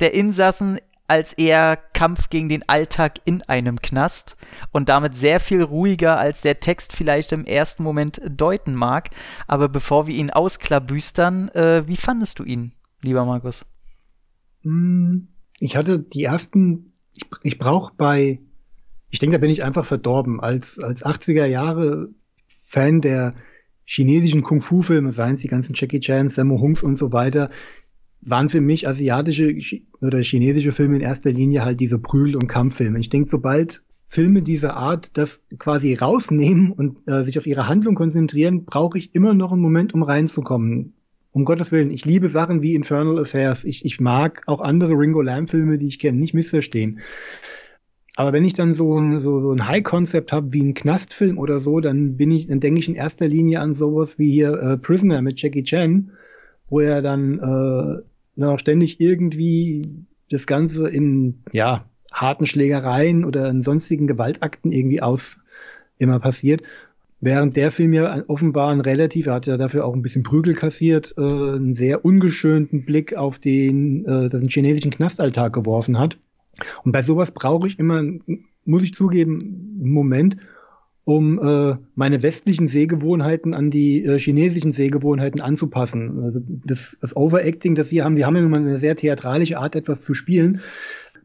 [0.01, 0.78] der Insassen
[1.09, 4.36] als eher Kampf gegen den Alltag in einem Knast
[4.72, 9.09] und damit sehr viel ruhiger, als der Text vielleicht im ersten Moment deuten mag.
[9.46, 13.64] Aber bevor wir ihn ausklabüstern, äh, wie fandest du ihn, lieber Markus?
[14.62, 15.28] Hm,
[15.61, 16.86] Ich hatte die ersten,
[17.16, 18.40] ich, ich brauche bei,
[19.09, 20.40] ich denke, da bin ich einfach verdorben.
[20.40, 22.11] Als, als 80er Jahre
[22.59, 23.30] Fan der
[23.86, 27.49] chinesischen Kung-Fu-Filme, seien es die ganzen Jackie Chan, Sammo Hungs und so weiter,
[28.21, 29.55] waren für mich asiatische
[30.01, 32.99] oder chinesische Filme in erster Linie halt diese Prügel- und Kampffilme.
[32.99, 37.95] Ich denke, sobald Filme dieser Art das quasi rausnehmen und äh, sich auf ihre Handlung
[37.95, 40.95] konzentrieren, brauche ich immer noch einen Moment, um reinzukommen.
[41.31, 43.64] Um Gottes Willen, ich liebe Sachen wie Infernal Affairs.
[43.64, 47.01] Ich, ich mag auch andere Ringo Lamb-Filme, die ich kenne, nicht missverstehen.
[48.16, 51.61] Aber wenn ich dann so ein, so, so ein High-Concept habe wie ein Knastfilm oder
[51.61, 54.79] so, dann bin ich, dann denke ich in erster Linie an sowas wie hier äh,
[54.79, 56.11] Prisoner mit Jackie Chan,
[56.69, 58.03] wo er dann, äh,
[58.37, 59.82] dann auch ständig irgendwie
[60.31, 65.39] das Ganze in ja harten Schlägereien oder in sonstigen Gewaltakten irgendwie aus
[65.99, 66.62] immer passiert.
[67.20, 70.55] Während der Film ja offenbar ein relativ, er hat ja dafür auch ein bisschen Prügel
[70.55, 76.16] kassiert, äh, einen sehr ungeschönten Blick auf den, äh, das chinesischen Knastalltag geworfen hat.
[76.85, 78.03] Und bei sowas brauche ich immer,
[78.65, 80.36] muss ich zugeben, einen Moment,
[81.09, 86.22] um äh, meine westlichen Sehgewohnheiten an die äh, chinesischen Sehgewohnheiten anzupassen.
[86.22, 89.74] Also das, das Overacting, das sie haben, die haben ja mal eine sehr theatralische Art,
[89.74, 90.60] etwas zu spielen.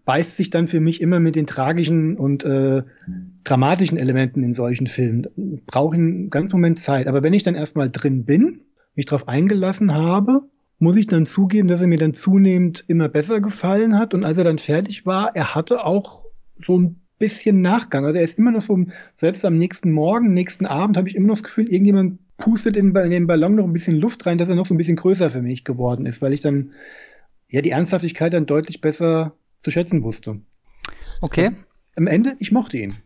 [0.05, 2.83] beißt sich dann für mich immer mit den tragischen und äh,
[3.43, 5.27] dramatischen Elementen in solchen Filmen.
[5.65, 7.07] Brauche einen ganzen Moment Zeit.
[7.07, 8.61] Aber wenn ich dann erstmal drin bin,
[8.95, 10.43] mich darauf eingelassen habe,
[10.79, 14.13] muss ich dann zugeben, dass er mir dann zunehmend immer besser gefallen hat.
[14.13, 16.23] Und als er dann fertig war, er hatte auch
[16.65, 18.05] so ein bisschen Nachgang.
[18.05, 18.77] Also er ist immer noch so,
[19.15, 22.93] selbst am nächsten Morgen, nächsten Abend habe ich immer noch das Gefühl, irgendjemand pustet in,
[22.93, 25.29] in den Ballon noch ein bisschen Luft rein, dass er noch so ein bisschen größer
[25.29, 26.71] für mich geworden ist, weil ich dann
[27.47, 30.41] ja die Ernsthaftigkeit dann deutlich besser zu schätzen wusste.
[31.21, 31.51] Okay.
[31.95, 32.97] Am Ende, ich mochte ihn.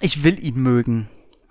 [0.00, 1.08] Ich will ihn mögen.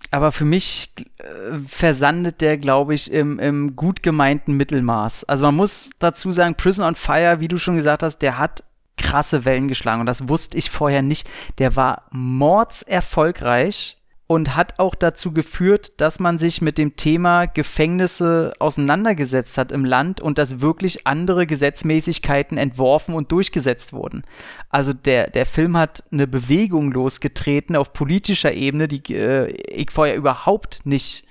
[0.09, 0.89] Aber für mich
[1.19, 5.25] äh, versandet der, glaube ich, im, im gut gemeinten Mittelmaß.
[5.25, 8.63] Also man muss dazu sagen, Prison on Fire, wie du schon gesagt hast, der hat
[8.97, 10.01] krasse Wellen geschlagen.
[10.01, 11.29] Und das wusste ich vorher nicht.
[11.57, 18.53] Der war mordserfolgreich und hat auch dazu geführt, dass man sich mit dem Thema Gefängnisse
[18.57, 24.23] auseinandergesetzt hat im Land und dass wirklich andere Gesetzmäßigkeiten entworfen und durchgesetzt wurden.
[24.69, 30.15] Also der, der Film hat eine Bewegung losgetreten auf politischer Ebene, die äh, ich vorher
[30.15, 31.25] überhaupt nicht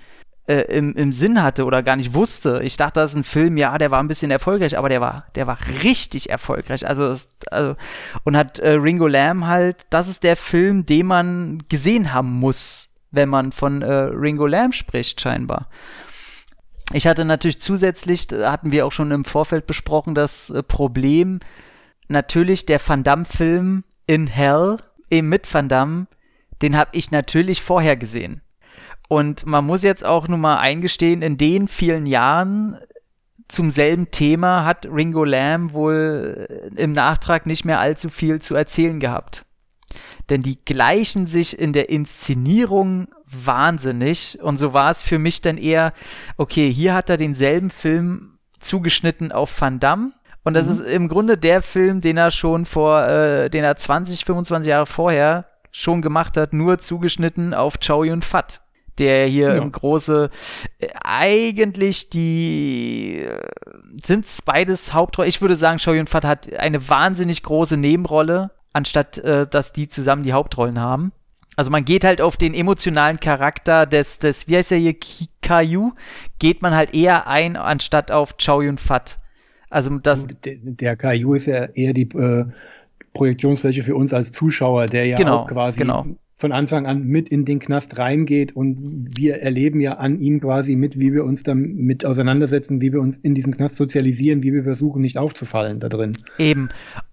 [0.47, 2.61] äh, im, im Sinn hatte oder gar nicht wusste.
[2.63, 5.25] Ich dachte, das ist ein Film, ja, der war ein bisschen erfolgreich, aber der war,
[5.35, 6.87] der war richtig erfolgreich.
[6.87, 7.75] Also, das, also
[8.23, 12.89] und hat äh, Ringo Lamb halt, das ist der Film, den man gesehen haben muss,
[13.11, 15.69] wenn man von äh, Ringo Lamb spricht, scheinbar.
[16.91, 21.39] Ich hatte natürlich zusätzlich, hatten wir auch schon im Vorfeld besprochen, das äh, Problem,
[22.09, 24.77] natürlich der Van Damme-Film in Hell,
[25.09, 26.07] eben mit Van Damme,
[26.61, 28.41] den habe ich natürlich vorher gesehen.
[29.09, 32.77] Und man muss jetzt auch nun mal eingestehen, in den vielen Jahren
[33.47, 38.55] zum selben Thema hat Ringo Lamb wohl äh, im Nachtrag nicht mehr allzu viel zu
[38.55, 39.45] erzählen gehabt.
[40.29, 44.39] Denn die gleichen sich in der Inszenierung wahnsinnig.
[44.41, 45.93] Und so war es für mich dann eher,
[46.37, 50.13] okay, hier hat er denselben Film zugeschnitten auf Van Damme.
[50.43, 50.71] Und das mhm.
[50.71, 54.87] ist im Grunde der Film, den er schon vor, äh, den er 20, 25 Jahre
[54.87, 58.61] vorher schon gemacht hat, nur zugeschnitten auf Chow Yun Fat
[58.99, 59.61] der hier ja.
[59.61, 60.29] im große
[60.79, 63.39] äh, eigentlich die äh,
[64.03, 65.29] sind beides Hauptrollen.
[65.29, 69.87] Ich würde sagen, Show Yun Fat hat eine wahnsinnig große Nebenrolle, anstatt äh, dass die
[69.87, 71.11] zusammen die Hauptrollen haben.
[71.55, 74.95] Also man geht halt auf den emotionalen Charakter des, des wie heißt er hier,
[75.41, 75.91] Caillou,
[76.39, 79.19] geht man halt eher ein, anstatt auf Chow Yun Fat.
[79.69, 80.27] Also das.
[80.43, 82.45] Der, der Caillou ist ja eher die äh,
[83.13, 86.05] Projektionsfläche für uns als Zuschauer, der ja genau, auch quasi genau
[86.43, 90.75] von Anfang an mit in den Knast reingeht und wir erleben ja an ihm quasi
[90.75, 94.65] mit, wie wir uns damit auseinandersetzen, wie wir uns in diesem Knast sozialisieren, wie wir
[94.65, 96.17] versuchen, nicht aufzufallen da drin.
[96.37, 96.67] Eben.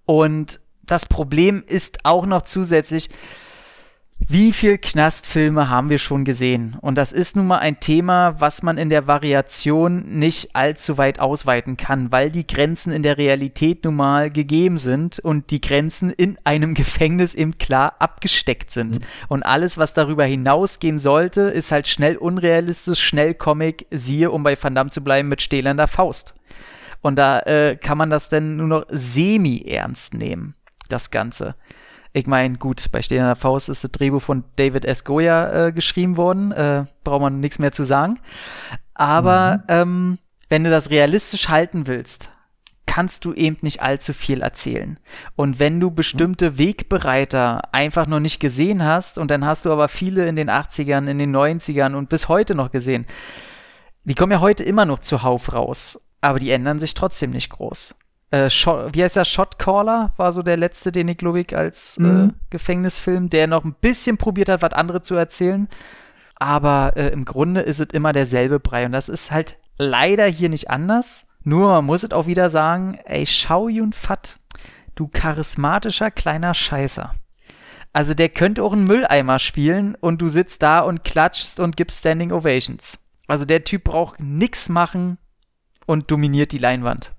[0.05, 3.09] Und das Problem ist auch noch zusätzlich,
[4.31, 6.77] wie viel Knastfilme haben wir schon gesehen?
[6.79, 11.19] Und das ist nun mal ein Thema, was man in der Variation nicht allzu weit
[11.19, 16.11] ausweiten kann, weil die Grenzen in der Realität nun mal gegeben sind und die Grenzen
[16.11, 18.99] in einem Gefängnis eben klar abgesteckt sind.
[18.99, 19.05] Mhm.
[19.27, 24.55] Und alles, was darüber hinausgehen sollte, ist halt schnell unrealistisch, schnell Comic, siehe, um bei
[24.61, 26.35] Van Damme zu bleiben, mit stählernder Faust.
[27.01, 30.55] Und da äh, kann man das denn nur noch semi-ernst nehmen,
[30.87, 31.55] das Ganze.
[32.13, 35.05] Ich meine, gut, bei Stehender Faust ist das Drehbuch von David S.
[35.05, 36.51] Goya äh, geschrieben worden.
[36.51, 38.19] Äh, braucht man nichts mehr zu sagen.
[38.93, 39.63] Aber mhm.
[39.69, 40.17] ähm,
[40.49, 42.29] wenn du das realistisch halten willst,
[42.85, 44.99] kannst du eben nicht allzu viel erzählen.
[45.37, 49.87] Und wenn du bestimmte Wegbereiter einfach noch nicht gesehen hast, und dann hast du aber
[49.87, 53.05] viele in den 80ern, in den 90ern und bis heute noch gesehen,
[54.03, 57.95] die kommen ja heute immer noch zuhauf raus, aber die ändern sich trotzdem nicht groß
[58.31, 61.97] äh, Shot, wie heißt der Shotcaller war so der letzte, den ich glaube ich als
[61.97, 62.29] äh, mhm.
[62.29, 65.67] äh, Gefängnisfilm, der noch ein bisschen probiert hat, was andere zu erzählen.
[66.35, 70.49] Aber äh, im Grunde ist es immer derselbe Brei und das ist halt leider hier
[70.49, 71.27] nicht anders.
[71.43, 74.39] Nur man muss es auch wieder sagen, ey, Shao Yun Fat,
[74.95, 77.13] du charismatischer kleiner Scheißer.
[77.93, 81.99] Also der könnte auch einen Mülleimer spielen und du sitzt da und klatschst und gibst
[81.99, 82.99] Standing Ovations.
[83.27, 85.17] Also der Typ braucht nix machen
[85.85, 87.11] und dominiert die Leinwand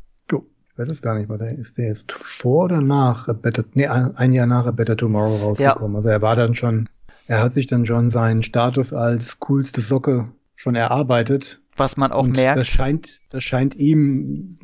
[0.76, 3.86] weiß es gar nicht, weil der ist, der ist vor oder nach A Better, nee,
[3.86, 5.92] ein Jahr nach A Better Tomorrow rausgekommen.
[5.92, 5.96] Ja.
[5.96, 6.88] Also er war dann schon,
[7.26, 11.60] er hat sich dann schon seinen Status als coolste Socke schon erarbeitet.
[11.76, 12.58] Was man auch und merkt.
[12.58, 14.58] Das scheint, das scheint ihm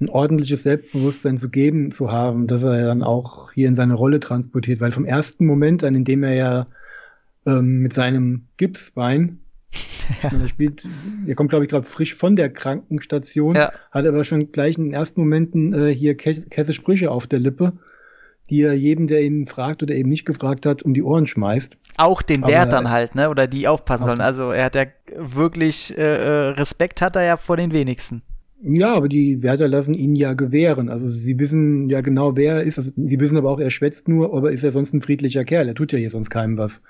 [0.00, 4.20] ein ordentliches Selbstbewusstsein zu geben zu haben, dass er dann auch hier in seine Rolle
[4.20, 6.66] transportiert, weil vom ersten Moment an, in dem er ja
[7.46, 9.40] ähm, mit seinem Gipsbein
[10.22, 10.30] ja.
[10.38, 10.82] Er spielt,
[11.26, 13.72] er kommt, glaube ich, gerade frisch von der Krankenstation, ja.
[13.90, 17.72] hat aber schon gleich in den ersten Momenten äh, hier Käse Sprüche auf der Lippe,
[18.50, 21.76] die er jedem, der ihn fragt oder eben nicht gefragt hat, um die Ohren schmeißt.
[21.96, 23.30] Auch den Wärtern halt, ne?
[23.30, 24.20] Oder die aufpassen sollen.
[24.20, 24.84] Also er hat ja
[25.16, 28.22] wirklich äh, äh, Respekt hat er ja vor den wenigsten.
[28.66, 30.88] Ja, aber die Wärter lassen ihn ja gewähren.
[30.88, 32.78] Also sie wissen ja genau, wer er ist.
[32.78, 35.68] Also sie wissen aber auch, er schwätzt nur, aber ist er sonst ein friedlicher Kerl.
[35.68, 36.80] Er tut ja hier sonst keinem was.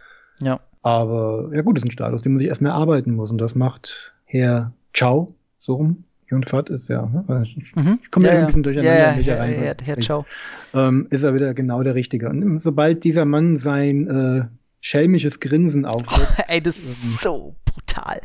[0.41, 0.61] Ja.
[0.83, 3.31] Aber ja gut, das ist ein Status, den man sich erstmal erarbeiten muss.
[3.31, 6.05] Und das macht Herr Chow so rum.
[6.29, 7.03] Jun Fat ist ja.
[7.07, 7.45] ne?
[7.75, 7.99] Mhm.
[8.03, 8.73] Ich komme ja, Ja, ein bisschen ja.
[8.73, 9.67] durcheinander, Ja, welcher ja, Reihenfolge.
[9.81, 10.27] ja, Herr Chow.
[10.75, 12.29] Ähm, ist er wieder genau der Richtige.
[12.29, 14.45] Und sobald dieser Mann sein äh,
[14.81, 18.21] schelmisches Grinsen aufsetzt, Ey, das ist so brutal.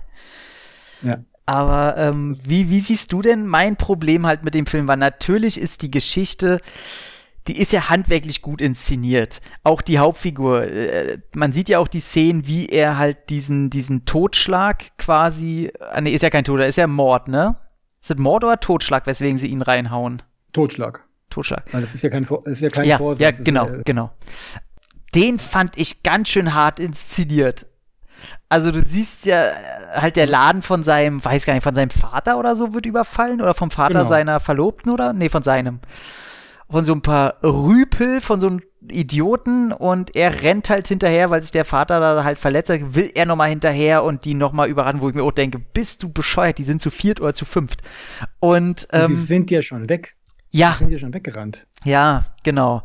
[1.02, 1.20] ja.
[1.46, 4.88] Aber ähm, wie, wie siehst du denn mein Problem halt mit dem Film?
[4.88, 6.60] Weil natürlich ist die Geschichte,
[7.50, 9.42] die ist ja handwerklich gut inszeniert.
[9.64, 10.64] Auch die Hauptfigur.
[10.64, 15.72] Äh, man sieht ja auch die Szenen, wie er halt diesen, diesen Totschlag quasi.
[15.92, 17.56] Ah, nee, ist ja kein Tod, ist ja Mord, ne?
[18.02, 20.22] Ist das Mord oder Totschlag, weswegen sie ihn reinhauen?
[20.54, 21.04] Totschlag.
[21.30, 21.64] Totschlag.
[21.74, 23.22] Weil das ist ja kein, das ist ja kein ja, Vorsatz.
[23.22, 24.12] ja, das ist genau, ja- genau.
[25.16, 27.66] Den fand ich ganz schön hart inszeniert.
[28.48, 29.54] Also du siehst ja äh,
[29.96, 33.42] halt der Laden von seinem, weiß gar nicht, von seinem Vater oder so wird überfallen
[33.42, 34.10] oder vom Vater Genau.
[34.10, 35.14] seiner Verlobten oder?
[35.14, 35.80] Nee, von seinem.
[36.70, 41.42] Von so ein paar Rüpel, von so einem Idioten und er rennt halt hinterher, weil
[41.42, 45.02] sich der Vater da halt verletzt hat, will er nochmal hinterher und die nochmal überrannen,
[45.02, 47.82] wo ich mir auch denke, bist du bescheuert, die sind zu viert oder zu fünft.
[48.40, 50.16] Und ähm, sind ja schon weg.
[50.52, 51.66] ja, Sie sind ja schon weggerannt.
[51.84, 52.84] ja, genau.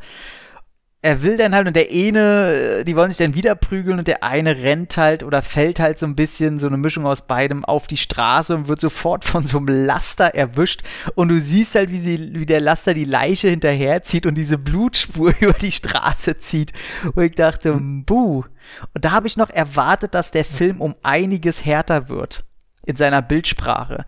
[1.05, 4.09] Er will dann halt und der eine, äh, die wollen sich dann wieder prügeln und
[4.09, 7.63] der eine rennt halt oder fällt halt so ein bisschen, so eine Mischung aus beidem
[7.63, 10.81] auf die Straße und wird sofort von so einem Laster erwischt
[11.15, 15.35] und du siehst halt, wie sie, wie der Laster die Leiche hinterherzieht und diese Blutspur
[15.41, 16.73] über die Straße zieht.
[17.15, 18.45] Und ich dachte, buh.
[18.95, 22.45] Und da habe ich noch erwartet, dass der Film um einiges härter wird
[22.87, 24.07] in seiner Bildsprache.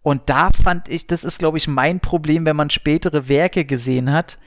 [0.00, 4.12] Und da fand ich, das ist, glaube ich, mein Problem, wenn man spätere Werke gesehen
[4.12, 4.38] hat.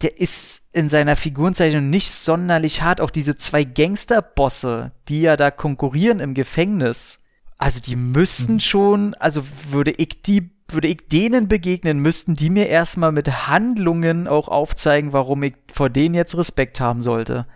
[0.00, 3.00] Der ist in seiner Figurenzeichnung nicht sonderlich hart.
[3.00, 7.20] Auch diese zwei Gangsterbosse, die ja da konkurrieren im Gefängnis.
[7.58, 12.68] Also die müssten schon, also würde ich die, würde ich denen begegnen, müssten die mir
[12.68, 17.46] erstmal mit Handlungen auch aufzeigen, warum ich vor denen jetzt Respekt haben sollte.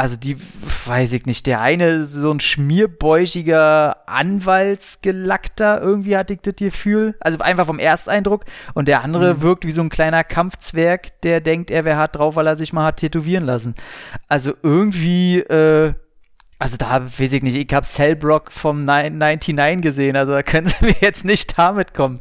[0.00, 0.38] Also die,
[0.86, 7.16] weiß ich nicht, der eine so ein schmierbäuchiger Anwaltsgelackter, irgendwie hatte ich das Gefühl.
[7.20, 8.46] Also einfach vom Ersteindruck.
[8.72, 12.36] Und der andere wirkt wie so ein kleiner Kampfzwerg, der denkt, er wäre hart drauf,
[12.36, 13.74] weil er sich mal hat tätowieren lassen.
[14.26, 15.92] Also irgendwie, äh,
[16.58, 20.82] also da weiß ich nicht, ich habe Cellbrock vom 99 gesehen, also da können sie
[20.82, 22.20] mir jetzt nicht damit kommen.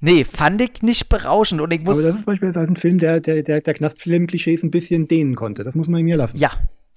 [0.00, 1.96] Nee, fand ich nicht berauschend und ich muss.
[1.96, 5.64] Aber das ist beispielsweise ein Film, der, der, der, der Knastfilm-Klischees ein bisschen dehnen konnte.
[5.64, 6.36] Das muss man ja lassen.
[6.36, 6.50] Ja,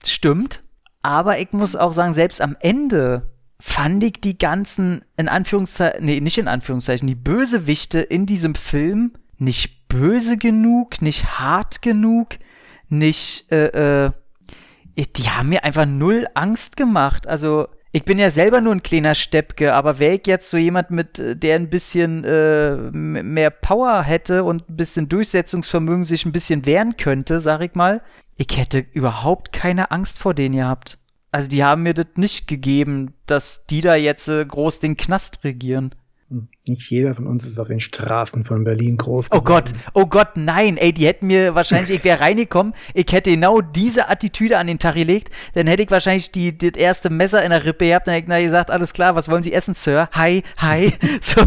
[0.10, 0.64] stimmt.
[1.02, 6.20] Aber ich muss auch sagen, selbst am Ende fand ich die ganzen, in Anführungszeichen, nee,
[6.20, 12.38] nicht in Anführungszeichen, die Bösewichte in diesem Film nicht böse genug, nicht hart genug,
[12.90, 14.12] nicht, äh, äh,
[14.96, 17.28] die haben mir einfach null Angst gemacht.
[17.28, 20.92] Also, ich bin ja selber nur ein kleiner Steppke, aber wäre ich jetzt so jemand
[20.92, 26.32] mit, äh, der ein bisschen äh, mehr Power hätte und ein bisschen Durchsetzungsvermögen sich ein
[26.32, 28.02] bisschen wehren könnte, sag ich mal,
[28.42, 30.98] ich hätte überhaupt keine Angst vor denen gehabt.
[31.32, 35.44] Also die haben mir das nicht gegeben, dass die da jetzt äh, groß den Knast
[35.44, 35.94] regieren.
[36.68, 39.28] Nicht jeder von uns ist auf den Straßen von Berlin groß.
[39.32, 43.32] Oh Gott, oh Gott, nein, ey, die hätten mir wahrscheinlich, ich wäre reingekommen, ich hätte
[43.32, 47.44] genau diese Attitüde an den Tag gelegt, dann hätte ich wahrscheinlich die, das erste Messer
[47.44, 49.74] in der Rippe gehabt, dann hätte ich na, gesagt, alles klar, was wollen Sie essen,
[49.74, 50.08] Sir?
[50.14, 51.42] Hi, hi, so,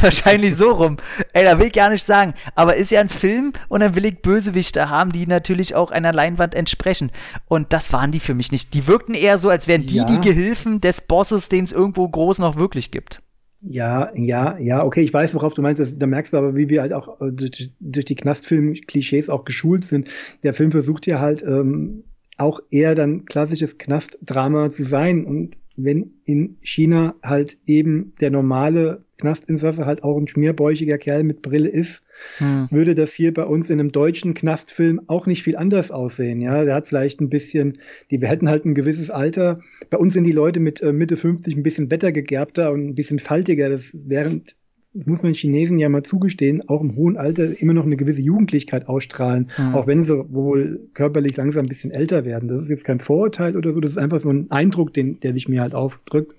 [0.00, 0.96] wahrscheinlich so rum.
[1.34, 4.06] Ey, da will ich gar nicht sagen, aber ist ja ein Film und dann will
[4.06, 7.10] ich Bösewichte haben, die natürlich auch einer Leinwand entsprechen.
[7.46, 8.72] Und das waren die für mich nicht.
[8.72, 10.04] Die wirkten eher so, als wären die Ja.
[10.04, 13.20] die Gehilfen des Bosses, den es irgendwo groß noch wirklich gibt.
[13.62, 15.80] Ja, ja, ja, okay, ich weiß, worauf du meinst.
[15.80, 19.44] Das, da merkst du aber, wie wir halt auch äh, durch, durch die Knastfilm-Klischees auch
[19.44, 20.08] geschult sind.
[20.42, 22.04] Der Film versucht ja halt ähm,
[22.38, 25.26] auch eher dann klassisches Knastdrama zu sein.
[25.26, 31.42] Und wenn in China halt eben der normale Knastinsasse halt auch ein schmierbäuchiger Kerl mit
[31.42, 32.02] Brille ist,
[32.36, 32.68] Hm.
[32.70, 36.42] würde das hier bei uns in einem deutschen Knastfilm auch nicht viel anders aussehen.
[36.42, 37.78] Ja, der hat vielleicht ein bisschen,
[38.10, 39.60] die wir hätten halt ein gewisses Alter.
[39.88, 43.18] Bei uns sind die Leute mit äh, Mitte 50 ein bisschen wettergegerbter und ein bisschen
[43.18, 43.70] faltiger.
[43.70, 44.54] Das während
[44.92, 48.88] muss man Chinesen ja mal zugestehen, auch im hohen Alter immer noch eine gewisse Jugendlichkeit
[48.88, 49.74] ausstrahlen, Mhm.
[49.74, 52.48] auch wenn sie wohl körperlich langsam ein bisschen älter werden.
[52.48, 55.32] Das ist jetzt kein Vorurteil oder so, das ist einfach so ein Eindruck, den, der
[55.32, 56.34] sich mir halt aufdrückt.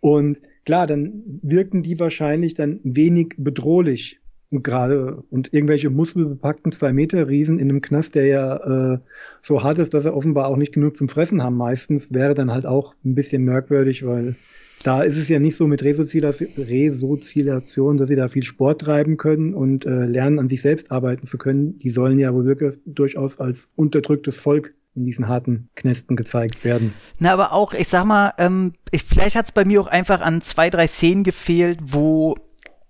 [0.00, 4.18] Und klar, dann wirken die wahrscheinlich dann wenig bedrohlich.
[4.50, 8.98] Und gerade, und irgendwelche muskelbepackten Zwei-Meter-Riesen in einem Knast, der ja äh,
[9.42, 12.50] so hart ist, dass er offenbar auch nicht genug zum Fressen haben meistens, wäre dann
[12.50, 14.34] halt auch ein bisschen merkwürdig, weil
[14.82, 19.54] da ist es ja nicht so mit Resozialisation, dass sie da viel Sport treiben können
[19.54, 21.78] und äh, lernen, an sich selbst arbeiten zu können.
[21.78, 26.92] Die sollen ja wohl wirklich durchaus als unterdrücktes Volk in diesen harten Knästen gezeigt werden.
[27.18, 30.20] Na, aber auch, ich sag mal, ähm, ich, vielleicht hat es bei mir auch einfach
[30.20, 32.36] an zwei, drei Szenen gefehlt, wo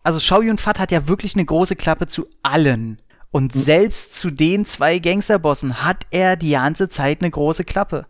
[0.02, 3.00] also Shao Yun Fat hat ja wirklich eine große Klappe zu allen.
[3.32, 8.06] Und selbst zu den zwei Gangsterbossen hat er die ganze Zeit eine große Klappe.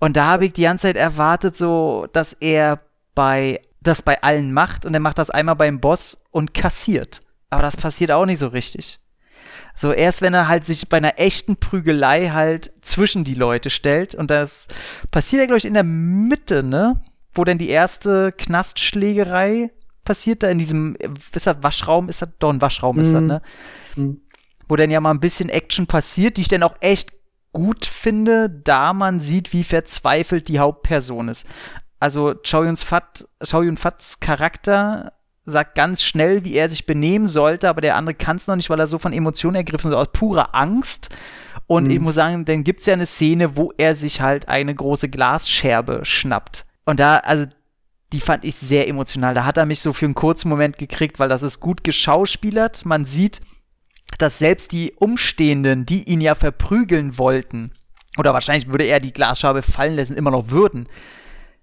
[0.00, 2.80] Und da habe ich die ganze Zeit erwartet, so, dass er
[3.14, 7.22] bei das bei allen macht und er macht das einmal beim Boss und kassiert.
[7.50, 8.98] Aber das passiert auch nicht so richtig.
[9.76, 14.14] So erst wenn er halt sich bei einer echten Prügelei halt zwischen die Leute stellt
[14.14, 14.68] und das
[15.10, 17.00] passiert ja glaube ich in der Mitte, ne?
[17.34, 19.70] Wo denn die erste Knastschlägerei
[20.04, 20.96] passiert da in diesem
[21.34, 23.26] ist das Waschraum, ist das doch ein Waschraum ist das, Mhm.
[23.26, 23.42] ne?
[23.96, 24.20] Mhm.
[24.68, 27.12] Wo dann ja mal ein bisschen Action passiert, die ich dann auch echt
[27.52, 31.46] gut finde, da man sieht, wie verzweifelt die Hauptperson ist.
[32.00, 35.12] Also Chow Yun Fat, Chow Yun Fats Charakter
[35.46, 38.70] sagt ganz schnell, wie er sich benehmen sollte, aber der andere kann es noch nicht,
[38.70, 41.10] weil er so von Emotionen ergriffen ist, aus purer Angst.
[41.66, 41.90] Und Mhm.
[41.90, 46.00] ich muss sagen, dann gibt's ja eine Szene, wo er sich halt eine große Glasscherbe
[46.04, 46.64] schnappt.
[46.86, 47.46] Und da, also
[48.12, 49.34] die fand ich sehr emotional.
[49.34, 52.84] Da hat er mich so für einen kurzen Moment gekriegt, weil das ist gut geschauspielert.
[52.86, 53.40] Man sieht,
[54.18, 57.72] dass selbst die Umstehenden, die ihn ja verprügeln wollten,
[58.16, 60.88] oder wahrscheinlich würde er die Glasscherbe fallen lassen, immer noch würden.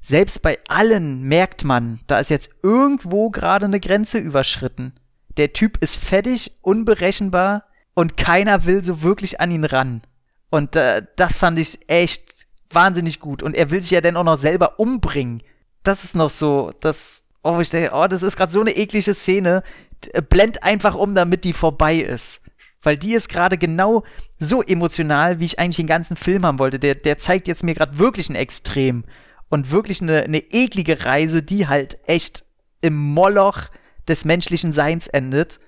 [0.02, 4.94] Selbst bei allen merkt man, da ist jetzt irgendwo gerade eine Grenze überschritten.
[5.38, 10.02] Der Typ ist fettig, unberechenbar und keiner will so wirklich an ihn ran.
[10.50, 13.44] Und äh, das fand ich echt wahnsinnig gut.
[13.44, 15.44] Und er will sich ja dann auch noch selber umbringen.
[15.84, 19.14] Das ist noch so, das, oh, ich denke, oh, das ist gerade so eine eklige
[19.14, 19.64] Szene.
[20.04, 22.42] D- Blend einfach um, damit die vorbei ist.
[22.82, 24.04] Weil die ist gerade genau
[24.40, 26.80] so emotional, wie ich eigentlich den ganzen Film haben wollte.
[26.80, 29.06] Der, der zeigt jetzt mir gerade wirklich ein Extrem.
[29.52, 32.46] Und wirklich eine, eine eklige Reise, die halt echt
[32.82, 33.70] im Moloch
[34.08, 35.60] des menschlichen Seins endet.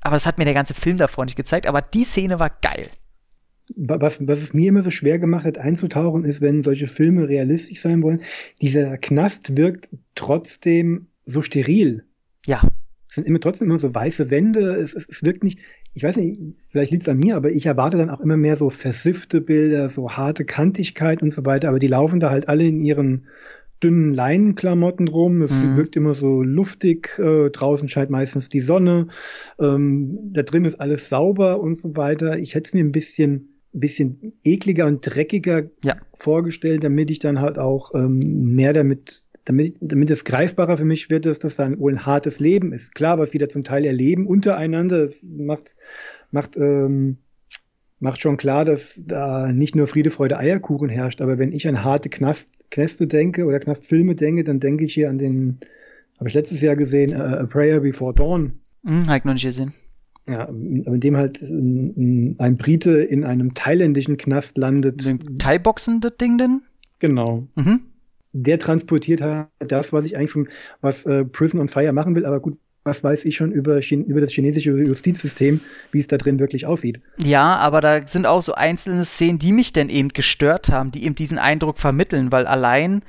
[0.00, 1.66] Aber das hat mir der ganze Film davor nicht gezeigt.
[1.68, 2.88] Aber die Szene war geil.
[3.76, 7.28] Wa- Was, was es mir immer so schwer gemacht hat, einzutauchen, ist, wenn solche Filme
[7.28, 8.22] realistisch sein wollen,
[8.62, 12.04] dieser Knast wirkt trotzdem so steril.
[12.46, 12.62] Ja.
[13.08, 14.76] Es sind immer trotzdem immer so weiße Wände.
[14.76, 15.58] Es, es, es wirkt nicht,
[15.96, 18.58] ich weiß nicht, vielleicht liegt es an mir, aber ich erwarte dann auch immer mehr
[18.58, 21.70] so versiffte Bilder, so harte Kantigkeit und so weiter.
[21.70, 23.28] Aber die laufen da halt alle in ihren
[23.82, 25.40] dünnen Leinenklamotten rum.
[25.40, 25.74] Es Mhm.
[25.74, 27.18] wirkt immer so luftig.
[27.18, 29.08] Äh, draußen scheint meistens die Sonne.
[29.58, 32.38] Ähm, da drin ist alles sauber und so weiter.
[32.38, 35.96] Ich hätte es mir ein bisschen, ein bisschen ekliger und dreckiger Ja.
[36.18, 41.08] vorgestellt, damit ich dann halt auch ähm, mehr damit damit, damit es greifbarer für mich
[41.08, 42.94] wird, dass das dann wohl ein hartes Leben ist.
[42.94, 45.70] Klar, was die da zum Teil erleben untereinander, das macht,
[46.30, 47.18] macht, ähm,
[47.98, 51.20] macht schon klar, dass da nicht nur Friede, Freude, Eierkuchen herrscht.
[51.20, 55.08] Aber wenn ich an harte Knast, Knäste denke oder Knastfilme denke, dann denke ich hier
[55.08, 55.58] an den,
[56.18, 58.60] habe ich letztes Jahr gesehen, äh, A Prayer Before Dawn.
[58.84, 59.72] Hm, hab ich noch nicht gesehen.
[60.28, 65.04] Ja, in dem halt ein, ein Brite in einem thailändischen Knast landet.
[65.04, 66.62] Dem Thai-Boxen, das Ding denn?
[66.98, 67.46] Genau.
[67.54, 67.80] Mhm.
[68.32, 70.48] der transportiert halt das, was ich eigentlich von,
[70.80, 74.04] was äh, Prison on Fire machen will, aber gut, was weiß ich schon über, Chin
[74.04, 75.60] über das chinesische Justizsystem,
[75.92, 77.00] wie es da drin wirklich aussieht.
[77.18, 81.04] Ja, aber da sind auch so einzelne Szenen, die mich denn eben gestört haben, die
[81.04, 83.02] eben diesen Eindruck vermitteln, weil allein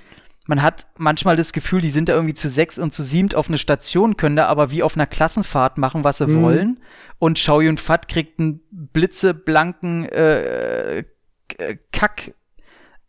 [0.49, 3.49] man hat manchmal das Gefühl, die sind da irgendwie zu sechs und zu siebt auf
[3.49, 6.41] eine Station, können da aber wie auf einer Klassenfahrt machen, was sie Mhm.
[6.41, 6.79] wollen.
[7.19, 11.03] Und Shao Yun Fat kriegt einen blitzeblanken äh,
[11.49, 12.33] K- Kack.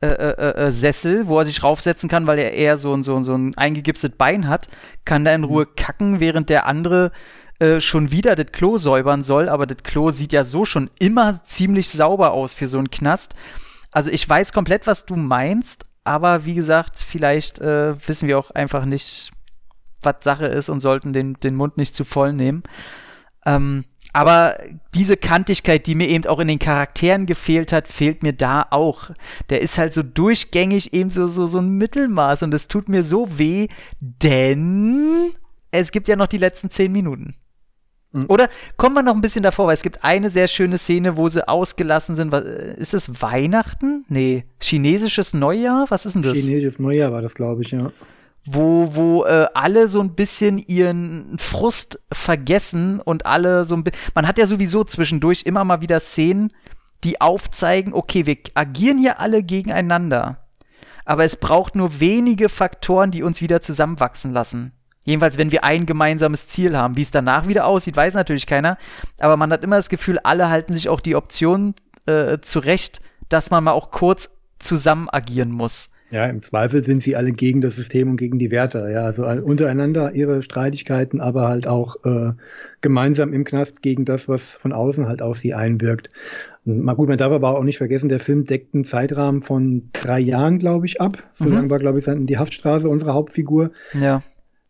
[0.00, 3.16] Äh, äh, äh, Sessel, wo er sich raufsetzen kann, weil er eher so, ein- so,
[3.16, 4.68] ein- so ein eingegipstes Bein hat,
[5.04, 7.10] kann da in Ruhe kacken, während der andere
[7.60, 11.40] äh, schon wieder das Klo säubern soll, aber das Klo sieht ja so schon immer
[11.44, 13.34] ziemlich sauber aus für so einen Knast.
[13.90, 18.52] Also ich weiß komplett, was du meinst, aber wie gesagt, vielleicht äh, wissen wir auch
[18.52, 19.32] einfach nicht,
[20.02, 22.62] was Sache ist und sollten den, den Mund nicht zu voll nehmen.
[23.44, 23.84] Ähm,
[24.18, 24.58] aber
[24.96, 29.10] diese Kantigkeit, die mir eben auch in den Charakteren gefehlt hat, fehlt mir da auch.
[29.48, 33.04] Der ist halt so durchgängig eben so, so, so ein Mittelmaß und es tut mir
[33.04, 33.68] so weh,
[34.00, 35.30] denn
[35.70, 37.36] es gibt ja noch die letzten zehn Minuten.
[38.10, 38.24] Mhm.
[38.26, 41.28] Oder kommen wir noch ein bisschen davor, weil es gibt eine sehr schöne Szene, wo
[41.28, 42.32] sie ausgelassen sind.
[42.32, 44.04] Was, äh, ist es Weihnachten?
[44.08, 45.86] Nee, chinesisches Neujahr?
[45.90, 46.36] Was ist denn das?
[46.36, 47.92] Chinesisches Neujahr war das, glaube ich, ja.
[48.50, 54.00] Wo, wo äh, alle so ein bisschen ihren Frust vergessen und alle so ein bisschen.
[54.14, 56.52] Man hat ja sowieso zwischendurch immer mal wieder Szenen,
[57.04, 60.48] die aufzeigen, okay, wir agieren hier alle gegeneinander.
[61.04, 64.72] Aber es braucht nur wenige Faktoren, die uns wieder zusammenwachsen lassen.
[65.04, 66.96] Jedenfalls, wenn wir ein gemeinsames Ziel haben.
[66.96, 68.76] Wie es danach wieder aussieht, weiß natürlich keiner.
[69.20, 73.00] Aber man hat immer das Gefühl, alle halten sich auch die Option äh, zurecht,
[73.30, 75.92] dass man mal auch kurz zusammen agieren muss.
[76.10, 78.88] Ja, im Zweifel sind sie alle gegen das System und gegen die Werte.
[78.90, 82.32] Ja, also untereinander ihre Streitigkeiten, aber halt auch äh,
[82.80, 86.08] gemeinsam im Knast gegen das, was von außen halt auf sie einwirkt.
[86.64, 90.20] Mal gut, man darf aber auch nicht vergessen, der Film deckt einen Zeitrahmen von drei
[90.20, 91.22] Jahren, glaube ich, ab.
[91.32, 91.54] So Mhm.
[91.54, 93.70] lang war, glaube ich, die Haftstraße unserer Hauptfigur.
[93.94, 94.22] Ja.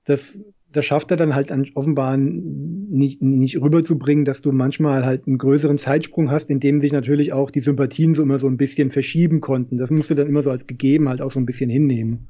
[0.04, 0.38] Das
[0.72, 5.38] das schafft er dann halt an, offenbar nicht, nicht rüberzubringen, dass du manchmal halt einen
[5.38, 8.90] größeren Zeitsprung hast, in dem sich natürlich auch die Sympathien so immer so ein bisschen
[8.90, 9.78] verschieben konnten.
[9.78, 12.28] Das musst du dann immer so als gegeben halt auch so ein bisschen hinnehmen.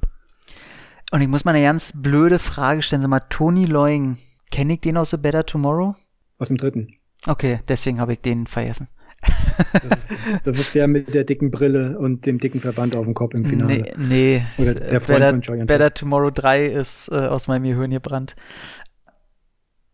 [1.11, 3.03] Und ich muss mal eine ganz blöde Frage stellen.
[3.03, 4.19] Sag mal, Tony Loing,
[4.51, 5.97] kenne ich den aus The Better Tomorrow?
[6.39, 6.95] Aus dem dritten.
[7.27, 8.89] Okay, deswegen habe ich den vergessen.
[9.21, 10.13] Das ist,
[10.45, 13.45] das ist, der mit der dicken Brille und dem dicken Verband auf dem Kopf im
[13.45, 13.79] Finale.
[13.79, 14.43] Nee, nee.
[14.57, 18.37] Oder der Freund Better, von Joy Better Tomorrow 3 ist äh, aus meinem Gehirn gebrannt.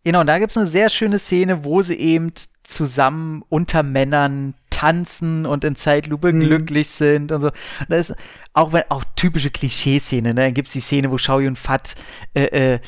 [0.05, 2.33] Genau, und da gibt es eine sehr schöne Szene, wo sie eben
[2.63, 6.41] zusammen unter Männern tanzen und in Zeitlupe Mhm.
[6.41, 7.47] glücklich sind und so.
[7.49, 7.55] Und
[7.89, 8.17] das ist
[8.53, 10.43] auch, wenn, auch typische Klischeeszene, ne?
[10.43, 11.95] Dann gibt es die Szene, wo Shao Yun Fat
[12.35, 12.79] äh, äh,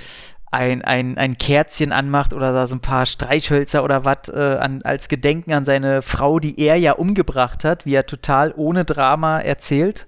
[0.50, 4.82] ein, ein, ein Kerzchen anmacht oder da so ein paar Streichhölzer oder was äh, an,
[4.82, 9.40] als Gedenken an seine Frau, die er ja umgebracht hat, wie er total ohne Drama
[9.40, 10.06] erzählt.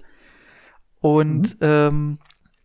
[1.00, 2.18] Und ähm,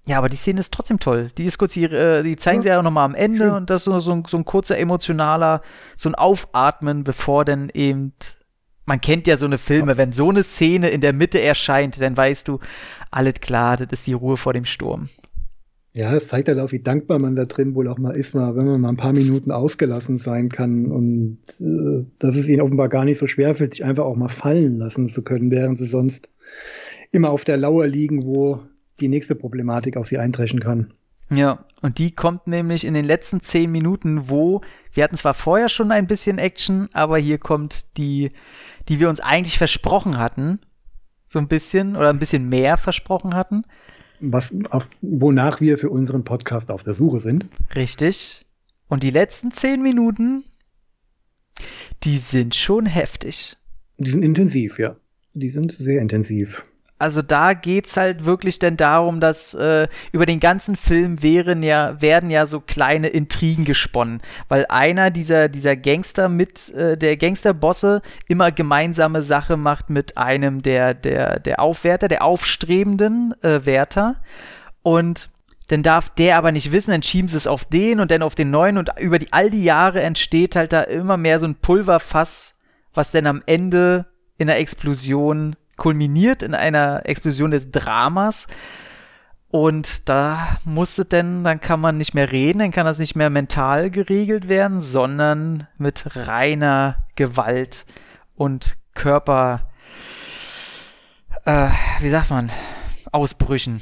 [0.05, 1.31] ja, aber die Szene ist trotzdem toll.
[1.37, 3.53] Die ist kurz, die, äh, die zeigen sie ja auch nochmal am Ende Schön.
[3.53, 5.61] und das ist so, so, ein, so ein kurzer emotionaler,
[5.95, 8.13] so ein Aufatmen, bevor dann eben,
[8.85, 12.17] man kennt ja so eine Filme, wenn so eine Szene in der Mitte erscheint, dann
[12.17, 12.59] weißt du,
[13.11, 15.09] alles klar, das ist die Ruhe vor dem Sturm.
[15.95, 18.55] Ja, es zeigt halt auch, wie dankbar man da drin wohl auch mal ist, mal,
[18.55, 22.89] wenn man mal ein paar Minuten ausgelassen sein kann und äh, dass es ihnen offenbar
[22.89, 25.85] gar nicht so schwer fällt, sich einfach auch mal fallen lassen zu können, während sie
[25.85, 26.29] sonst
[27.11, 28.59] immer auf der Lauer liegen, wo
[28.99, 30.93] die nächste Problematik auf sie eintreffen kann.
[31.29, 34.61] Ja, und die kommt nämlich in den letzten zehn Minuten, wo
[34.93, 38.31] wir hatten zwar vorher schon ein bisschen Action, aber hier kommt die,
[38.89, 40.59] die wir uns eigentlich versprochen hatten,
[41.25, 43.63] so ein bisschen oder ein bisschen mehr versprochen hatten.
[44.25, 47.45] Was, auf, wonach wir für unseren Podcast auf der Suche sind.
[47.75, 48.45] Richtig.
[48.87, 50.45] Und die letzten zehn Minuten,
[52.03, 53.57] die sind schon heftig.
[53.97, 54.95] Die sind intensiv, ja.
[55.33, 56.63] Die sind sehr intensiv.
[57.03, 61.99] Also da geht's halt wirklich denn darum, dass äh, über den ganzen Film wären ja,
[62.01, 68.01] werden ja so kleine Intrigen gesponnen, weil einer dieser, dieser Gangster mit, äh, der Gangsterbosse
[68.29, 74.15] immer gemeinsame Sache macht mit einem der, der, der Aufwärter, der aufstrebenden äh, Wärter.
[74.81, 75.29] Und
[75.67, 78.35] dann darf der aber nicht wissen, dann schieben sie es auf den und dann auf
[78.35, 81.55] den neuen und über die, all die Jahre entsteht halt da immer mehr so ein
[81.55, 82.55] Pulverfass,
[82.93, 84.05] was dann am Ende
[84.37, 88.47] in einer Explosion kulminiert, in einer Explosion des Dramas.
[89.49, 93.29] Und da musste denn, dann kann man nicht mehr reden, dann kann das nicht mehr
[93.29, 97.85] mental geregelt werden, sondern mit reiner Gewalt
[98.35, 99.69] und Körper,
[101.45, 101.69] äh,
[101.99, 102.49] wie sagt man,
[103.11, 103.81] Ausbrüchen.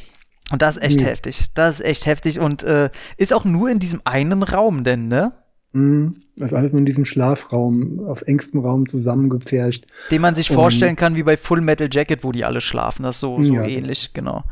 [0.52, 1.08] Und das ist echt Ja.
[1.08, 1.46] heftig.
[1.54, 5.32] Das ist echt heftig und äh, ist auch nur in diesem einen Raum denn, ne?
[5.74, 6.16] Mhm.
[6.38, 9.88] Das ist alles nur in diesem Schlafraum, auf engstem Raum zusammengepfercht.
[10.10, 13.04] Den man sich Und- vorstellen kann wie bei Full Metal Jacket, wo die alle schlafen.
[13.04, 13.66] Das ist so, so Ja.
[13.66, 14.44] ähnlich, genau.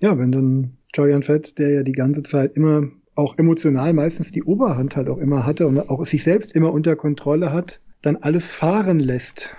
[0.00, 2.84] Ja, wenn dann Joyan Fett, der ja die ganze Zeit immer
[3.16, 6.96] auch emotional meistens die Oberhand halt auch immer hatte und auch sich selbst immer unter
[6.96, 9.54] Kontrolle hat, dann alles fahren lässt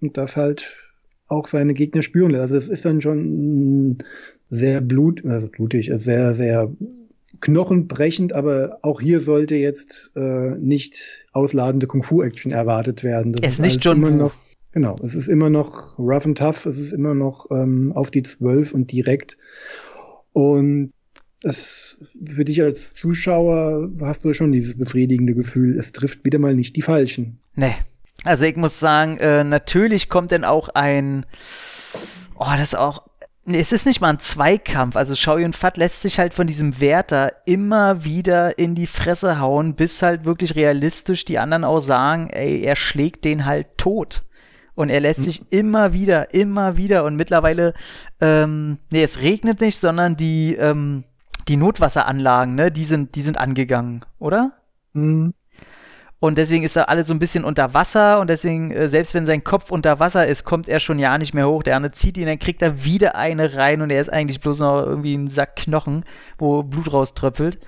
[0.00, 0.86] und das halt
[1.28, 2.42] auch seine Gegner spüren lässt.
[2.42, 3.98] Also es ist dann schon
[4.50, 6.70] sehr blut, also blutig, sehr, sehr
[7.40, 13.32] knochenbrechend, aber auch hier sollte jetzt äh, nicht ausladende Kung-Fu-Action erwartet werden.
[13.32, 14.24] Das Es ist nicht alles John immer Woo.
[14.24, 14.34] noch,
[14.72, 18.22] Genau, es ist immer noch rough and tough, es ist immer noch ähm, auf die
[18.22, 19.36] Zwölf und direkt.
[20.32, 20.92] Und
[21.42, 26.54] es, für dich als Zuschauer hast du schon dieses befriedigende Gefühl, es trifft wieder mal
[26.54, 27.40] nicht die Falschen.
[27.56, 27.74] Nee.
[28.24, 31.24] Also ich muss sagen, äh, natürlich kommt dann auch ein,
[32.38, 33.09] oh, das ist auch,
[33.54, 34.96] es ist nicht mal ein Zweikampf.
[34.96, 39.40] Also Shao Yun Fat lässt sich halt von diesem Wärter immer wieder in die Fresse
[39.40, 44.24] hauen, bis halt wirklich realistisch die anderen auch sagen, ey, er schlägt den halt tot.
[44.74, 47.74] Und er lässt sich immer wieder, immer wieder und mittlerweile,
[48.20, 51.04] ähm, nee, es regnet nicht, sondern die, ähm,
[51.48, 54.52] die Notwasseranlagen, ne, die sind, die sind angegangen, oder?
[54.92, 55.34] Mhm.
[56.20, 59.24] Und deswegen ist er alles so ein bisschen unter Wasser und deswegen, äh, selbst wenn
[59.24, 61.62] sein Kopf unter Wasser ist, kommt er schon ja nicht mehr hoch.
[61.62, 64.58] Der andere zieht ihn, dann kriegt er wieder eine rein und er ist eigentlich bloß
[64.58, 66.04] noch irgendwie ein Sack Knochen,
[66.36, 67.58] wo Blut rauströpfelt.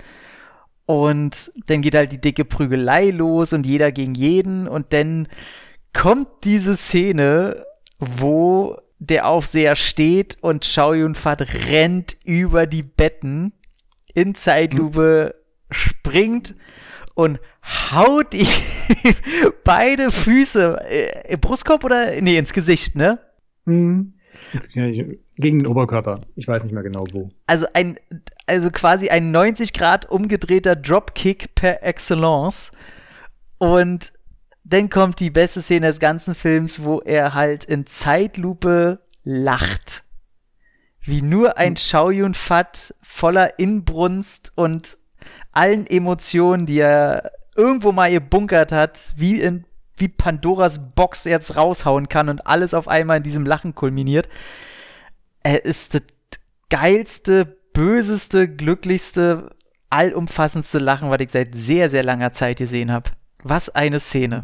[0.85, 5.27] Und dann geht halt die dicke Prügelei los und jeder gegen jeden und dann
[5.93, 7.65] kommt diese Szene,
[7.99, 13.53] wo der Aufseher steht und Shao Yun Fat rennt über die Betten
[14.13, 15.35] in Zeitlupe,
[15.71, 16.55] springt
[17.15, 17.39] und
[17.91, 18.47] haut ihm
[19.63, 23.19] beide Füße, äh, Brustkorb oder, nee, ins Gesicht, ne?
[23.65, 24.13] Mhm.
[24.73, 26.21] Gegen den Oberkörper.
[26.35, 27.29] Ich weiß nicht mehr genau wo.
[27.47, 27.97] Also ein,
[28.45, 32.71] also quasi ein 90 Grad umgedrehter Dropkick per Excellence.
[33.57, 34.13] Und
[34.63, 40.03] dann kommt die beste Szene des ganzen Films, wo er halt in Zeitlupe lacht.
[41.01, 44.97] Wie nur ein Shao Yun Fat voller Inbrunst und
[45.53, 49.65] allen Emotionen, die er irgendwo mal gebunkert hat, wie in
[49.95, 54.27] wie Pandoras Box jetzt raushauen kann und alles auf einmal in diesem Lachen kulminiert.
[55.43, 56.01] Er ist das
[56.69, 59.55] geilste, böseste, glücklichste,
[59.89, 63.11] allumfassendste Lachen, was ich seit sehr, sehr langer Zeit gesehen habe.
[63.43, 64.41] Was eine Szene.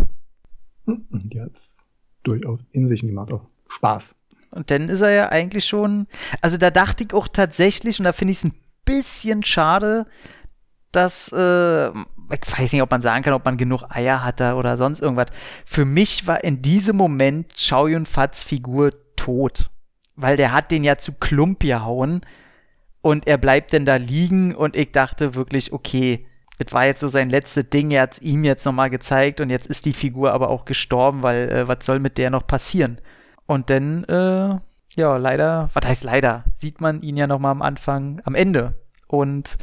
[0.85, 1.51] Die hat
[2.23, 4.15] durchaus in sich und die macht auch Spaß.
[4.51, 6.07] Und dann ist er ja eigentlich schon.
[6.41, 8.53] Also da dachte ich auch tatsächlich, und da finde ich es ein
[8.83, 10.05] bisschen schade,
[10.91, 14.77] dass, äh, ich weiß nicht, ob man sagen kann, ob man genug Eier hatte oder
[14.77, 15.27] sonst irgendwas.
[15.65, 19.69] Für mich war in diesem Moment Chow Yun Fats Figur tot.
[20.15, 22.21] Weil der hat den ja zu Klump gehauen
[23.01, 26.25] und er bleibt denn da liegen und ich dachte wirklich, okay,
[26.57, 29.49] das war jetzt so sein letztes Ding, er hat es ihm jetzt nochmal gezeigt und
[29.49, 32.99] jetzt ist die Figur aber auch gestorben, weil äh, was soll mit der noch passieren?
[33.45, 34.59] Und dann, äh,
[34.95, 38.75] ja, leider, was heißt leider, sieht man ihn ja nochmal am Anfang, am Ende.
[39.07, 39.57] Und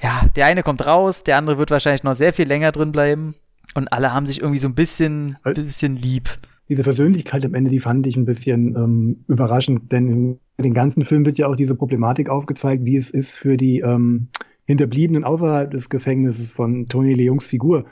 [0.00, 3.34] ja, der eine kommt raus, der andere wird wahrscheinlich noch sehr viel länger drin bleiben.
[3.74, 6.38] Und alle haben sich irgendwie so ein bisschen, Äh, bisschen lieb.
[6.68, 11.04] Diese Versöhnlichkeit am Ende, die fand ich ein bisschen ähm, überraschend, denn in den ganzen
[11.04, 14.28] Film wird ja auch diese Problematik aufgezeigt, wie es ist für die ähm,
[14.66, 17.86] Hinterbliebenen außerhalb des Gefängnisses von Tony Leungs Figur.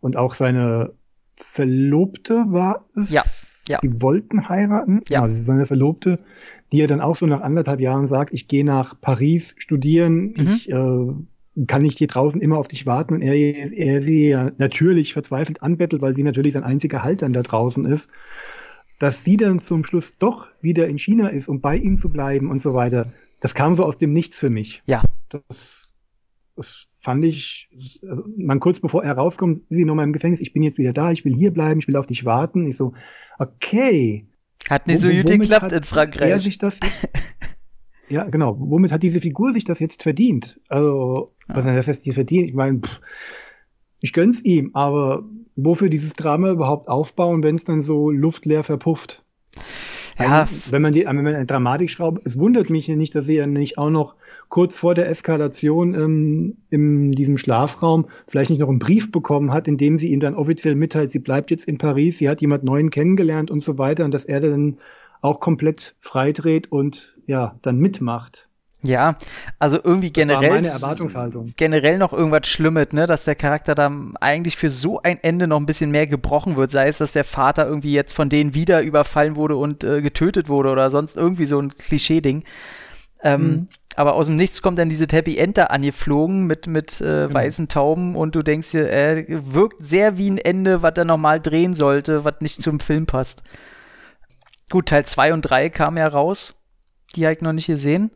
[0.00, 0.92] Und auch seine
[1.36, 3.10] Verlobte war es.
[3.10, 3.22] Ja,
[3.68, 3.78] ja.
[3.82, 5.02] Sie wollten heiraten.
[5.08, 5.22] Ja.
[5.22, 6.16] Also seine Verlobte,
[6.72, 10.52] die ja dann auch so nach anderthalb Jahren sagt, ich gehe nach Paris studieren, Mhm.
[10.54, 11.12] ich äh,
[11.66, 15.62] kann nicht hier draußen immer auf dich warten und er, er sie ja natürlich verzweifelt
[15.62, 18.10] anbettelt, weil sie natürlich sein einziger Halt dann da draußen ist,
[18.98, 22.50] dass sie dann zum Schluss doch wieder in China ist, um bei ihm zu bleiben
[22.50, 23.12] und so weiter.
[23.40, 24.82] Das kam so aus dem Nichts für mich.
[24.86, 25.02] Ja.
[25.30, 25.94] Das,
[26.56, 27.70] das fand ich,
[28.36, 31.10] man kurz bevor er rauskommt, ist sie nochmal im Gefängnis, ich bin jetzt wieder da,
[31.10, 32.66] ich will hier bleiben, ich will auf dich warten.
[32.66, 32.92] Ich so,
[33.38, 34.28] okay,
[34.68, 36.42] Hat nicht so gut geklappt in Er Frankreich.
[36.42, 36.78] sich das
[38.10, 38.56] ja, genau.
[38.58, 40.60] Womit hat diese Figur sich das jetzt verdient?
[40.68, 42.48] Also, was das heißt, die verdient?
[42.48, 43.00] Ich meine, pff,
[44.00, 45.24] ich gönn's ihm, aber
[45.56, 49.22] wofür dieses Drama überhaupt aufbauen, wenn es dann so luftleer verpufft?
[50.18, 53.14] Ja, Also, wenn man die, wenn man eine Dramatik schraubt, es wundert mich ja nicht,
[53.14, 54.16] dass sie ja nicht auch noch
[54.48, 59.68] kurz vor der Eskalation ähm, in diesem Schlafraum vielleicht nicht noch einen Brief bekommen hat,
[59.68, 62.64] in dem sie ihm dann offiziell mitteilt, sie bleibt jetzt in Paris, sie hat jemand
[62.64, 64.78] Neuen kennengelernt und so weiter und dass er dann
[65.20, 68.48] auch komplett freidreht und ja, dann mitmacht.
[68.82, 69.16] ja,
[69.58, 70.50] also irgendwie generell.
[70.50, 71.52] meine Erwartungshaltung.
[71.56, 75.58] generell noch irgendwas Schlimmes, ne, dass der Charakter da eigentlich für so ein Ende noch
[75.58, 78.80] ein bisschen mehr gebrochen wird, sei es, dass der Vater irgendwie jetzt von denen wieder
[78.82, 82.44] überfallen wurde und äh, getötet wurde oder sonst irgendwie so ein Klischee-Ding.
[83.22, 83.68] Ähm, Mhm.
[83.96, 87.34] Aber aus dem Nichts kommt dann diese Happy Enter angeflogen mit, mit äh, Genau.
[87.34, 91.40] weißen Tauben und du denkst dir, er wirkt sehr wie ein Ende, was er normal
[91.40, 93.42] drehen sollte, was nicht zum Film passt.
[94.70, 96.54] Gut, Teil 2 und 3 kamen ja raus.
[97.16, 98.10] Die habe ich noch nicht gesehen.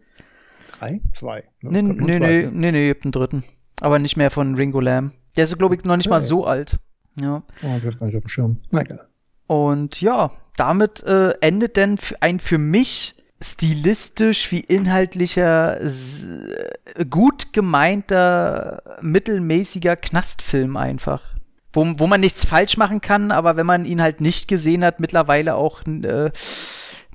[0.79, 1.01] Drei?
[1.19, 1.45] Zwei.
[1.61, 1.83] ne?
[1.83, 3.45] Nee, Es gab nur nee, habt einen dritten.
[3.81, 5.13] Aber nicht mehr von Ringo Lamb.
[5.37, 6.79] Der ist, glaube ich, noch nicht mal so alt.
[7.17, 7.43] Ja.
[7.63, 8.61] Oh, ich hab gar nicht auf dem Schirm.
[8.71, 9.09] Na egal.
[9.47, 18.83] Und ja, damit äh, endet denn ein für mich stilistisch wie inhaltlicher äh, gut gemeinter
[19.03, 21.34] mittelmäßiger Knastfilm einfach.
[21.75, 25.01] Wo, wo man nichts falsch machen kann, aber wenn man ihn halt nicht gesehen hat,
[25.01, 26.31] mittlerweile auch äh,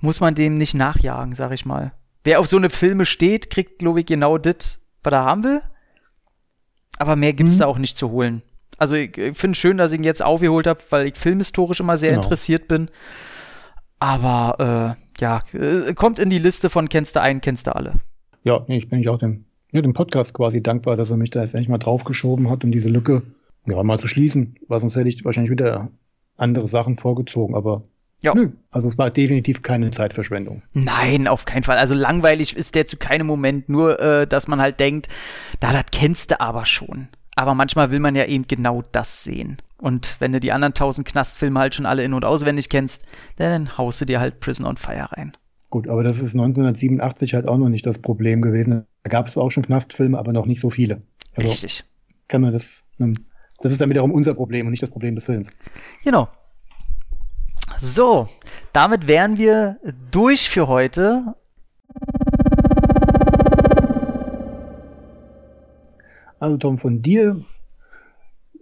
[0.01, 1.93] muss man dem nicht nachjagen, sag ich mal.
[2.23, 5.61] Wer auf so eine Filme steht, kriegt, glaube ich, genau das, was er haben will.
[6.97, 7.59] Aber mehr gibt es Mhm.
[7.59, 8.41] da auch nicht zu holen.
[8.77, 11.97] Also ich, ich finde schön, dass ich ihn jetzt aufgeholt habe, weil ich filmhistorisch immer
[11.97, 12.23] sehr Genau.
[12.23, 12.89] interessiert bin.
[13.99, 17.95] Aber äh, ja, äh, kommt in die Liste von kennst du einen, kennst du alle.
[18.43, 21.29] Ja, nee, ich bin ich auch dem, ja, dem Podcast quasi dankbar, dass er mich
[21.29, 23.23] da jetzt endlich mal draufgeschoben hat, um diese Lücke
[23.67, 24.55] ja, mal zu schließen.
[24.67, 25.89] Weil sonst hätte ich wahrscheinlich wieder
[26.37, 27.83] andere Sachen vorgezogen, aber
[28.21, 28.33] Ja.
[28.33, 28.49] nö.
[28.71, 30.61] Also es war definitiv keine Zeitverschwendung.
[30.73, 31.77] Nein, auf keinen Fall.
[31.77, 35.07] Also langweilig ist der zu keinem Moment, nur äh, dass man halt denkt,
[35.61, 37.07] na, das kennst du aber schon.
[37.35, 39.57] Aber manchmal will man ja eben genau das sehen.
[39.77, 43.05] Und wenn du die anderen tausend Knastfilme halt schon alle in- und auswendig kennst,
[43.37, 45.37] dann haust du dir halt Prison on Fire rein.
[45.69, 48.85] Gut, aber das ist 1987 halt auch noch nicht das Problem gewesen.
[49.03, 50.99] Da gab es auch schon Knastfilme, aber noch nicht so viele.
[51.35, 51.85] Also Richtig.
[52.27, 53.13] kann man das, ähm,
[53.61, 55.49] das ist dann wiederum unser Problem und nicht das Problem des Films.
[56.03, 56.27] Genau.
[57.77, 58.27] So,
[58.73, 59.77] damit wären wir
[60.11, 61.35] durch für heute.
[66.39, 67.41] Also Tom, von dir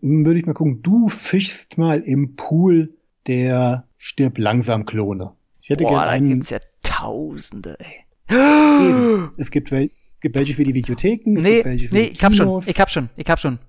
[0.02, 2.90] würde ich mal gucken, du fischst mal im Pool
[3.28, 5.32] der stirb langsam Klone.
[5.61, 6.30] Ich hätte Boah, gerne da einen.
[6.30, 8.03] gibt's ja Tausende, ey.
[8.30, 9.32] Eben.
[9.38, 12.06] Es gibt, wel es gibt welche für die Videotheken, es Nee, gibt welche für nee,
[12.07, 13.60] die ich hab schon, ich hab schon, ich hab schon.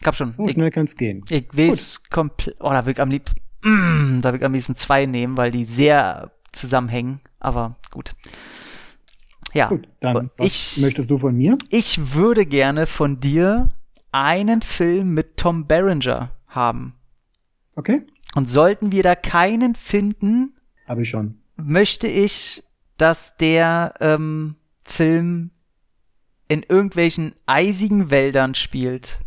[0.00, 0.32] Ich hab schon.
[0.32, 1.24] so Ich, schnell kann es gehen.
[1.28, 2.56] ich weiß komplett.
[2.60, 3.40] Oh, da will ich am liebsten.
[3.62, 7.20] Mm, da will ich am liebsten zwei nehmen, weil die sehr zusammenhängen.
[7.38, 8.14] Aber gut.
[9.52, 9.68] Ja.
[9.68, 10.46] Gut, dann was
[10.76, 11.56] ich- möchtest du von mir?
[11.70, 13.70] Ich würde gerne von dir
[14.12, 16.94] einen Film mit Tom Berenger haben.
[17.76, 18.02] Okay,
[18.34, 20.56] Und sollten wir da keinen finden,
[20.88, 21.40] habe ich schon.
[21.56, 22.62] möchte ich,
[22.96, 25.50] dass der ähm, Film
[26.48, 29.20] in irgendwelchen eisigen Wäldern spielt.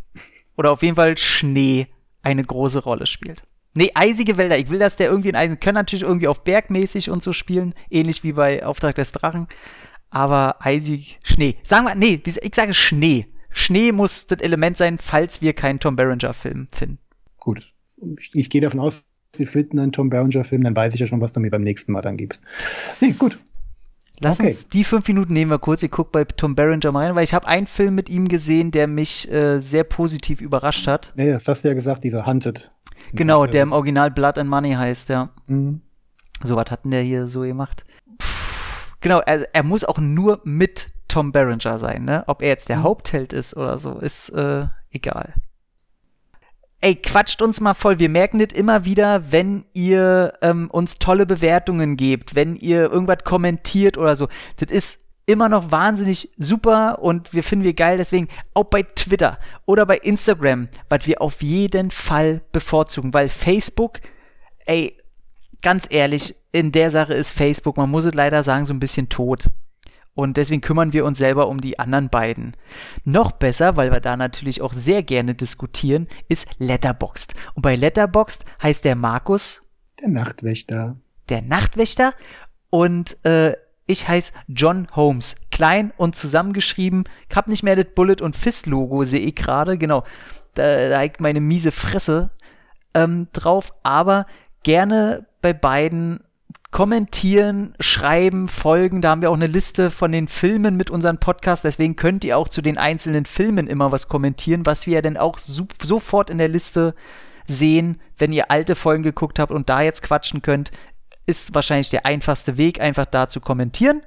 [0.58, 1.88] Oder auf jeden Fall Schnee
[2.22, 3.44] eine große Rolle spielt.
[3.74, 4.58] Nee, eisige Wälder.
[4.58, 5.60] Ich will, dass der irgendwie in Eisen.
[5.60, 7.74] Können natürlich irgendwie auf bergmäßig und so spielen.
[7.90, 9.48] Ähnlich wie bei Auftrag des Drachen.
[10.12, 11.56] Aber eisig Schnee.
[11.64, 13.26] Sagen wir, nee, ich sage Schnee.
[13.50, 17.00] Schnee muss das Element sein, falls wir keinen Tom Berenger-Film finden.
[17.38, 17.74] Gut.
[18.20, 19.04] Ich, ich gehe davon aus,
[19.36, 21.92] wir finden einen Tom Berenger-Film, dann weiß ich ja schon, was du mir beim nächsten
[21.92, 22.40] Mal dann gibst.
[23.00, 23.40] Nee, gut.
[24.20, 24.50] Lass Okay.
[24.50, 25.84] uns die fünf Minuten nehmen wir kurz.
[25.84, 28.72] Ich gucke bei Tom Berenger mal rein, weil ich habe einen Film mit ihm gesehen,
[28.72, 31.12] der mich äh, sehr positiv überrascht hat.
[31.16, 32.72] Nee, das hast du ja gesagt, dieser Hunted.
[33.12, 35.30] Genau, der im Original Blood and Money heißt, ja.
[35.48, 35.82] Mhm.
[36.44, 37.84] So was hat denn der hier so gemacht?
[38.22, 42.24] Pff, genau, er, er muss auch nur mit Tom Berenger sein, ne?
[42.28, 45.34] Ob er jetzt der Hauptheld ist oder so, ist äh, egal.
[46.84, 48.00] Ey, quatscht uns mal voll.
[48.00, 53.24] Wir merken das immer wieder, wenn ihr ähm, uns tolle Bewertungen gebt, wenn ihr irgendwas
[53.24, 54.28] kommentiert oder so.
[54.58, 57.98] Das ist immer noch wahnsinnig super und wir finden wir geil.
[58.00, 64.02] Deswegen auch bei Twitter oder bei Instagram, was wir auf jeden Fall bevorzugen, weil Facebook,
[64.66, 64.98] ey,
[65.62, 69.08] ganz ehrlich, in der Sache ist Facebook, man muss es leider sagen, so ein bisschen
[69.08, 69.48] tot.
[70.16, 72.56] Und deswegen kümmern wir uns selber um die anderen beiden.
[73.04, 77.34] Noch besser, weil wir da natürlich auch sehr gerne diskutieren, ist Letterboxd.
[77.56, 79.68] Und bei Letterboxd heißt der Markus
[80.00, 80.98] Der Nachtwächter.
[81.30, 82.14] der Nachtwächter
[82.70, 83.54] und äh,
[83.86, 85.36] ich heiße John Holmes.
[85.52, 87.04] Klein und zusammengeschrieben.
[87.30, 89.78] Ich hab nicht mehr das Bullet und Fist Logo, sehe ich gerade.
[89.78, 90.04] Genau.
[90.54, 92.32] Da, da meine miese Fresse
[92.94, 93.74] ähm, drauf.
[93.84, 94.26] Aber
[94.64, 96.24] gerne bei beiden
[96.74, 99.02] kommentieren, schreiben, folgen.
[99.02, 101.62] Da haben wir auch eine Liste von den Filmen mit unseren Podcasts.
[101.62, 105.16] Deswegen könnt ihr auch zu den einzelnen Filmen immer was kommentieren, was wir ja dann
[105.16, 106.96] auch sofort in der Liste
[107.46, 110.72] sehen, wenn ihr alte Folgen geguckt habt und da jetzt quatschen könnt,
[111.28, 114.02] ist wahrscheinlich der einfachste Weg, einfach da zu kommentieren.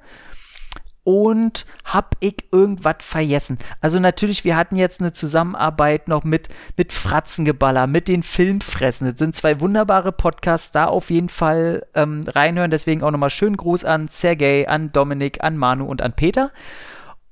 [1.07, 3.59] Und hab ich irgendwas vergessen?
[3.79, 9.07] Also natürlich, wir hatten jetzt eine Zusammenarbeit noch mit, mit Fratzengeballer, mit den Filmfressen.
[9.07, 12.71] Das sind zwei wunderbare Podcasts, da auf jeden Fall ähm, reinhören.
[12.71, 16.51] Deswegen auch nochmal schönen Gruß an Sergej, an Dominik, an Manu und an Peter.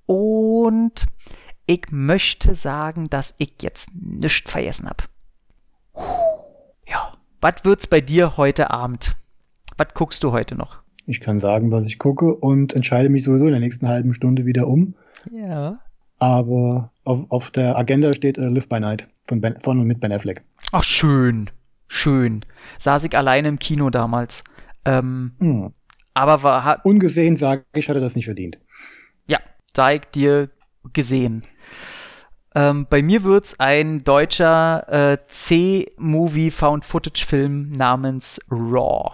[0.05, 1.07] Und
[1.65, 5.03] ich möchte sagen, dass ich jetzt nichts vergessen habe.
[6.87, 7.11] Ja,
[7.41, 9.17] was wird's bei dir heute Abend?
[9.75, 10.84] Was guckst du heute noch?
[11.07, 14.45] Ich kann sagen, was ich gucke und entscheide mich sowieso in der nächsten halben Stunde
[14.45, 14.95] wieder um.
[15.31, 15.77] Ja.
[16.17, 19.99] Aber auf, auf der Agenda steht äh, Live by Night von, ben, von und mit
[19.99, 20.43] Ben Affleck.
[20.71, 21.49] Ach, schön.
[21.87, 22.41] Schön.
[22.79, 24.43] Saß ich alleine im Kino damals.
[24.85, 25.73] Ähm, Hm.
[26.13, 28.57] aber war, hat, Ungesehen sage ich, hatte das nicht verdient.
[29.27, 29.39] ja,
[29.73, 30.49] da ich dir
[30.93, 31.43] gesehen.
[32.55, 39.11] Ähm, bei mir wird's ein deutscher äh, C-Movie Found-Footage-Film namens Raw.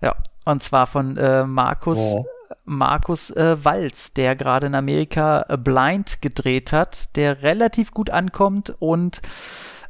[0.00, 0.14] Ja,
[0.44, 2.24] und zwar von äh, Markus, Raw.
[2.64, 8.74] Markus äh, Walz, der gerade in Amerika äh, Blind gedreht hat, der relativ gut ankommt
[8.78, 9.20] und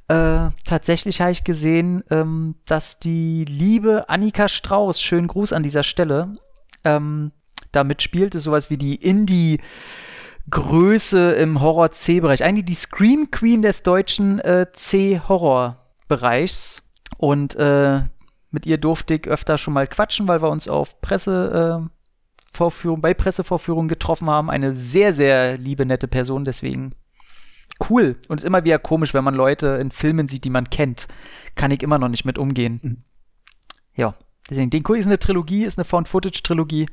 [0.08, 5.82] äh, tatsächlich habe ich gesehen, ähm, dass die liebe Annika Strauß, schönen Gruß an dieser
[5.82, 6.36] Stelle,
[6.84, 7.32] ähm,
[7.72, 9.60] da mitspielt, ist sowas wie die Indie-
[10.50, 12.44] Größe im Horror-C-Bereich.
[12.44, 16.82] Eigentlich die Scream Queen des deutschen äh, C-Horror-Bereichs.
[17.16, 18.02] Und äh,
[18.54, 23.00] mit ihr durfte ich öfter schon mal quatschen, weil wir uns auf Presse, äh, Vorführung,
[23.00, 24.48] bei Pressevorführungen getroffen haben.
[24.48, 26.94] Eine sehr, sehr liebe, nette Person, deswegen
[27.90, 28.16] cool.
[28.28, 31.08] Und ist immer wieder komisch, wenn man Leute in Filmen sieht, die man kennt.
[31.56, 33.04] Kann ich immer noch nicht mit umgehen.
[33.96, 34.14] Ja,
[34.48, 36.86] deswegen, den Cool ist eine Trilogie, ist eine Found-Footage-Trilogie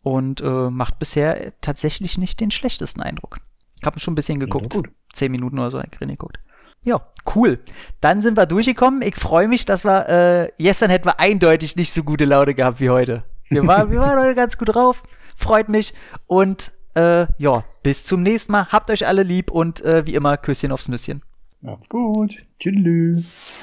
[0.00, 3.38] und äh, macht bisher tatsächlich nicht den schlechtesten Eindruck.
[3.78, 4.74] Ich habe schon ein bisschen geguckt.
[4.74, 4.90] doch gut.
[5.12, 6.38] Zehn Minuten oder so hab ich reingeguckt.
[6.84, 7.00] Ja,
[7.34, 7.58] cool.
[8.00, 9.02] Dann sind wir durchgekommen.
[9.02, 12.80] Ich freue mich, dass wir, äh, gestern hätten wir eindeutig nicht so gute Laune gehabt
[12.80, 13.24] wie heute.
[13.48, 15.02] Wir waren, wir waren heute ganz gut drauf.
[15.36, 15.94] Freut mich.
[16.26, 18.68] Und äh, ja, bis zum nächsten Mal.
[18.68, 21.22] Habt euch alle lieb und äh, wie immer, Küsschen aufs Nüsschen.
[21.60, 22.44] Macht's gut.
[22.60, 23.56] Tschüss.